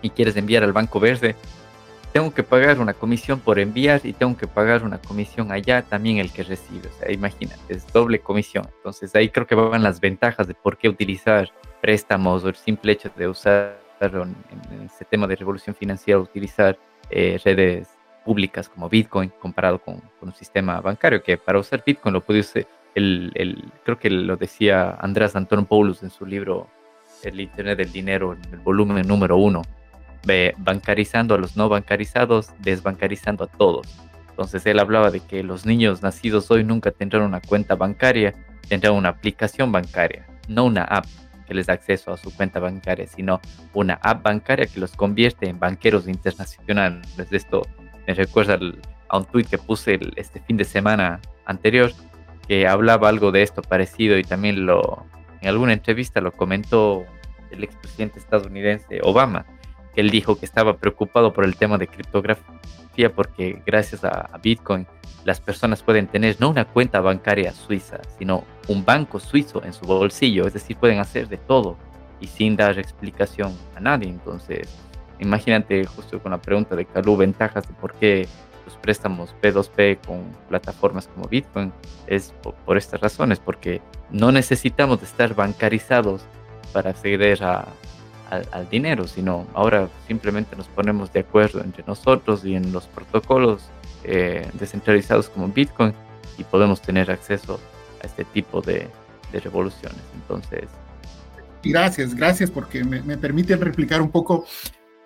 y 0.00 0.10
quieres 0.10 0.36
enviar 0.36 0.64
al 0.64 0.72
banco 0.72 0.98
verde, 0.98 1.36
tengo 2.12 2.32
que 2.32 2.42
pagar 2.42 2.78
una 2.78 2.92
comisión 2.92 3.40
por 3.40 3.58
enviar 3.58 4.00
y 4.04 4.12
tengo 4.12 4.36
que 4.36 4.46
pagar 4.46 4.84
una 4.84 4.98
comisión 4.98 5.50
allá 5.50 5.82
también 5.82 6.18
el 6.18 6.30
que 6.30 6.42
recibe. 6.42 6.88
O 6.88 6.98
sea, 6.98 7.10
imagínate, 7.10 7.74
es 7.74 7.90
doble 7.90 8.20
comisión. 8.20 8.68
Entonces 8.76 9.14
ahí 9.14 9.30
creo 9.30 9.46
que 9.46 9.54
van 9.54 9.82
las 9.82 10.00
ventajas 10.00 10.46
de 10.46 10.54
por 10.54 10.76
qué 10.76 10.88
utilizar 10.88 11.50
préstamos 11.80 12.44
o 12.44 12.48
el 12.48 12.54
simple 12.54 12.92
hecho 12.92 13.10
de 13.16 13.28
usar 13.28 13.80
en, 14.00 14.84
ese 14.84 15.04
tema 15.04 15.26
de 15.26 15.36
revolución 15.36 15.74
financiera, 15.74 16.20
utilizar 16.20 16.78
eh, 17.10 17.40
redes 17.44 17.88
públicas 18.24 18.68
como 18.68 18.88
Bitcoin 18.88 19.32
comparado 19.40 19.78
con, 19.78 20.02
un 20.20 20.34
sistema 20.34 20.80
bancario, 20.80 21.22
que 21.22 21.36
para 21.36 21.58
usar 21.58 21.82
Bitcoin 21.84 22.12
lo 22.12 22.20
puede 22.20 22.40
usar, 22.40 22.66
el, 22.94 23.72
creo 23.84 23.98
que 23.98 24.10
lo 24.10 24.36
decía 24.36 24.96
Andrés 25.00 25.34
Anton 25.34 25.66
Paulus 25.66 26.02
en 26.02 26.10
su 26.10 26.26
libro 26.26 26.68
El 27.22 27.40
Internet 27.40 27.78
del 27.78 27.90
Dinero, 27.90 28.34
en 28.34 28.52
el 28.52 28.60
volumen 28.60 29.06
número 29.06 29.36
uno, 29.36 29.62
bancarizando 30.58 31.34
a 31.34 31.38
los 31.38 31.56
no 31.56 31.68
bancarizados, 31.68 32.50
desbancarizando 32.60 33.44
a 33.44 33.46
todos. 33.46 33.86
Entonces 34.30 34.64
él 34.66 34.78
hablaba 34.78 35.10
de 35.10 35.20
que 35.20 35.42
los 35.42 35.66
niños 35.66 36.02
nacidos 36.02 36.50
hoy 36.50 36.64
nunca 36.64 36.90
tendrán 36.90 37.22
una 37.22 37.40
cuenta 37.40 37.74
bancaria, 37.74 38.34
tendrán 38.68 38.94
una 38.94 39.10
aplicación 39.10 39.72
bancaria, 39.72 40.26
no 40.48 40.64
una 40.64 40.84
app 40.84 41.04
que 41.46 41.54
les 41.54 41.66
da 41.66 41.74
acceso 41.74 42.12
a 42.12 42.16
su 42.16 42.34
cuenta 42.34 42.60
bancaria, 42.60 43.06
sino 43.06 43.40
una 43.74 43.94
app 44.02 44.22
bancaria 44.22 44.66
que 44.66 44.80
los 44.80 44.92
convierte 44.92 45.48
en 45.48 45.58
banqueros 45.58 46.08
internacionales. 46.08 47.06
Esto 47.30 47.62
me 48.06 48.14
recuerda 48.14 48.58
a 49.08 49.18
un 49.18 49.24
tweet 49.26 49.44
que 49.44 49.58
puse 49.58 49.98
este 50.16 50.40
fin 50.40 50.56
de 50.56 50.64
semana 50.64 51.20
anterior 51.44 51.92
que 52.48 52.66
hablaba 52.66 53.08
algo 53.08 53.32
de 53.32 53.42
esto 53.42 53.62
parecido 53.62 54.18
y 54.18 54.24
también 54.24 54.66
lo 54.66 55.04
en 55.42 55.48
alguna 55.48 55.72
entrevista 55.72 56.20
lo 56.20 56.32
comentó 56.32 57.04
el 57.50 57.64
expresidente 57.64 58.18
estadounidense 58.20 59.00
Obama, 59.02 59.44
él 59.96 60.10
dijo 60.10 60.38
que 60.38 60.46
estaba 60.46 60.76
preocupado 60.76 61.32
por 61.32 61.44
el 61.44 61.56
tema 61.56 61.78
de 61.78 61.86
criptografía 61.86 63.12
porque 63.14 63.62
gracias 63.64 64.04
a, 64.04 64.28
Bitcoin 64.42 64.86
las 65.24 65.40
personas 65.40 65.82
pueden 65.82 66.08
tener 66.08 66.36
no 66.40 66.50
una 66.50 66.64
cuenta 66.64 67.00
bancaria 67.00 67.52
suiza, 67.52 68.00
sino 68.18 68.44
un 68.68 68.84
banco 68.84 69.20
suizo 69.20 69.62
en 69.64 69.72
su 69.72 69.86
bolsillo, 69.86 70.46
es 70.46 70.54
decir, 70.54 70.76
pueden 70.76 70.98
hacer 70.98 71.28
de 71.28 71.36
todo 71.36 71.76
y 72.20 72.26
sin 72.26 72.56
dar 72.56 72.78
explicación 72.78 73.56
a 73.76 73.80
nadie. 73.80 74.08
Entonces, 74.08 74.68
imagínate 75.20 75.84
justo 75.86 76.20
con 76.20 76.32
la 76.32 76.42
pregunta 76.42 76.74
de 76.74 76.86
Calú, 76.86 77.16
ventajas 77.16 77.68
de 77.68 77.74
por 77.74 77.94
qué 77.94 78.26
los 78.66 78.76
préstamos 78.76 79.34
P2P 79.40 79.98
con 80.04 80.24
plataformas 80.48 81.06
como 81.06 81.28
Bitcoin, 81.28 81.72
es 82.08 82.34
por, 82.64 82.76
estas 82.76 83.00
razones, 83.00 83.38
porque 83.38 83.80
no 84.10 84.32
necesitamos 84.32 85.00
de 85.00 85.06
estar 85.06 85.34
bancarizados 85.34 86.22
para 86.72 86.90
acceder 86.90 87.44
a, 87.44 87.66
al 88.50 88.68
dinero, 88.70 89.06
sino 89.06 89.46
ahora 89.54 89.88
simplemente 90.06 90.56
nos 90.56 90.66
ponemos 90.68 91.12
de 91.12 91.20
acuerdo 91.20 91.60
entre 91.60 91.84
nosotros 91.86 92.44
y 92.44 92.54
en 92.54 92.72
los 92.72 92.86
protocolos 92.86 93.62
eh, 94.04 94.48
descentralizados 94.54 95.28
como 95.28 95.48
Bitcoin 95.48 95.92
y 96.38 96.44
podemos 96.44 96.80
tener 96.80 97.10
acceso 97.10 97.60
a 98.02 98.06
este 98.06 98.24
tipo 98.24 98.60
de, 98.60 98.88
revoluciones. 99.32 100.00
Entonces... 100.14 100.68
Gracias, 101.64 102.14
gracias 102.14 102.50
porque 102.50 102.84
me, 102.84 103.00
me 103.02 103.16
replicar 103.16 104.02
un 104.02 104.10
poco 104.10 104.44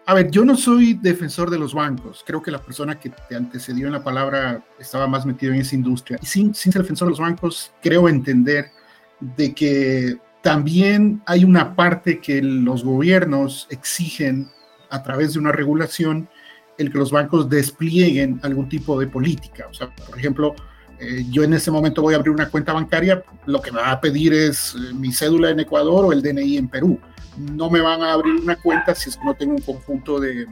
a 0.09 0.14
ver, 0.14 0.31
yo 0.31 0.45
no 0.45 0.57
soy 0.57 0.95
defensor 0.95 1.51
de 1.51 1.59
los 1.59 1.74
bancos. 1.74 2.22
Creo 2.24 2.41
que 2.41 2.53
la 2.53 2.62
persona 2.62 2.99
que 2.99 3.11
te 3.11 3.35
antecedió 3.35 3.89
en 3.89 3.93
la 3.93 4.05
palabra 4.05 4.64
estaba 4.79 5.09
más 5.09 5.27
metido 5.27 5.53
en 5.53 5.61
esa 5.61 5.74
industria. 5.74 6.16
Y 6.22 6.27
sin, 6.27 6.55
sin 6.55 6.72
ser 6.72 6.83
defensor 6.83 7.09
de 7.09 7.11
los 7.11 7.18
bancos, 7.18 7.72
creo 7.83 8.09
entender 8.09 8.70
de 9.18 9.53
que 9.53 10.16
también 10.47 11.23
hay 11.27 11.43
una 11.43 11.75
parte 11.75 12.21
que 12.21 12.41
los 12.41 12.85
gobiernos 12.85 13.67
exigen 13.69 14.49
a 14.91 15.03
través 15.03 15.33
de 15.33 15.41
una 15.41 15.51
regulación 15.51 16.29
el 16.79 16.93
que 16.93 16.99
los 16.99 17.11
bancos 17.11 17.51
desplieguen 17.51 18.39
algún 18.45 18.69
tipo 18.69 18.97
de 19.01 19.09
política. 19.09 19.67
O 19.69 19.75
sea, 19.75 19.93
por 19.93 20.17
ejemplo, 20.17 20.55
eh, 21.01 21.25
yo 21.33 21.43
en 21.43 21.53
ese 21.53 21.73
momento 21.73 22.01
voy 22.01 22.15
a 22.15 22.19
abrir 22.19 22.33
una 22.33 22.49
cuenta 22.49 22.73
bancaria, 22.73 23.25
lo 23.47 23.61
que 23.61 23.73
me 23.73 23.81
va 23.81 23.91
a 23.91 24.01
pedir 24.01 24.33
es 24.35 24.77
eh, 24.77 24.95
mi 24.95 25.13
cédula 25.13 25.51
en 25.51 25.59
Ecuador 25.59 26.05
o 26.05 26.13
el 26.13 26.23
DNI 26.23 26.59
en 26.59 26.69
Perú. 26.69 27.01
No 27.37 27.69
me 27.69 27.81
van 27.81 28.05
a 28.05 28.13
abrir 28.13 28.41
una 28.41 28.55
cuenta 28.55 28.95
si 28.95 29.11
es 29.11 29.17
que 29.17 29.25
no 29.25 29.35
tengo 29.35 29.57
un 29.57 29.63
conjunto 29.63 30.21
de, 30.21 30.47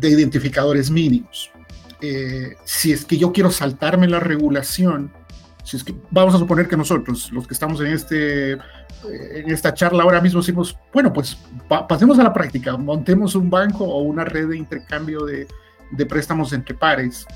de 0.00 0.08
identificadores 0.08 0.90
mínimos. 0.90 1.52
Eh, 2.00 2.56
si 2.64 2.90
es 2.90 3.04
que 3.04 3.16
yo 3.16 3.32
quiero 3.32 3.52
saltarme 3.52 4.08
la 4.08 4.18
regulación, 4.18 5.12
si 5.68 5.76
es 5.76 5.84
que 5.84 5.94
vamos 6.10 6.34
a 6.34 6.38
suponer 6.38 6.66
que 6.66 6.78
nosotros, 6.78 7.30
los 7.30 7.46
que 7.46 7.52
estamos 7.52 7.78
en, 7.82 7.88
este, 7.88 8.52
en 8.52 9.50
esta 9.50 9.74
charla 9.74 10.02
ahora 10.02 10.18
mismo, 10.18 10.40
decimos, 10.40 10.78
bueno, 10.94 11.12
pues 11.12 11.36
pasemos 11.86 12.18
a 12.18 12.22
la 12.22 12.32
práctica, 12.32 12.74
montemos 12.78 13.34
un 13.34 13.50
banco 13.50 13.84
o 13.84 14.00
una 14.00 14.24
red 14.24 14.48
de 14.48 14.56
intercambio 14.56 15.26
de, 15.26 15.46
de 15.90 16.06
préstamos 16.06 16.54
entre 16.54 16.74
pares. 16.74 17.26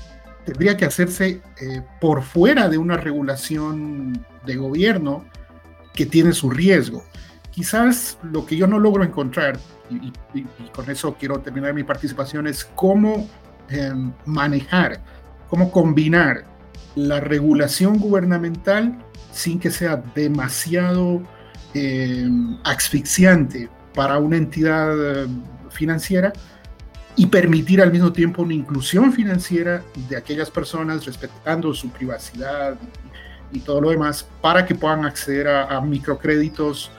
Tendría 0.45 0.75
que 0.75 0.85
hacerse 0.85 1.43
eh, 1.61 1.83
por 2.01 2.23
fuera 2.23 2.69
de 2.69 2.79
una 2.79 2.97
regulación 2.97 4.25
de 4.47 4.55
gobierno 4.55 5.25
que 5.93 6.07
tiene 6.07 6.33
su 6.33 6.49
riesgo. 6.49 7.03
Quizás 7.51 8.17
lo 8.23 8.47
que 8.47 8.57
yo 8.57 8.65
no 8.65 8.79
logro 8.79 9.03
encontrar, 9.03 9.59
y, 9.91 10.11
con 10.73 10.89
eso 10.89 11.15
quiero 11.19 11.39
terminar 11.41 11.75
mi 11.75 11.83
participación, 11.83 12.47
es 12.47 12.65
cómo 12.65 13.29
em, 13.69 14.11
manejar, 14.25 15.03
cómo 15.49 15.71
combinar 15.71 16.51
la 16.95 17.19
regulación 17.19 17.97
gubernamental 17.97 18.97
sin 19.31 19.59
que 19.59 19.71
sea 19.71 20.03
demasiado 20.15 21.23
eh, 21.73 22.29
asfixiante 22.63 23.69
para 23.95 24.19
una 24.19 24.37
entidad 24.37 25.23
eh, 25.23 25.27
financiera 25.71 26.31
y 27.15 27.27
permitir 27.27 27.81
al 27.81 27.91
mismo 27.91 28.11
tiempo 28.11 28.43
una 28.43 28.53
inclusión 28.53 29.11
financiera 29.11 29.83
de 30.09 30.17
aquellas 30.17 30.49
personas 30.49 31.05
respetando 31.05 31.73
su 31.73 31.89
privacidad 31.89 32.75
y, 33.51 33.59
todo 33.59 33.81
lo 33.81 33.89
demás 33.91 34.27
para 34.41 34.65
que 34.65 34.73
puedan 34.73 35.05
acceder 35.05 35.47
a, 35.47 35.79
microcréditos 35.81 36.91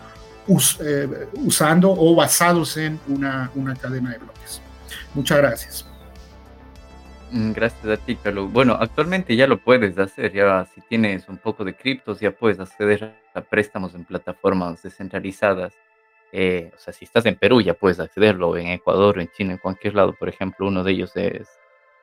eh, 0.81 1.29
usando 1.35 1.91
o 1.91 2.15
basados 2.15 2.77
en 2.77 3.01
una, 3.09 3.51
una 3.57 3.75
cadena 3.75 4.11
de 4.11 4.19
bloques. 4.19 4.61
Muchas 5.15 5.39
gracias. 5.39 5.94
Mm, 7.35 7.51
gracias 7.51 7.85
a 7.87 7.97
ti, 7.97 8.15
Carlos. 8.15 8.53
Bueno, 8.53 8.77
actualmente 8.79 9.35
ya 9.35 9.49
lo 9.49 9.59
puedes 9.59 9.99
hacer, 9.99 10.33
ya 10.33 10.67
si 10.67 10.81
tienes 10.83 11.29
un 11.29 11.37
poco 11.39 11.65
de 11.65 11.75
criptos, 11.75 12.21
ya 12.21 12.31
puedes 12.31 12.61
acceder 12.61 13.13
a 13.35 13.41
préstamos 13.41 13.93
en 13.97 14.05
plataformas 14.05 14.85
descentralizadas. 14.85 15.75
Eh, 16.31 16.71
o 16.77 16.79
sea, 16.79 16.93
si 16.93 17.05
estás 17.05 17.27
en 17.27 17.35
Perú, 17.35 17.61
ya 17.61 17.75
puedes 17.75 17.99
accederlo, 17.99 18.57
en 18.57 18.69
Ecuador, 18.69 19.19
en 19.19 19.29
China, 19.37 19.55
en 19.55 19.59
cualquier 19.59 19.97
lado. 19.97 20.15
Por 20.17 20.29
ejemplo, 20.29 20.69
uno 20.69 20.85
de 20.85 20.93
ellos 20.93 21.11
es 21.17 21.49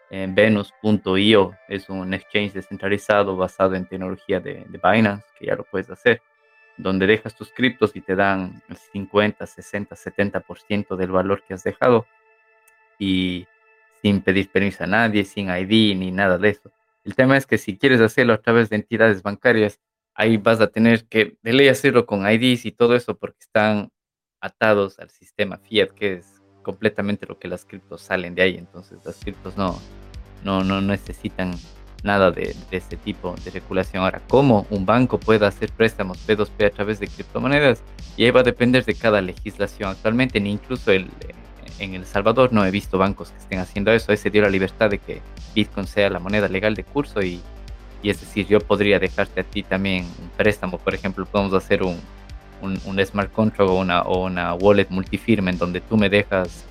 eh, 0.09 0.27
Venus.io, 0.29 1.55
es 1.69 1.89
un 1.89 2.13
exchange 2.13 2.51
descentralizado 2.51 3.37
basado 3.37 3.75
en 3.75 3.85
tecnología 3.87 4.41
de, 4.41 4.65
de 4.67 4.79
Binance, 4.83 5.25
que 5.39 5.45
ya 5.45 5.55
lo 5.55 5.63
puedes 5.63 5.89
hacer, 5.89 6.21
donde 6.75 7.07
dejas 7.07 7.35
tus 7.35 7.53
criptos 7.53 7.95
y 7.95 8.01
te 8.01 8.15
dan 8.15 8.61
el 8.67 8.75
50, 8.75 9.47
60, 9.47 9.95
70% 9.95 10.97
del 10.97 11.11
valor 11.11 11.41
que 11.47 11.53
has 11.53 11.63
dejado. 11.63 12.05
Y 12.99 13.47
sin 14.01 14.21
pedir 14.21 14.49
permiso 14.49 14.83
a 14.83 14.87
nadie, 14.87 15.23
sin 15.23 15.49
ID 15.49 15.95
ni 15.97 16.11
nada 16.11 16.37
de 16.37 16.49
eso. 16.49 16.71
El 17.03 17.15
tema 17.15 17.37
es 17.37 17.45
que 17.45 17.57
si 17.57 17.77
quieres 17.77 18.01
hacerlo 18.01 18.33
a 18.33 18.41
través 18.41 18.69
de 18.69 18.75
entidades 18.75 19.23
bancarias, 19.23 19.79
ahí 20.13 20.37
vas 20.37 20.61
a 20.61 20.67
tener 20.67 21.05
que 21.05 21.37
de 21.41 21.53
ley 21.53 21.67
hacerlo 21.67 22.05
con 22.05 22.29
IDs 22.29 22.65
y 22.65 22.71
todo 22.71 22.95
eso 22.95 23.15
porque 23.17 23.39
están 23.39 23.89
atados 24.39 24.99
al 24.99 25.09
sistema 25.09 25.57
fiat, 25.57 25.89
que 25.89 26.13
es 26.15 26.41
completamente 26.63 27.25
lo 27.25 27.39
que 27.39 27.47
las 27.47 27.65
criptos 27.65 28.01
salen 28.01 28.35
de 28.35 28.43
ahí. 28.43 28.55
Entonces 28.57 28.99
las 29.03 29.17
criptos 29.17 29.57
no, 29.57 29.79
no, 30.43 30.63
no 30.63 30.81
necesitan 30.81 31.53
nada 32.03 32.31
de, 32.31 32.55
de 32.69 32.77
ese 32.77 32.97
tipo 32.97 33.35
de 33.43 33.51
regulación. 33.51 34.03
Ahora, 34.03 34.21
¿cómo 34.27 34.65
un 34.69 34.85
banco 34.85 35.19
puede 35.19 35.45
hacer 35.45 35.71
préstamos 35.71 36.17
P2P 36.27 36.65
a 36.65 36.71
través 36.71 36.99
de 36.99 37.07
criptomonedas? 37.07 37.83
Y 38.17 38.25
ahí 38.25 38.31
va 38.31 38.41
a 38.41 38.43
depender 38.43 38.83
de 38.85 38.95
cada 38.95 39.21
legislación. 39.21 39.89
Actualmente 39.89 40.39
ni 40.39 40.51
incluso 40.51 40.91
el, 40.91 41.09
en 41.81 41.95
El 41.95 42.05
Salvador 42.05 42.53
no 42.53 42.63
he 42.63 42.71
visto 42.71 42.97
bancos 42.97 43.31
que 43.31 43.39
estén 43.39 43.59
haciendo 43.59 43.91
eso. 43.91 44.13
Ese 44.13 44.29
dio 44.29 44.43
la 44.43 44.49
libertad 44.49 44.89
de 44.89 44.99
que 44.99 45.21
Bitcoin 45.55 45.87
sea 45.87 46.09
la 46.09 46.19
moneda 46.19 46.47
legal 46.47 46.75
de 46.75 46.83
curso 46.83 47.21
y, 47.21 47.41
y 48.03 48.09
es 48.09 48.19
decir, 48.21 48.47
yo 48.47 48.59
podría 48.59 48.99
dejarte 48.99 49.41
a 49.41 49.43
ti 49.43 49.63
también 49.63 50.05
un 50.21 50.29
préstamo. 50.37 50.77
Por 50.77 50.93
ejemplo, 50.93 51.25
podemos 51.25 51.53
hacer 51.53 51.81
un, 51.81 51.99
un, 52.61 53.05
smart 53.05 53.31
contract 53.31 53.69
o 53.69 53.79
una, 53.79 54.03
una 54.03 54.53
wallet 54.53 54.87
multifirme 54.89 55.51
en 55.51 55.57
donde 55.57 55.81
tú 55.81 55.97
me 55.97 56.07
dejas, 56.07 56.65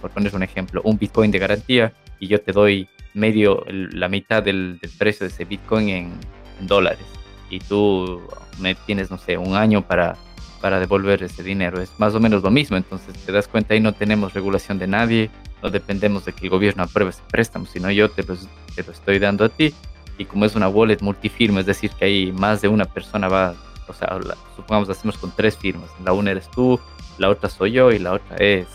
por 0.00 0.10
poner 0.10 0.34
un 0.34 0.42
ejemplo, 0.42 0.80
un 0.84 0.98
Bitcoin 0.98 1.30
de 1.30 1.38
garantía 1.38 1.92
y 2.18 2.26
yo 2.26 2.40
te 2.40 2.50
doy 2.50 2.88
medio, 3.14 3.64
la 3.68 4.08
mitad 4.08 4.42
del, 4.42 4.80
precio 4.98 5.26
de 5.26 5.32
ese 5.32 5.44
Bitcoin 5.44 5.88
en, 5.88 6.12
en 6.60 6.66
dólares. 6.66 7.06
Y 7.50 7.60
tú 7.60 8.20
me 8.58 8.74
tienes, 8.74 9.12
no 9.12 9.18
sé, 9.18 9.38
un 9.38 9.54
año 9.54 9.82
para 9.82 10.16
para 10.60 10.80
devolver 10.80 11.22
ese 11.22 11.42
dinero. 11.42 11.80
Es 11.80 11.90
más 11.98 12.14
o 12.14 12.20
menos 12.20 12.42
lo 12.42 12.50
mismo, 12.50 12.76
entonces 12.76 13.14
te 13.24 13.32
das 13.32 13.48
cuenta 13.48 13.74
ahí 13.74 13.80
no 13.80 13.92
tenemos 13.92 14.34
regulación 14.34 14.78
de 14.78 14.86
nadie, 14.86 15.30
no 15.62 15.70
dependemos 15.70 16.24
de 16.24 16.32
que 16.32 16.44
el 16.44 16.50
gobierno 16.50 16.82
apruebe 16.82 17.10
ese 17.10 17.22
préstamo, 17.30 17.66
sino 17.66 17.90
yo 17.90 18.10
te, 18.10 18.22
te 18.22 18.82
lo 18.82 18.92
estoy 18.92 19.18
dando 19.18 19.44
a 19.44 19.48
ti. 19.48 19.74
Y 20.18 20.24
como 20.24 20.46
es 20.46 20.54
una 20.54 20.68
wallet 20.68 21.00
multifirma, 21.02 21.60
es 21.60 21.66
decir, 21.66 21.90
que 21.90 22.06
ahí 22.06 22.32
más 22.32 22.62
de 22.62 22.68
una 22.68 22.86
persona 22.86 23.28
va, 23.28 23.54
o 23.86 23.92
sea, 23.92 24.18
supongamos 24.56 24.88
hacemos 24.88 25.18
con 25.18 25.30
tres 25.30 25.56
firmas. 25.56 25.90
La 26.02 26.12
una 26.12 26.30
eres 26.30 26.50
tú, 26.50 26.80
la 27.18 27.28
otra 27.28 27.50
soy 27.50 27.72
yo 27.72 27.90
y 27.90 27.98
la 27.98 28.14
otra 28.14 28.36
es, 28.38 28.66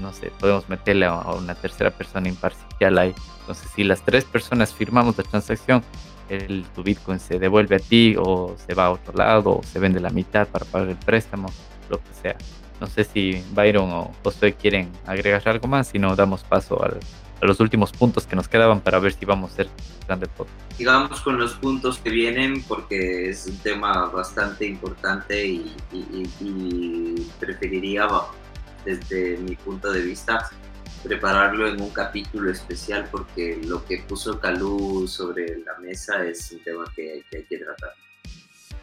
no 0.00 0.12
sé, 0.12 0.32
podemos 0.38 0.68
meterle 0.68 1.06
a, 1.06 1.16
una 1.32 1.54
tercera 1.54 1.90
persona 1.90 2.28
imparcial 2.28 2.98
ahí. 2.98 3.14
Entonces, 3.40 3.70
si 3.74 3.84
las 3.84 4.02
tres 4.02 4.24
personas 4.24 4.72
firmamos 4.72 5.18
la 5.18 5.24
transacción, 5.24 5.82
el, 6.30 6.64
tu 6.74 6.82
Bitcoin 6.82 7.18
se 7.18 7.38
devuelve 7.38 7.76
a 7.76 7.78
ti 7.78 8.14
o 8.18 8.56
se 8.56 8.74
va 8.74 8.86
a 8.86 8.90
otro 8.90 9.12
lado 9.14 9.58
o 9.58 9.62
se 9.62 9.78
vende 9.78 10.00
la 10.00 10.10
mitad 10.10 10.46
para 10.48 10.64
pagar 10.64 10.88
el 10.88 10.96
préstamo, 10.96 11.48
lo 11.88 11.98
que 11.98 12.14
sea. 12.22 12.36
No 12.80 12.86
sé 12.86 13.04
si 13.04 13.44
Byron 13.52 13.90
o 13.90 14.12
José 14.22 14.54
quieren 14.54 14.90
agregar 15.04 15.42
algo 15.48 15.68
más, 15.68 15.88
si 15.88 15.98
no 15.98 16.16
damos 16.16 16.44
paso 16.44 16.82
al, 16.82 16.98
a 17.40 17.46
los 17.46 17.60
últimos 17.60 17.92
puntos 17.92 18.26
que 18.26 18.36
nos 18.36 18.48
quedaban 18.48 18.80
para 18.80 18.98
ver 18.98 19.12
si 19.12 19.26
vamos 19.26 19.52
a 19.52 19.56
ser 19.56 19.68
grande 20.06 20.26
podcast. 20.28 20.58
Sigamos 20.76 21.20
con 21.20 21.38
los 21.38 21.54
puntos 21.54 21.98
que 21.98 22.10
vienen 22.10 22.62
porque 22.62 23.30
es 23.30 23.46
un 23.46 23.58
tema 23.58 24.06
bastante 24.06 24.66
importante 24.66 25.46
y, 25.46 25.74
y 25.92 27.30
preferiría, 27.38 28.08
desde 28.84 29.36
mi 29.38 29.56
punto 29.56 29.92
de 29.92 30.00
vista, 30.00 30.48
prepararlo 31.02 31.66
en 31.66 31.80
un 31.80 31.90
capítulo 31.90 32.50
especial 32.50 33.08
porque 33.10 33.60
lo 33.64 33.84
que 33.84 33.98
puso 33.98 34.38
Calú 34.38 35.06
sobre 35.08 35.58
la 35.58 35.78
mesa 35.80 36.24
es 36.24 36.52
un 36.52 36.62
tema 36.62 36.84
que, 36.94 37.24
hay 37.32 37.44
que 37.44 37.58
tratar. 37.58 37.90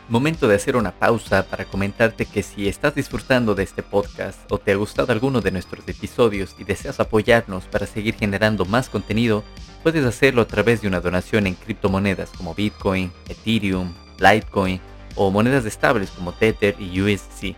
Momento 0.09 0.47
de 0.47 0.55
hacer 0.55 0.77
una 0.77 0.97
pausa 0.97 1.45
para 1.47 1.65
comentarte 1.65 2.25
que 2.25 2.41
si 2.41 2.69
estás 2.69 2.95
disfrutando 2.95 3.55
de 3.55 3.63
este 3.63 3.83
podcast 3.83 4.39
o 4.49 4.57
te 4.57 4.71
ha 4.71 4.75
gustado 4.75 5.11
alguno 5.11 5.41
de 5.41 5.51
nuestros 5.51 5.85
episodios 5.87 6.55
y 6.57 6.63
deseas 6.63 7.01
apoyarnos 7.01 7.65
para 7.65 7.85
seguir 7.85 8.15
generando 8.15 8.63
más 8.63 8.89
contenido, 8.89 9.43
puedes 9.83 10.05
hacerlo 10.05 10.43
a 10.43 10.47
través 10.47 10.81
de 10.81 10.87
una 10.87 11.01
donación 11.01 11.45
en 11.45 11.55
criptomonedas 11.55 12.29
como 12.29 12.55
Bitcoin, 12.55 13.11
Ethereum, 13.27 13.93
Litecoin 14.17 14.79
o 15.15 15.29
monedas 15.29 15.65
estables 15.65 16.09
como 16.11 16.31
Tether 16.31 16.75
y 16.79 17.01
USC. 17.01 17.55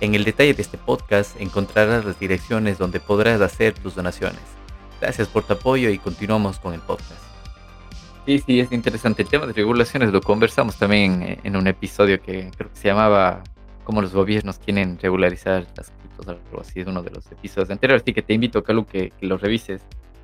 En 0.00 0.14
el 0.14 0.24
detalle 0.24 0.54
de 0.54 0.62
este 0.62 0.78
podcast 0.78 1.38
encontrarás 1.38 2.06
las 2.06 2.18
direcciones 2.18 2.78
donde 2.78 3.00
podrás 3.00 3.38
hacer 3.42 3.74
tus 3.74 3.94
donaciones. 3.94 4.40
Gracias 4.98 5.28
por 5.28 5.42
tu 5.42 5.52
apoyo 5.52 5.90
y 5.90 5.98
continuamos 5.98 6.58
con 6.58 6.72
el 6.72 6.80
podcast. 6.80 7.22
Sí, 8.24 8.38
sí, 8.38 8.60
es 8.60 8.72
interesante. 8.72 9.20
El 9.20 9.28
tema 9.28 9.46
de 9.46 9.52
regulaciones 9.52 10.10
lo 10.10 10.22
conversamos 10.22 10.76
también 10.76 11.38
en, 11.44 11.54
un 11.54 11.66
episodio 11.66 12.18
que 12.22 12.50
creo 12.56 12.70
que 12.70 12.76
se 12.76 12.88
llamaba 12.88 13.44
Cómo 13.84 14.00
los 14.00 14.14
gobiernos 14.14 14.58
quieren 14.58 14.98
regularizar 14.98 15.66
las 15.76 15.90
criptos, 15.90 16.38
así, 16.58 16.80
es 16.80 16.86
uno 16.86 17.02
de 17.02 17.10
los 17.10 17.30
episodios 17.30 17.68
anteriores. 17.68 18.02
Así 18.02 18.14
que 18.14 18.22
te 18.22 18.32
invito, 18.32 18.64
Calu, 18.64 18.86
que, 18.86 19.10
que 19.10 19.26
lo 19.26 19.36
revises, 19.36 19.82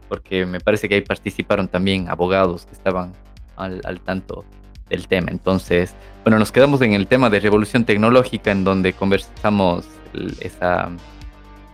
porque 0.09 0.47
me 0.47 0.61
parece 0.61 0.89
que 0.89 0.95
ahí 0.95 1.03
participaron 1.03 1.69
también 1.69 2.09
abogados 2.09 2.65
que 2.65 2.73
estaban 2.73 3.13
al, 3.57 3.83
al 3.85 4.01
tanto 4.01 4.47
del 4.89 5.09
tema. 5.09 5.29
Entonces, 5.31 5.95
bueno, 6.25 6.39
nos 6.39 6.53
quedamos 6.53 6.81
en 6.83 6.93
el 6.93 7.07
tema 7.07 7.31
de 7.31 7.41
revolución 7.41 7.85
tecnológica, 7.85 8.51
en 8.51 8.65
donde 8.65 8.93
conversamos 8.93 9.85
esa, 10.41 10.89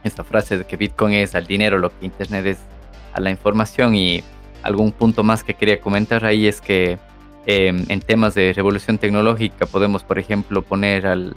esa 0.04 0.24
frase 0.24 0.58
de 0.58 0.64
que 0.64 0.76
Bitcoin 0.76 1.14
es 1.14 1.34
al 1.34 1.46
dinero, 1.46 1.78
lo 1.78 1.90
que 1.90 2.06
Internet 2.06 2.46
es 2.46 2.58
a 3.14 3.20
la 3.20 3.30
información. 3.30 3.94
Y 3.94 4.22
algún 4.62 4.92
punto 4.92 5.22
más 5.22 5.44
que 5.44 5.54
quería 5.54 5.80
comentar 5.80 6.24
ahí 6.24 6.46
es 6.46 6.60
que 6.60 6.98
em, 7.46 7.84
en 7.88 8.00
temas 8.00 8.34
de 8.34 8.52
revolución 8.52 8.98
tecnológica 8.98 9.66
podemos, 9.66 10.04
por 10.04 10.18
ejemplo, 10.18 10.62
poner 10.62 11.06
al, 11.06 11.34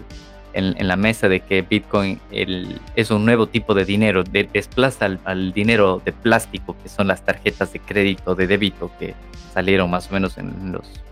en, 0.54 0.88
la 0.88 0.96
mesa 0.96 1.28
de 1.28 1.42
que 1.42 1.62
Bitcoin 1.62 2.20
es 2.32 3.12
un 3.12 3.26
nuevo 3.26 3.48
tipo 3.48 3.74
de 3.74 3.86
dinero, 3.86 4.24
desplaza 4.24 5.06
al, 5.06 5.20
al, 5.26 5.54
dinero 5.54 6.02
de 6.04 6.14
plástico, 6.14 6.76
que 6.82 6.90
son 6.90 7.08
las 7.08 7.24
tarjetas 7.24 7.74
de 7.74 7.80
crédito, 7.80 8.36
de 8.36 8.48
débito, 8.48 8.92
que 9.00 9.16
salieron 9.54 9.90
más 9.90 10.10
o 10.10 10.14
menos 10.14 10.38
en 10.38 10.72
los 10.72 11.05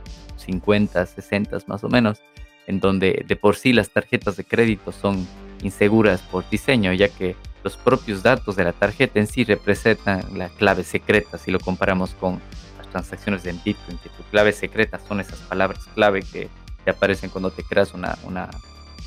50, 0.43 1.05
60 1.05 1.57
más 1.67 1.83
o 1.83 1.89
menos, 1.89 2.21
en 2.67 2.79
donde 2.79 3.25
de 3.27 3.35
por 3.35 3.55
sí 3.55 3.73
las 3.73 3.89
tarjetas 3.89 4.37
de 4.37 4.43
crédito 4.43 4.91
son 4.91 5.27
inseguras 5.61 6.21
por 6.21 6.47
diseño, 6.49 6.93
ya 6.93 7.09
que 7.09 7.35
los 7.63 7.77
propios 7.77 8.23
datos 8.23 8.55
de 8.55 8.65
la 8.65 8.73
tarjeta 8.73 9.19
en 9.19 9.27
sí 9.27 9.43
representan 9.43 10.37
la 10.37 10.49
clave 10.49 10.83
secreta 10.83 11.37
si 11.37 11.51
lo 11.51 11.59
comparamos 11.59 12.11
con 12.11 12.41
las 12.77 12.89
transacciones 12.89 13.43
de 13.43 13.53
Bitcoin, 13.53 13.97
que 13.97 14.09
tu 14.09 14.23
clave 14.31 14.51
secreta 14.51 14.99
son 14.99 15.19
esas 15.19 15.39
palabras 15.39 15.87
clave 15.95 16.21
que 16.21 16.49
te 16.83 16.91
aparecen 16.91 17.29
cuando 17.29 17.51
te 17.51 17.63
creas 17.63 17.93
una, 17.93 18.17
una, 18.23 18.49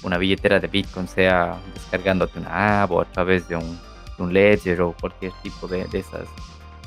una 0.02 0.16
billetera 0.16 0.58
de 0.58 0.68
Bitcoin, 0.68 1.06
sea 1.06 1.58
descargándote 1.74 2.38
una 2.38 2.82
app 2.82 2.90
o 2.92 3.00
a 3.02 3.04
través 3.04 3.46
de 3.48 3.56
un, 3.56 3.78
un 4.18 4.32
ledger 4.32 4.80
o 4.80 4.94
cualquier 4.98 5.32
tipo 5.42 5.68
de, 5.68 5.84
de 5.84 5.98
esas 5.98 6.26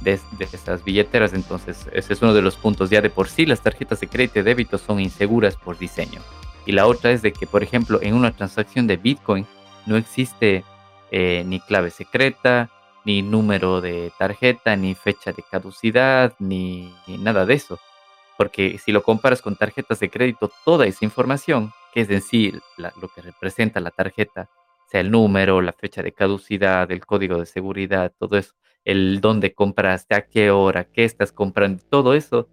de, 0.02 0.20
estas 0.40 0.84
billeteras. 0.84 1.34
Entonces, 1.34 1.88
ese 1.94 2.14
es 2.14 2.22
uno 2.22 2.34
de 2.34 2.42
los 2.42 2.56
puntos. 2.56 2.90
Ya 2.90 3.02
de 3.02 3.10
por 3.10 3.28
sí, 3.28 3.46
las 3.46 3.62
tarjetas 3.62 4.00
de 4.00 4.08
crédito 4.08 4.40
y 4.40 4.44
débito 4.44 4.78
son 4.78 5.00
inseguras 5.00 5.56
por 5.56 5.78
diseño. 5.78 6.22
Y 6.66 6.72
la 6.72 6.88
otra 6.88 7.12
es 7.12 7.22
de 7.22 7.34
que, 7.34 7.48
por 7.48 7.64
ejemplo, 7.64 8.00
en 8.02 8.14
una 8.14 8.32
transacción 8.32 8.88
de 8.88 8.98
Bitcoin 8.98 9.46
no 9.86 9.98
existe 9.98 10.64
eh, 11.12 11.44
ni 11.46 11.60
clave 11.60 11.90
secreta, 11.90 12.70
ni 13.06 13.22
número 13.22 13.82
de 13.82 14.12
tarjeta, 14.18 14.76
ni 14.76 14.94
fecha 14.94 15.32
de 15.32 15.44
caducidad, 15.44 16.34
ni, 16.40 16.94
nada 17.08 17.46
de 17.46 17.56
eso. 17.56 17.80
Porque 18.38 18.78
si 18.78 18.92
lo 18.92 19.04
comparas 19.04 19.42
con 19.42 19.56
tarjetas 19.56 20.00
de 20.00 20.10
crédito, 20.10 20.52
toda 20.64 20.86
esa 20.86 21.06
información, 21.06 21.72
que 21.94 22.02
es 22.02 22.10
en 22.10 22.22
sí 22.22 22.54
lo 22.78 23.08
que 23.10 23.22
representa 23.22 23.80
la 23.80 23.92
tarjeta, 23.92 24.50
sea 24.88 25.02
el 25.02 25.12
número, 25.12 25.62
la 25.62 25.74
fecha 25.74 26.02
de 26.02 26.14
caducidad, 26.14 26.90
el 26.92 27.06
código 27.06 27.38
de 27.38 27.46
seguridad, 27.46 28.12
todo 28.18 28.38
eso, 28.38 28.54
el 28.90 29.22
dónde 29.22 29.54
compraste, 29.54 30.16
a 30.16 30.26
qué 30.26 30.50
hora, 30.50 30.84
qué 30.84 31.04
estás 31.04 31.32
comprando, 31.32 31.84
todo 31.90 32.16
eso 32.16 32.50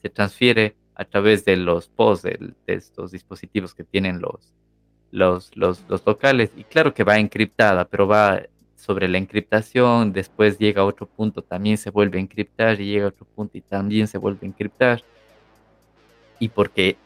se 0.00 0.08
transfiere 0.08 0.76
a 0.94 1.04
través 1.04 1.44
de 1.44 1.56
los 1.56 1.88
posts 1.88 2.22
de, 2.22 2.54
estos 2.66 3.10
dispositivos 3.10 3.74
que 3.74 3.84
tienen 3.84 4.20
los, 4.20 4.54
los, 5.10 5.54
los, 5.54 5.84
los, 5.88 6.06
locales. 6.06 6.52
Y 6.56 6.64
claro 6.64 6.94
que 6.94 7.04
va 7.04 7.18
encriptada, 7.18 7.84
pero 7.86 8.06
va 8.06 8.42
sobre 8.76 9.08
la 9.08 9.18
encriptación, 9.18 10.12
después 10.12 10.58
llega 10.58 10.82
a 10.82 10.86
otro 10.86 11.06
punto, 11.06 11.42
también 11.42 11.76
se 11.76 11.90
vuelve 11.90 12.18
a 12.18 12.22
encriptar, 12.22 12.80
y 12.80 12.86
llega 12.86 13.06
a 13.06 13.08
otro 13.08 13.26
punto 13.26 13.58
y 13.58 13.60
también 13.60 14.06
se 14.06 14.16
vuelve 14.16 14.40
a 14.42 14.46
encriptar. 14.46 15.02
Y 16.38 16.48
porque 16.48 16.96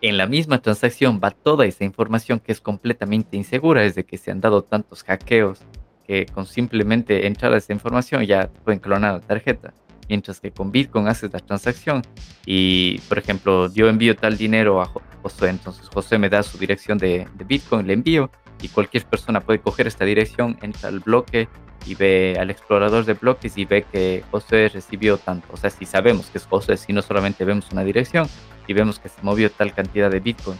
en 0.00 0.16
la 0.16 0.26
misma 0.26 0.60
transacción 0.60 1.20
va 1.22 1.30
toda 1.30 1.64
esa 1.64 1.84
información 1.84 2.40
que 2.40 2.50
es 2.50 2.60
completamente 2.60 3.36
insegura, 3.36 3.82
desde 3.82 4.04
que 4.04 4.18
se 4.18 4.32
han 4.32 4.40
dado 4.40 4.62
tantos 4.64 5.04
hackeos 5.04 5.60
que 6.06 6.26
con 6.26 6.46
simplemente 6.46 7.26
entrar 7.26 7.52
a 7.52 7.58
esa 7.58 7.72
información 7.72 8.24
ya 8.24 8.48
pueden 8.64 8.80
clonar 8.80 9.14
la 9.14 9.20
tarjeta. 9.20 9.74
Mientras 10.08 10.38
que 10.38 10.52
con 10.52 10.70
Bitcoin 10.70 11.08
haces 11.08 11.32
la 11.32 11.40
transacción 11.40 12.02
y, 12.44 13.00
por 13.08 13.18
ejemplo, 13.18 13.72
yo 13.72 13.88
envío 13.88 14.14
tal 14.14 14.36
dinero 14.36 14.80
a 14.80 14.86
José, 15.22 15.48
entonces 15.48 15.88
José 15.88 16.16
me 16.18 16.28
da 16.28 16.44
su 16.44 16.58
dirección 16.58 16.96
de, 16.96 17.26
Bitcoin, 17.44 17.88
le 17.88 17.94
envío 17.94 18.30
y 18.62 18.68
cualquier 18.68 19.04
persona 19.04 19.40
puede 19.40 19.58
coger 19.58 19.88
esta 19.88 20.04
dirección, 20.04 20.56
entra 20.62 20.90
al 20.90 21.00
bloque 21.00 21.48
y 21.86 21.96
ve 21.96 22.36
al 22.38 22.50
explorador 22.50 23.04
de 23.04 23.14
bloques 23.14 23.58
y 23.58 23.64
ve 23.64 23.84
que 23.90 24.22
José 24.30 24.68
recibió 24.68 25.18
tanto. 25.18 25.48
O 25.52 25.56
sea, 25.56 25.70
si 25.70 25.86
sabemos 25.86 26.26
que 26.26 26.38
es 26.38 26.46
José, 26.46 26.76
si 26.76 26.92
no 26.92 27.02
solamente 27.02 27.44
vemos 27.44 27.70
una 27.72 27.82
dirección 27.82 28.28
y 28.68 28.74
vemos 28.74 29.00
que 29.00 29.08
se 29.08 29.20
movió 29.22 29.50
tal 29.50 29.74
cantidad 29.74 30.10
de 30.10 30.20
Bitcoin 30.20 30.58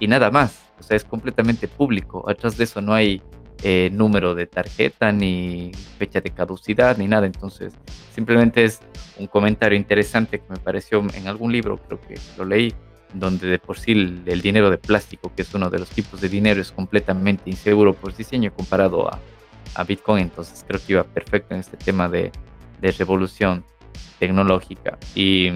y 0.00 0.08
nada 0.08 0.30
más. 0.30 0.64
O 0.78 0.82
sea, 0.82 0.96
es 0.96 1.04
completamente 1.04 1.66
público. 1.66 2.28
Atrás 2.28 2.56
de 2.56 2.64
eso 2.64 2.80
no 2.80 2.94
hay 2.94 3.22
eh, 3.62 3.90
número 3.92 4.34
de 4.34 4.46
tarjeta, 4.46 5.10
ni 5.10 5.72
fecha 5.98 6.20
de 6.20 6.30
caducidad, 6.30 6.96
ni 6.96 7.08
nada. 7.08 7.26
Entonces, 7.26 7.72
simplemente 8.14 8.64
es 8.64 8.80
un 9.18 9.26
comentario 9.26 9.76
interesante 9.76 10.38
que 10.38 10.44
me 10.48 10.58
pareció 10.58 11.04
en 11.14 11.26
algún 11.26 11.52
libro, 11.52 11.76
creo 11.76 12.00
que 12.00 12.14
lo 12.36 12.44
leí, 12.44 12.72
donde 13.12 13.48
de 13.48 13.58
por 13.58 13.78
sí 13.78 13.92
el, 13.92 14.42
dinero 14.42 14.70
de 14.70 14.78
plástico, 14.78 15.32
que 15.34 15.42
es 15.42 15.52
uno 15.54 15.70
de 15.70 15.80
los 15.80 15.88
tipos 15.88 16.20
de 16.20 16.28
dinero, 16.28 16.60
es 16.60 16.70
completamente 16.70 17.50
inseguro 17.50 17.94
por 17.94 18.14
diseño 18.16 18.52
comparado 18.52 19.12
a, 19.12 19.18
a 19.74 19.84
Bitcoin. 19.84 20.24
Entonces, 20.24 20.64
creo 20.66 20.80
que 20.80 20.92
iba 20.92 21.04
perfecto 21.04 21.54
en 21.54 21.60
este 21.60 21.76
tema 21.76 22.08
de, 22.08 22.30
de 22.80 22.92
revolución 22.92 23.64
tecnológica. 24.20 24.98
Y 25.14 25.48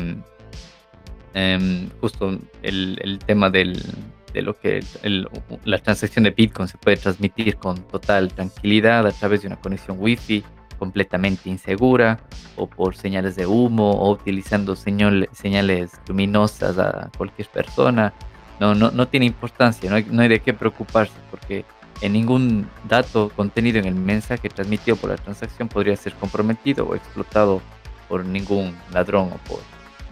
em, 1.34 1.88
justo 2.00 2.38
el, 2.62 2.98
el 3.03 3.18
tema 3.20 3.48
del, 3.48 3.80
de 4.33 4.43
lo 4.43 4.59
que 4.59 4.85
la 5.64 5.78
transacción 5.78 6.24
de 6.24 6.30
Bitcoin 6.30 6.68
se 6.68 6.78
puede 6.78 6.97
transmitir 6.97 7.57
con 7.57 7.83
total 7.83 8.33
tranquilidad 8.33 9.07
a 9.07 9.12
través 9.12 9.43
de 9.43 9.49
una 9.49 9.57
conexión 9.57 9.97
Wi-Fi 10.01 10.45
completamente 10.78 11.49
insegura 11.49 12.18
o 12.57 12.66
por 12.66 12.97
señales 12.97 13.37
de 13.37 13.47
humo 13.47 13.93
o 13.93 14.11
utilizando 14.11 14.74
señales 14.74 15.93
luminosas 16.09 16.78
a 16.78 17.11
cualquier 17.16 17.49
persona. 17.49 18.12
No, 18.59 18.74
no, 18.74 18.91
no 18.91 19.07
tiene 19.09 19.26
importancia, 19.26 19.89
no 19.91 19.97
hay, 19.97 20.07
no 20.11 20.22
hay 20.22 20.28
de 20.28 20.41
qué 20.41 20.53
preocuparse 20.53 21.14
porque 21.30 21.64
en 22.01 22.12
ningún 22.12 22.68
dato 22.89 23.30
contenido 23.35 23.78
en 23.78 23.87
el 23.87 23.95
mensaje 23.95 24.49
transmitido 24.49 24.97
por 24.97 25.11
la 25.11 25.16
transacción 25.16 25.68
podría 25.68 25.97
ser 25.97 26.14
comprometido 26.14 26.87
o 26.87 26.95
explotado 26.95 27.62
por 28.09 28.24
ningún 28.24 28.76
ladrón 28.93 29.30
o 29.33 29.37
por 29.49 29.61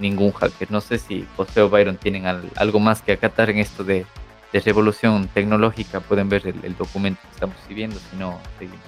ningún 0.00 0.32
hacker. 0.32 0.70
No 0.70 0.80
sé 0.80 0.98
si 0.98 1.26
José 1.36 1.60
o 1.62 1.68
Byron 1.68 1.96
tienen 1.96 2.26
algo 2.26 2.80
más 2.80 3.02
que 3.02 3.12
acatar 3.12 3.50
en 3.50 3.58
esto 3.58 3.84
de, 3.84 4.06
revolución 4.52 5.28
tecnológica. 5.28 6.00
Pueden 6.00 6.28
ver 6.28 6.46
el, 6.46 6.76
documento 6.76 7.20
que 7.22 7.34
estamos 7.34 7.56
siguiendo, 7.68 7.96
si 8.10 8.16
no, 8.16 8.40
seguimos. 8.58 8.80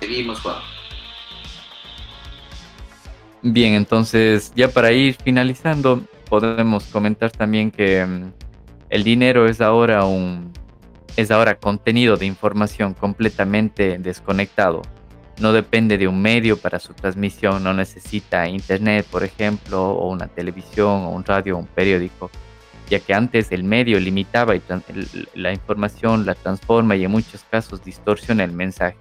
Seguimos, 0.00 0.40
Juan. 0.40 0.56
Bien, 3.42 3.74
entonces 3.74 4.52
ya 4.56 4.68
para 4.68 4.92
ir 4.92 5.16
finalizando, 5.22 6.02
podemos 6.28 6.84
comentar 6.84 7.30
también 7.30 7.70
que 7.70 8.04
mm, 8.04 8.32
el 8.90 9.04
dinero 9.04 9.46
es 9.48 9.60
ahora 9.60 10.04
un 10.04 10.52
es 11.16 11.30
ahora 11.30 11.56
contenido 11.56 12.16
de 12.16 12.24
información 12.24 12.94
completamente 12.94 13.98
desconectado 13.98 14.80
no 15.42 15.52
depende 15.52 15.98
de 15.98 16.06
un 16.06 16.22
medio 16.22 16.56
para 16.56 16.78
su 16.78 16.94
transmisión, 16.94 17.64
no 17.64 17.74
necesita 17.74 18.48
internet, 18.48 19.04
por 19.10 19.24
ejemplo, 19.24 19.90
o 19.90 20.08
una 20.08 20.28
televisión, 20.28 21.02
o 21.02 21.10
un 21.10 21.24
radio, 21.24 21.56
o 21.56 21.58
un 21.58 21.66
periódico, 21.66 22.30
ya 22.88 23.00
que 23.00 23.12
antes 23.12 23.50
el 23.50 23.64
medio 23.64 23.98
limitaba 23.98 24.54
la 25.34 25.52
información, 25.52 26.24
la 26.24 26.36
transforma 26.36 26.94
y 26.94 27.04
en 27.04 27.10
muchos 27.10 27.42
casos 27.50 27.84
distorsiona 27.84 28.44
el 28.44 28.52
mensaje. 28.52 28.96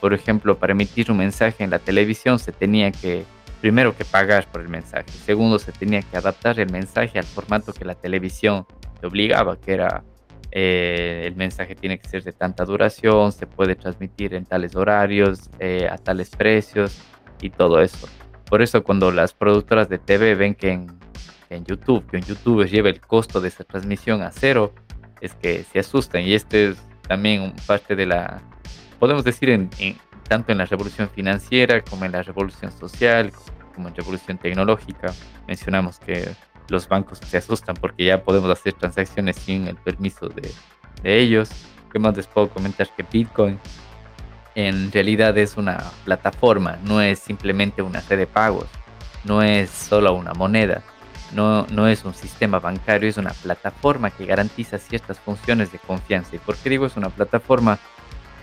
por 0.00 0.12
ejemplo, 0.12 0.58
para 0.58 0.72
emitir 0.72 1.10
un 1.10 1.16
mensaje 1.16 1.64
en 1.64 1.70
la 1.70 1.78
televisión 1.78 2.38
se 2.38 2.52
tenía 2.52 2.92
que, 2.92 3.24
primero 3.62 3.96
que 3.96 4.04
pagar 4.04 4.46
por 4.50 4.60
el 4.60 4.68
mensaje, 4.68 5.10
segundo 5.24 5.58
se 5.58 5.72
tenía 5.72 6.02
que 6.02 6.16
adaptar 6.16 6.60
el 6.60 6.70
mensaje 6.70 7.18
al 7.18 7.24
formato 7.24 7.72
que 7.72 7.86
la 7.86 7.94
televisión 7.94 8.66
te 9.00 9.06
obligaba, 9.06 9.56
que 9.58 9.72
era 9.72 10.04
eh, 10.56 11.24
el 11.26 11.34
mensaje 11.34 11.74
tiene 11.74 11.98
que 11.98 12.08
ser 12.08 12.22
de 12.22 12.32
tanta 12.32 12.64
duración, 12.64 13.32
se 13.32 13.44
puede 13.44 13.74
transmitir 13.74 14.34
en 14.34 14.46
tales 14.46 14.76
horarios, 14.76 15.50
eh, 15.58 15.88
a 15.90 15.98
tales 15.98 16.30
precios 16.30 16.96
y 17.40 17.50
todo 17.50 17.80
eso. 17.80 18.08
Por 18.48 18.62
eso 18.62 18.84
cuando 18.84 19.10
las 19.10 19.32
productoras 19.32 19.88
de 19.88 19.98
TV 19.98 20.36
ven 20.36 20.54
que 20.54 20.70
en, 20.70 20.86
en 21.50 21.64
YouTube, 21.64 22.06
que 22.08 22.18
un 22.18 22.22
youtuber 22.22 22.70
lleva 22.70 22.88
el 22.88 23.00
costo 23.00 23.40
de 23.40 23.48
esa 23.48 23.64
transmisión 23.64 24.22
a 24.22 24.30
cero, 24.30 24.72
es 25.20 25.34
que 25.34 25.64
se 25.64 25.80
asustan 25.80 26.22
y 26.22 26.34
este 26.34 26.68
es 26.68 26.78
también 27.08 27.52
parte 27.66 27.96
de 27.96 28.06
la 28.06 28.40
podemos 29.00 29.24
decir 29.24 29.50
en, 29.50 29.70
tanto 30.28 30.52
en 30.52 30.58
la 30.58 30.66
revolución 30.66 31.10
financiera 31.10 31.82
como 31.82 32.04
en 32.04 32.12
la 32.12 32.22
revolución 32.22 32.70
social, 32.70 33.32
como 33.74 33.88
en 33.88 33.94
revolución 33.96 34.38
tecnológica. 34.38 35.12
Mencionamos 35.48 35.98
que 35.98 36.28
los 36.68 36.88
bancos 36.88 37.18
se 37.18 37.36
asustan 37.36 37.76
porque 37.76 38.04
ya 38.04 38.22
podemos 38.22 38.50
hacer 38.50 38.72
transacciones 38.74 39.36
sin 39.36 39.68
el 39.68 39.76
permiso 39.76 40.28
de, 40.28 40.50
ellos. 41.02 41.50
¿Qué 41.92 41.98
más 41.98 42.16
les 42.16 42.26
puedo 42.26 42.48
comentar? 42.48 42.88
Que 42.96 43.02
Bitcoin 43.02 43.58
en 44.54 44.90
realidad 44.92 45.36
es 45.36 45.56
una 45.56 45.82
plataforma, 46.04 46.78
no 46.84 47.00
es 47.00 47.18
simplemente 47.18 47.82
una 47.82 48.00
red 48.08 48.18
de 48.18 48.26
pagos, 48.26 48.66
no 49.24 49.42
es 49.42 49.68
solo 49.68 50.14
una 50.14 50.32
moneda, 50.32 50.82
no, 51.32 51.66
no 51.70 51.88
es 51.88 52.04
un 52.04 52.14
sistema 52.14 52.60
bancario, 52.60 53.08
es 53.08 53.16
una 53.16 53.32
plataforma 53.32 54.10
que 54.10 54.26
garantiza 54.26 54.78
ciertas 54.78 55.18
funciones 55.18 55.72
de 55.72 55.78
confianza. 55.78 56.36
¿Y 56.36 56.38
por 56.38 56.56
qué 56.56 56.70
digo 56.70 56.86
es 56.86 56.96
una 56.96 57.10
plataforma? 57.10 57.78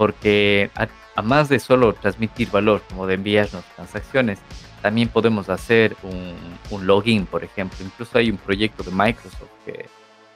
porque 0.02 0.72
a, 0.76 1.22
más 1.22 1.48
de 1.48 1.60
solo 1.60 1.94
transmitir 1.94 2.50
valor, 2.50 2.82
como 2.90 3.06
de 3.06 3.14
enviarnos 3.14 3.64
transacciones, 3.76 4.40
también 4.82 5.10
podemos 5.10 5.50
hacer 5.50 5.96
un, 6.04 6.88
login, 6.88 7.26
por 7.26 7.44
ejemplo. 7.44 7.78
Incluso 7.82 8.18
hay 8.18 8.32
un 8.32 8.38
proyecto 8.38 8.84
de 8.84 8.92
Microsoft 8.92 9.50
que 9.66 9.86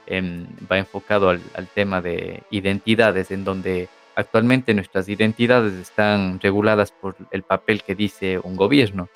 em, 0.07 0.45
va 0.71 0.77
enfocado 0.77 1.29
al, 1.29 1.41
tema 1.73 2.01
de 2.01 2.43
identidades, 2.51 3.31
en 3.31 3.43
donde 3.43 3.89
actualmente 4.15 4.73
nuestras 4.73 5.09
identidades 5.09 5.73
están 5.73 6.39
reguladas 6.39 6.91
por 6.91 7.15
el 7.31 7.43
papel 7.43 7.83
que 7.83 7.95
dice 7.95 8.39
un 8.39 8.55
gobierno, 8.55 9.09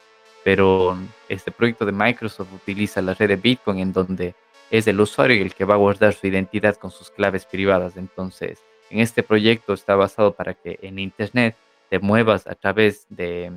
pero 0.43 0.97
este 1.27 1.51
proyecto 1.51 1.85
de 1.85 1.91
Microsoft 1.91 2.51
utiliza 2.53 3.01
la 3.01 3.13
red 3.13 3.29
de 3.29 3.35
Bitcoin 3.35 3.79
en 3.79 3.93
donde 3.93 4.33
es 4.71 4.87
el 4.87 4.99
usuario 4.99 5.41
el 5.41 5.53
que 5.53 5.65
va 5.65 5.75
a 5.75 5.77
guardar 5.77 6.13
su 6.13 6.27
identidad 6.27 6.75
con 6.75 6.91
sus 6.91 7.11
claves 7.11 7.45
privadas. 7.45 7.97
Entonces, 7.97 8.59
en 8.89 8.99
este 8.99 9.23
proyecto 9.23 9.73
está 9.73 9.95
basado 9.95 10.33
para 10.33 10.53
que 10.53 10.79
en 10.81 10.99
Internet 10.99 11.55
te 11.89 11.99
muevas 11.99 12.47
a 12.47 12.55
través 12.55 13.05
de, 13.09 13.51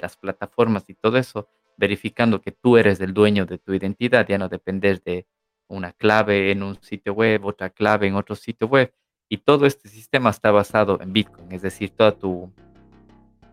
las 0.00 0.16
plataformas 0.16 0.84
y 0.88 0.94
todo 0.94 1.18
eso, 1.18 1.48
verificando 1.76 2.40
que 2.40 2.52
tú 2.52 2.76
eres 2.76 3.00
el 3.00 3.14
dueño 3.14 3.46
de 3.46 3.58
tu 3.58 3.74
identidad, 3.74 4.26
ya 4.26 4.38
no 4.38 4.48
depender 4.48 5.02
de 5.02 5.26
una 5.68 5.92
clave 5.92 6.50
en 6.50 6.62
un 6.62 6.80
sitio 6.82 7.14
web, 7.14 7.44
otra 7.44 7.70
clave 7.70 8.06
en 8.06 8.14
otro 8.14 8.36
sitio 8.36 8.66
web. 8.66 8.92
Y 9.28 9.38
todo 9.38 9.66
este 9.66 9.88
sistema 9.88 10.30
está 10.30 10.50
basado 10.50 11.00
en 11.00 11.12
Bitcoin, 11.12 11.50
es 11.52 11.62
decir, 11.62 11.90
toda 11.90 12.12
tu, 12.12 12.52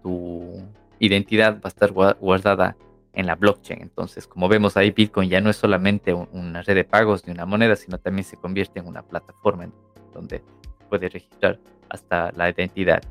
tu 0.03 0.61
identidad 0.99 1.55
va 1.55 1.65
a 1.65 1.67
estar 1.69 1.91
guardada 1.91 2.75
en 3.13 3.25
la 3.25 3.35
blockchain. 3.35 3.81
Entonces, 3.81 4.27
como 4.27 4.47
vemos 4.47 4.77
ahí, 4.77 4.91
Bitcoin 4.91 5.29
ya 5.29 5.41
no 5.41 5.49
es 5.49 5.57
solamente 5.57 6.13
una 6.13 6.61
red 6.61 6.75
de 6.75 6.83
pagos 6.83 7.25
ni 7.25 7.33
una 7.33 7.45
moneda, 7.45 7.75
sino 7.75 7.97
también 7.97 8.25
se 8.25 8.37
convierte 8.37 8.79
en 8.79 8.87
una 8.87 9.01
plataforma 9.01 9.69
donde 10.13 10.43
puede 10.89 11.09
registrar 11.09 11.59
hasta 11.89 12.31
la 12.33 12.49
identidad. 12.49 13.01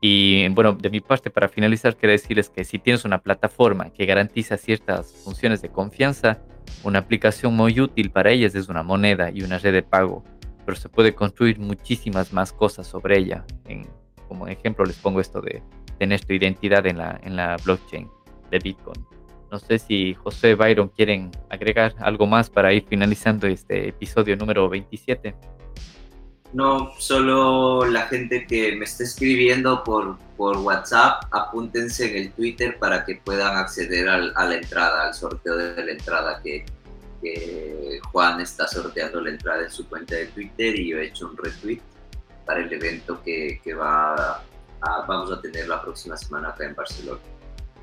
Y 0.00 0.48
bueno, 0.48 0.72
de 0.72 0.88
mi 0.88 1.00
parte, 1.00 1.30
para 1.30 1.48
finalizar, 1.48 1.96
quiero 1.96 2.12
decirles 2.12 2.48
que 2.48 2.64
si 2.64 2.78
tienes 2.78 3.04
una 3.04 3.18
plataforma 3.18 3.90
que 3.90 4.06
garantiza 4.06 4.56
ciertas 4.56 5.12
funciones 5.24 5.60
de 5.60 5.68
confianza, 5.68 6.38
una 6.84 7.00
aplicación 7.00 7.54
muy 7.54 7.78
útil 7.80 8.10
para 8.10 8.30
ellas 8.30 8.54
es 8.54 8.68
una 8.68 8.82
moneda 8.82 9.30
y 9.30 9.42
una 9.42 9.58
red 9.58 9.74
de 9.74 9.82
pago, 9.82 10.24
pero 10.64 10.76
se 10.76 10.88
puede 10.88 11.14
construir 11.14 11.58
muchísimas 11.58 12.32
más 12.32 12.52
cosas 12.52 12.86
sobre 12.86 13.18
ella. 13.18 13.44
En, 13.66 13.86
como 14.26 14.46
ejemplo, 14.48 14.84
les 14.86 14.96
pongo 14.96 15.20
esto 15.20 15.42
de 15.42 15.62
tener 15.98 16.24
tu 16.24 16.32
identidad 16.32 16.86
en 16.86 16.96
la, 16.96 17.20
en 17.22 17.36
la 17.36 17.56
blockchain 17.62 18.08
de 18.50 18.58
Bitcoin. 18.58 19.04
No 19.50 19.58
sé 19.58 19.78
si 19.78 20.14
José 20.14 20.54
Byron 20.54 20.88
quieren 20.88 21.30
agregar 21.50 21.94
algo 21.98 22.26
más 22.26 22.48
para 22.48 22.72
ir 22.72 22.84
finalizando 22.88 23.48
este 23.48 23.88
episodio 23.88 24.36
número 24.36 24.68
27. 24.68 25.34
No, 26.52 26.92
solo 26.98 27.86
la 27.86 28.02
gente 28.08 28.44
que 28.46 28.74
me 28.74 28.84
esté 28.84 29.04
escribiendo 29.04 29.84
por, 29.84 30.18
por 30.36 30.56
WhatsApp, 30.58 31.22
apúntense 31.30 32.10
en 32.10 32.24
el 32.24 32.32
Twitter 32.32 32.76
para 32.78 33.04
que 33.04 33.20
puedan 33.24 33.56
acceder 33.56 34.08
al, 34.08 34.32
a 34.34 34.46
la 34.46 34.56
entrada, 34.56 35.06
al 35.06 35.14
sorteo 35.14 35.56
de 35.56 35.84
la 35.84 35.92
entrada 35.92 36.40
que, 36.42 36.64
Juan 38.12 38.40
está 38.40 38.66
sorteando 38.66 39.20
la 39.20 39.28
entrada 39.28 39.64
en 39.64 39.70
su 39.70 39.86
cuenta 39.86 40.14
de 40.14 40.26
Twitter 40.28 40.74
y 40.74 40.88
yo 40.88 40.96
he 40.96 41.08
hecho 41.08 41.28
un 41.28 41.36
retweet 41.36 41.82
para 42.46 42.60
el 42.60 42.72
evento 42.72 43.20
que, 43.22 43.60
que 43.62 43.74
va 43.74 44.42
vamos 45.06 45.30
a 45.30 45.40
tener 45.40 45.68
la 45.68 45.82
próxima 45.82 46.16
semana 46.16 46.48
acá 46.48 46.64
en 46.64 46.74
Barcelona. 46.74 47.20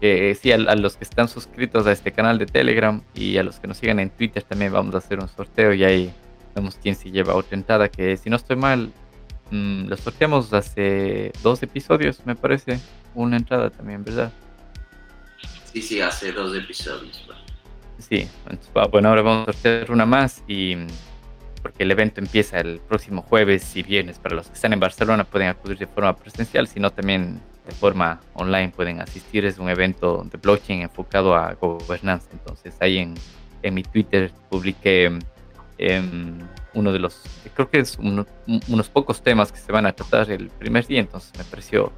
sí, 0.02 0.52
a, 0.52 0.58
los 0.58 0.98
que 0.98 1.04
están 1.04 1.28
suscritos 1.28 1.86
a 1.86 1.92
este 1.92 2.12
canal 2.12 2.40
de 2.40 2.48
Telegram 2.48 3.04
y 3.14 3.38
a 3.38 3.44
los 3.44 3.60
que 3.60 3.68
nos 3.68 3.78
sigan 3.78 4.00
en 4.00 4.10
Twitter 4.10 4.42
también 4.42 4.74
vamos 4.74 4.96
a 4.96 4.98
hacer 4.98 5.20
un 5.20 5.28
sorteo 5.28 5.72
y 5.74 5.84
ahí 5.84 6.14
vemos 6.58 6.78
quién 6.82 6.96
se 6.96 7.12
lleva 7.12 7.36
otra 7.36 7.56
entrada, 7.56 7.88
que 7.88 8.18
si 8.18 8.30
no 8.30 8.36
estoy 8.36 8.56
mal, 8.56 8.92
mm, 9.52 9.88
lo 9.88 9.98
sorteamos 9.98 10.52
hace 10.54 11.32
dos 11.44 11.62
episodios, 11.64 12.22
me 12.26 12.36
parece. 12.36 12.80
Una 13.14 13.38
entrada 13.38 13.70
también, 13.70 14.04
¿verdad? 14.04 14.32
Sí, 15.72 15.82
sí, 15.82 16.02
hace 16.02 16.32
dos 16.32 16.56
episodios. 16.56 17.24
Sí, 18.00 18.28
bueno, 18.92 19.10
ahora 19.10 19.22
vamos 19.22 19.48
a 19.48 19.54
sortear 19.54 19.92
una 19.92 20.06
más 20.06 20.44
y 20.48 20.76
porque 21.62 21.84
el 21.84 21.92
evento 21.92 22.22
empieza 22.22 22.60
el 22.60 22.80
próximo 22.80 23.24
jueves 23.24 23.76
y 23.76 23.84
viernes. 23.84 24.20
Para 24.20 24.36
los 24.36 24.48
que 24.48 24.54
están 24.54 24.74
en 24.74 24.80
Barcelona 24.80 25.24
pueden 25.24 25.50
acudir 25.50 25.78
de 25.78 25.88
forma 25.88 26.16
presencial, 26.16 26.68
sino 26.68 26.92
también 26.92 27.42
de 27.66 27.72
forma 27.74 28.22
online 28.34 28.70
pueden 28.70 29.02
asistir. 29.02 29.46
Es 29.46 29.58
un 29.58 29.70
evento 29.70 30.26
de 30.32 30.38
blockchain 30.38 30.82
enfocado 30.82 31.36
a 31.36 31.54
gobernanza. 31.56 32.30
Entonces 32.32 32.76
ahí 32.80 33.00
en, 33.00 33.16
en 33.64 33.74
mi 33.74 33.84
Twitter 33.84 34.32
publiqué 34.50 35.18
Em, 35.78 36.40
uno 36.74 36.92
de 36.92 37.00
los, 37.00 37.22
creo 37.54 37.70
que 37.70 37.80
es 37.80 37.98
unos 37.98 38.90
pocos 38.90 39.22
temas 39.22 39.52
que 39.52 39.60
se 39.60 39.72
van 39.72 39.86
a 39.86 39.94
tratar 39.94 40.30
el 40.32 40.50
primer 40.50 40.86
día, 40.86 41.00
entonces 41.00 41.32
me 41.38 41.44
pareció 41.44 41.92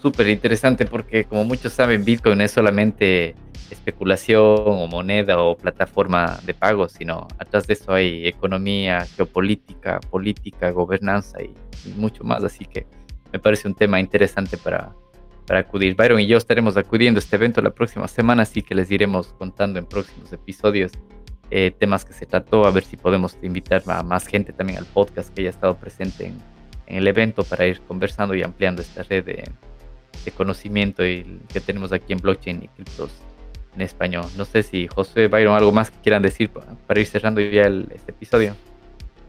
súper 0.00 0.28
interesante 0.28 0.86
porque 0.86 1.24
como 1.24 1.44
muchos 1.44 1.72
saben, 1.72 2.04
Bitcoin 2.04 2.40
es 2.40 2.52
solamente 2.52 3.34
especulación 3.70 4.62
o 4.64 4.86
moneda 4.86 5.38
o 5.38 5.56
plataforma 5.56 6.38
de 6.44 6.54
pago, 6.54 6.88
sino 6.88 7.28
atrás 7.38 7.66
de 7.66 7.74
eso 7.74 7.92
hay 7.92 8.26
economía, 8.26 9.06
geopolítica, 9.16 10.00
política, 10.00 10.70
gobernanza 10.70 11.42
y, 11.42 11.54
mucho 11.96 12.24
más, 12.24 12.42
así 12.44 12.66
que 12.66 12.86
me 13.32 13.38
parece 13.38 13.68
un 13.68 13.74
tema 13.74 14.00
interesante 14.00 14.56
para, 14.56 14.92
para 15.46 15.60
acudir. 15.60 15.94
Byron 15.94 16.20
y 16.20 16.26
yo 16.26 16.36
estaremos 16.36 16.76
acudiendo 16.76 17.18
a 17.18 17.22
este 17.22 17.36
evento 17.36 17.62
la 17.62 17.70
próxima 17.70 18.06
semana, 18.08 18.42
así 18.42 18.60
que 18.60 18.74
les 18.74 18.90
iremos 18.90 19.28
contando 19.38 19.78
en 19.78 19.86
próximos 19.86 20.32
episodios 20.32 20.92
eh, 21.50 21.72
temas 21.76 22.04
que 22.04 22.12
se 22.12 22.26
trató, 22.26 22.64
a 22.64 22.70
ver 22.70 22.84
si 22.84 22.96
podemos 22.96 23.36
invitar 23.42 23.82
a 23.86 24.02
más 24.02 24.26
gente 24.26 24.52
también 24.52 24.78
al 24.78 24.86
podcast 24.86 25.34
que 25.34 25.42
haya 25.42 25.50
estado 25.50 25.76
presente 25.76 26.26
en, 26.26 26.40
el 26.86 27.06
evento 27.06 27.44
para 27.44 27.66
ir 27.66 27.80
conversando 27.82 28.34
y 28.34 28.42
ampliando 28.42 28.82
esta 28.82 29.04
red 29.04 29.24
de, 29.24 29.48
conocimiento 30.36 31.06
y, 31.06 31.40
que 31.52 31.60
tenemos 31.60 31.92
aquí 31.92 32.12
en 32.12 32.18
blockchain 32.18 32.64
y 32.64 32.68
criptos 32.68 33.10
en 33.74 33.82
español. 33.82 34.26
No 34.36 34.44
sé 34.44 34.62
si 34.62 34.88
José, 34.88 35.28
Byron, 35.28 35.54
algo 35.54 35.72
más 35.72 35.90
que 35.90 35.98
quieran 36.02 36.22
decir 36.22 36.50
para, 36.50 37.00
ir 37.00 37.06
cerrando 37.06 37.40
ya 37.40 37.62
este 37.62 38.10
episodio. 38.10 38.56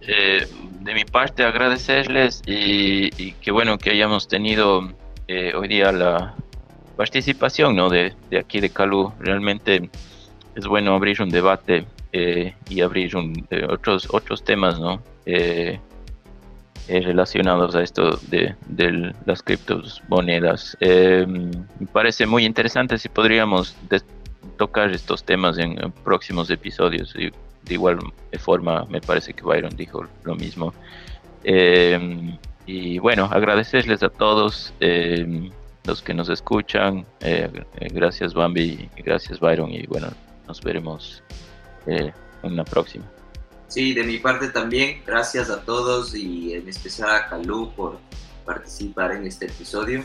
Eh, 0.02 0.48
de 0.80 0.94
mi 0.94 1.06
parte, 1.06 1.44
agradecerles 1.44 2.42
y, 2.48 3.10
y 3.24 3.34
qué 3.34 3.52
bueno 3.52 3.78
que 3.78 3.92
hayamos 3.92 4.28
tenido 4.28 4.92
eh, 5.28 5.54
hoy 5.56 5.68
día 5.68 5.92
la 5.92 6.36
participación 6.98 7.76
¿no? 7.76 7.90
de, 7.90 8.14
de 8.30 8.40
aquí 8.40 8.60
de 8.60 8.70
Calú. 8.70 9.14
Realmente 9.20 9.90
es 10.56 10.66
bueno 10.68 10.94
abrir 10.94 11.22
un 11.22 11.30
debate 11.30 11.86
eh, 12.14 12.54
y 12.70 12.82
abrir 12.82 13.14
eh, 13.52 13.66
otros, 13.70 14.08
otros 14.12 14.44
temas 14.44 14.78
¿no? 14.78 15.02
Eh, 15.26 15.80
relacionados 16.88 17.74
a 17.74 17.84
esto 17.84 18.20
de, 18.28 18.54
las 19.26 19.42
criptomonedas. 19.42 20.78
me 20.82 21.88
parece 21.94 22.26
muy 22.26 22.44
interesante 22.44 22.98
si 22.98 23.08
podríamos 23.08 23.78
tocar 24.58 24.92
estos 24.92 25.24
temas 25.24 25.58
en, 25.58 25.78
próximos 26.04 26.50
episodios. 26.50 27.14
De 27.14 27.74
igual 27.74 28.00
forma, 28.40 28.86
me 28.90 29.00
parece 29.00 29.34
que 29.34 29.44
Byron 29.44 29.74
dijo 29.78 30.06
lo 30.26 30.36
mismo. 30.36 30.74
y 32.66 33.00
bueno, 33.00 33.30
agradecerles 33.32 34.04
a 34.04 34.10
todos 34.10 34.74
los 35.86 36.02
que 36.02 36.14
nos 36.14 36.28
escuchan. 36.28 37.06
gracias 37.94 38.34
Bambi, 38.34 38.90
gracias 38.98 39.40
Byron 39.40 39.72
y 39.72 39.86
bueno, 39.86 40.08
nos 40.46 40.60
veremos 40.62 41.24
eh, 41.88 42.12
en 42.44 42.56
la 42.56 42.64
próxima. 42.64 43.06
Sí, 43.68 43.94
de 43.94 44.04
mi 44.04 44.18
parte 44.18 44.50
también, 44.50 45.02
gracias 45.06 45.50
a 45.50 45.64
todos 45.64 46.14
y 46.14 46.54
en 46.54 46.68
especial 46.68 47.10
a 47.12 47.30
Calú 47.30 47.72
por 47.76 48.00
participar 48.46 49.14
en 49.14 49.26
este 49.26 49.46
episodio. 49.46 50.04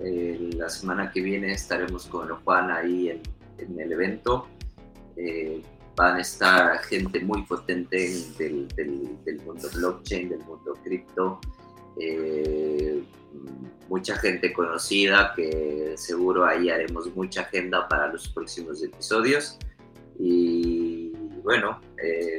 Eh, 0.00 0.50
la 0.56 0.68
semana 0.68 1.10
que 1.10 1.20
viene 1.20 1.52
estaremos 1.52 2.06
con 2.06 2.28
Juan 2.28 2.70
ahí 2.70 3.10
en, 3.10 3.80
el 3.80 3.92
evento. 3.92 4.48
Eh, 5.16 5.62
van 5.96 6.16
a 6.16 6.20
estar 6.20 6.78
gente 6.84 7.20
muy 7.20 7.42
potente 7.42 7.96
del, 8.38 8.68
del, 8.68 9.40
mundo 9.44 9.68
blockchain, 9.74 10.30
del 10.30 10.38
mundo 10.40 10.78
cripto. 10.82 11.40
Mucha 13.88 14.16
gente 14.16 14.52
conocida 14.52 15.32
que 15.34 15.94
seguro 15.96 16.46
ahí 16.46 16.70
haremos 16.70 17.14
mucha 17.14 17.42
agenda 17.42 17.88
para 17.88 18.06
los 18.06 18.28
próximos 18.28 18.82
episodios. 18.82 19.58
Y 20.22 21.12
bueno, 21.42 21.80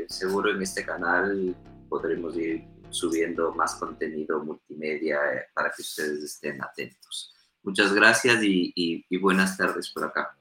seguro 0.07 0.51
en 0.51 0.61
este 0.61 0.85
canal 0.85 1.55
podremos 1.89 2.37
ir 2.37 2.63
subiendo 2.91 3.53
más 3.53 3.75
contenido 3.75 4.43
multimedia 4.43 5.19
para 5.53 5.71
que 5.71 5.81
ustedes 5.81 6.23
estén 6.23 6.63
atentos. 6.63 7.33
Muchas 7.63 7.93
gracias 7.93 8.43
y, 8.43 9.05
buenas 9.19 9.57
tardes 9.57 9.89
por 9.91 10.03
acá. 10.03 10.37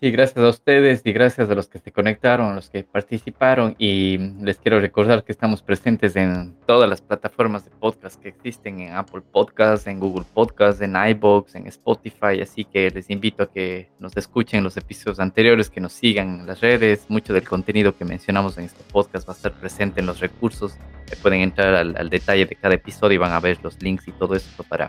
Sí, 0.00 0.10
gracias 0.10 0.44
a 0.44 0.48
ustedes 0.48 1.02
y 1.04 1.12
gracias 1.12 1.48
a 1.48 1.54
los 1.54 1.68
que 1.68 1.78
se 1.78 1.92
conectaron, 1.92 2.50
a 2.50 2.54
los 2.56 2.68
que 2.68 2.82
participaron 2.82 3.76
y 3.78 4.18
les 4.42 4.58
quiero 4.58 4.80
recordar 4.80 5.22
que 5.22 5.30
estamos 5.30 5.62
presentes 5.62 6.16
en 6.16 6.56
todas 6.66 6.90
las 6.90 7.00
plataformas 7.00 7.64
de 7.64 7.70
podcast 7.70 8.20
que 8.20 8.28
existen, 8.28 8.80
en 8.80 8.92
Apple 8.92 9.22
Podcasts, 9.32 9.86
en 9.86 10.00
Google 10.00 10.26
Podcasts, 10.34 10.82
en 10.82 10.96
iBox, 10.96 11.54
en 11.54 11.68
Spotify, 11.68 12.40
así 12.42 12.64
que 12.64 12.90
les 12.90 13.08
invito 13.08 13.44
a 13.44 13.52
que 13.52 13.88
nos 14.00 14.16
escuchen 14.16 14.64
los 14.64 14.76
episodios 14.76 15.20
anteriores, 15.20 15.70
que 15.70 15.80
nos 15.80 15.92
sigan 15.92 16.40
en 16.40 16.46
las 16.46 16.60
redes, 16.60 17.06
mucho 17.08 17.32
del 17.32 17.48
contenido 17.48 17.96
que 17.96 18.04
mencionamos 18.04 18.58
en 18.58 18.64
este 18.64 18.82
podcast 18.92 19.28
va 19.28 19.32
a 19.32 19.36
estar 19.36 19.52
presente 19.52 20.00
en 20.00 20.06
los 20.06 20.18
recursos, 20.18 20.76
pueden 21.22 21.40
entrar 21.40 21.72
al, 21.76 21.96
al 21.96 22.10
detalle 22.10 22.46
de 22.46 22.56
cada 22.56 22.74
episodio 22.74 23.14
y 23.14 23.18
van 23.18 23.32
a 23.32 23.38
ver 23.38 23.58
los 23.62 23.80
links 23.80 24.08
y 24.08 24.12
todo 24.12 24.34
esto 24.34 24.64
para 24.64 24.88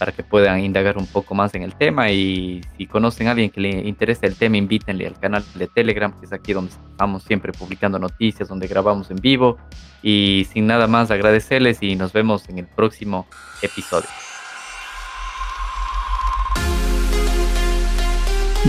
para 0.00 0.12
que 0.12 0.22
puedan 0.22 0.64
indagar 0.64 0.96
un 0.96 1.06
poco 1.06 1.34
más 1.34 1.54
en 1.54 1.62
el 1.62 1.74
tema 1.74 2.10
y 2.10 2.62
si 2.78 2.86
conocen 2.86 3.28
a 3.28 3.32
alguien 3.32 3.50
que 3.50 3.60
le 3.60 3.68
interese 3.86 4.26
el 4.26 4.34
tema, 4.34 4.56
invítenle 4.56 5.06
al 5.06 5.20
canal 5.20 5.44
de 5.54 5.66
Telegram, 5.66 6.18
que 6.18 6.24
es 6.24 6.32
aquí 6.32 6.54
donde 6.54 6.72
estamos 6.72 7.22
siempre 7.22 7.52
publicando 7.52 7.98
noticias, 7.98 8.48
donde 8.48 8.66
grabamos 8.66 9.10
en 9.10 9.18
vivo. 9.18 9.58
Y 10.02 10.46
sin 10.50 10.66
nada 10.66 10.86
más, 10.86 11.10
agradecerles 11.10 11.82
y 11.82 11.96
nos 11.96 12.14
vemos 12.14 12.48
en 12.48 12.60
el 12.60 12.66
próximo 12.66 13.26
episodio. 13.60 14.08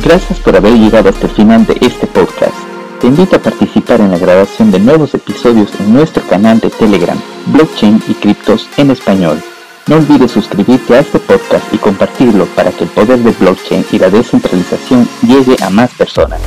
Gracias 0.04 0.38
por 0.42 0.58
haber 0.58 0.74
llegado 0.74 1.08
hasta 1.08 1.28
el 1.28 1.32
final 1.32 1.66
de 1.66 1.78
este 1.80 2.08
podcast. 2.08 2.58
Te 3.00 3.08
invito 3.08 3.38
a 3.38 3.40
participar 3.40 4.02
en 4.02 4.12
la 4.12 4.18
grabación 4.18 4.70
de 4.70 4.80
nuevos 4.80 5.14
episodios 5.14 5.80
en 5.80 5.94
nuestro 5.94 6.28
canal 6.28 6.60
de 6.60 6.70
Telegram, 6.72 7.18
Blockchain 7.46 8.04
y 8.10 8.16
Criptos 8.16 8.68
en 8.76 8.92
Español. 8.92 9.42
No 9.88 9.96
olvides 9.98 10.32
suscribirte 10.32 10.96
a 10.96 11.00
este 11.00 11.20
podcast 11.20 11.74
y 11.74 11.78
compartirlo 11.78 12.46
para 12.56 12.72
que 12.72 12.84
el 12.84 12.90
poder 12.92 13.20
de 13.20 13.32
blockchain 13.32 13.84
y 13.92 13.98
la 13.98 14.10
descentralización 14.10 15.08
llegue 15.24 15.56
a 15.64 15.70
más 15.70 15.92
personas. 15.96 16.40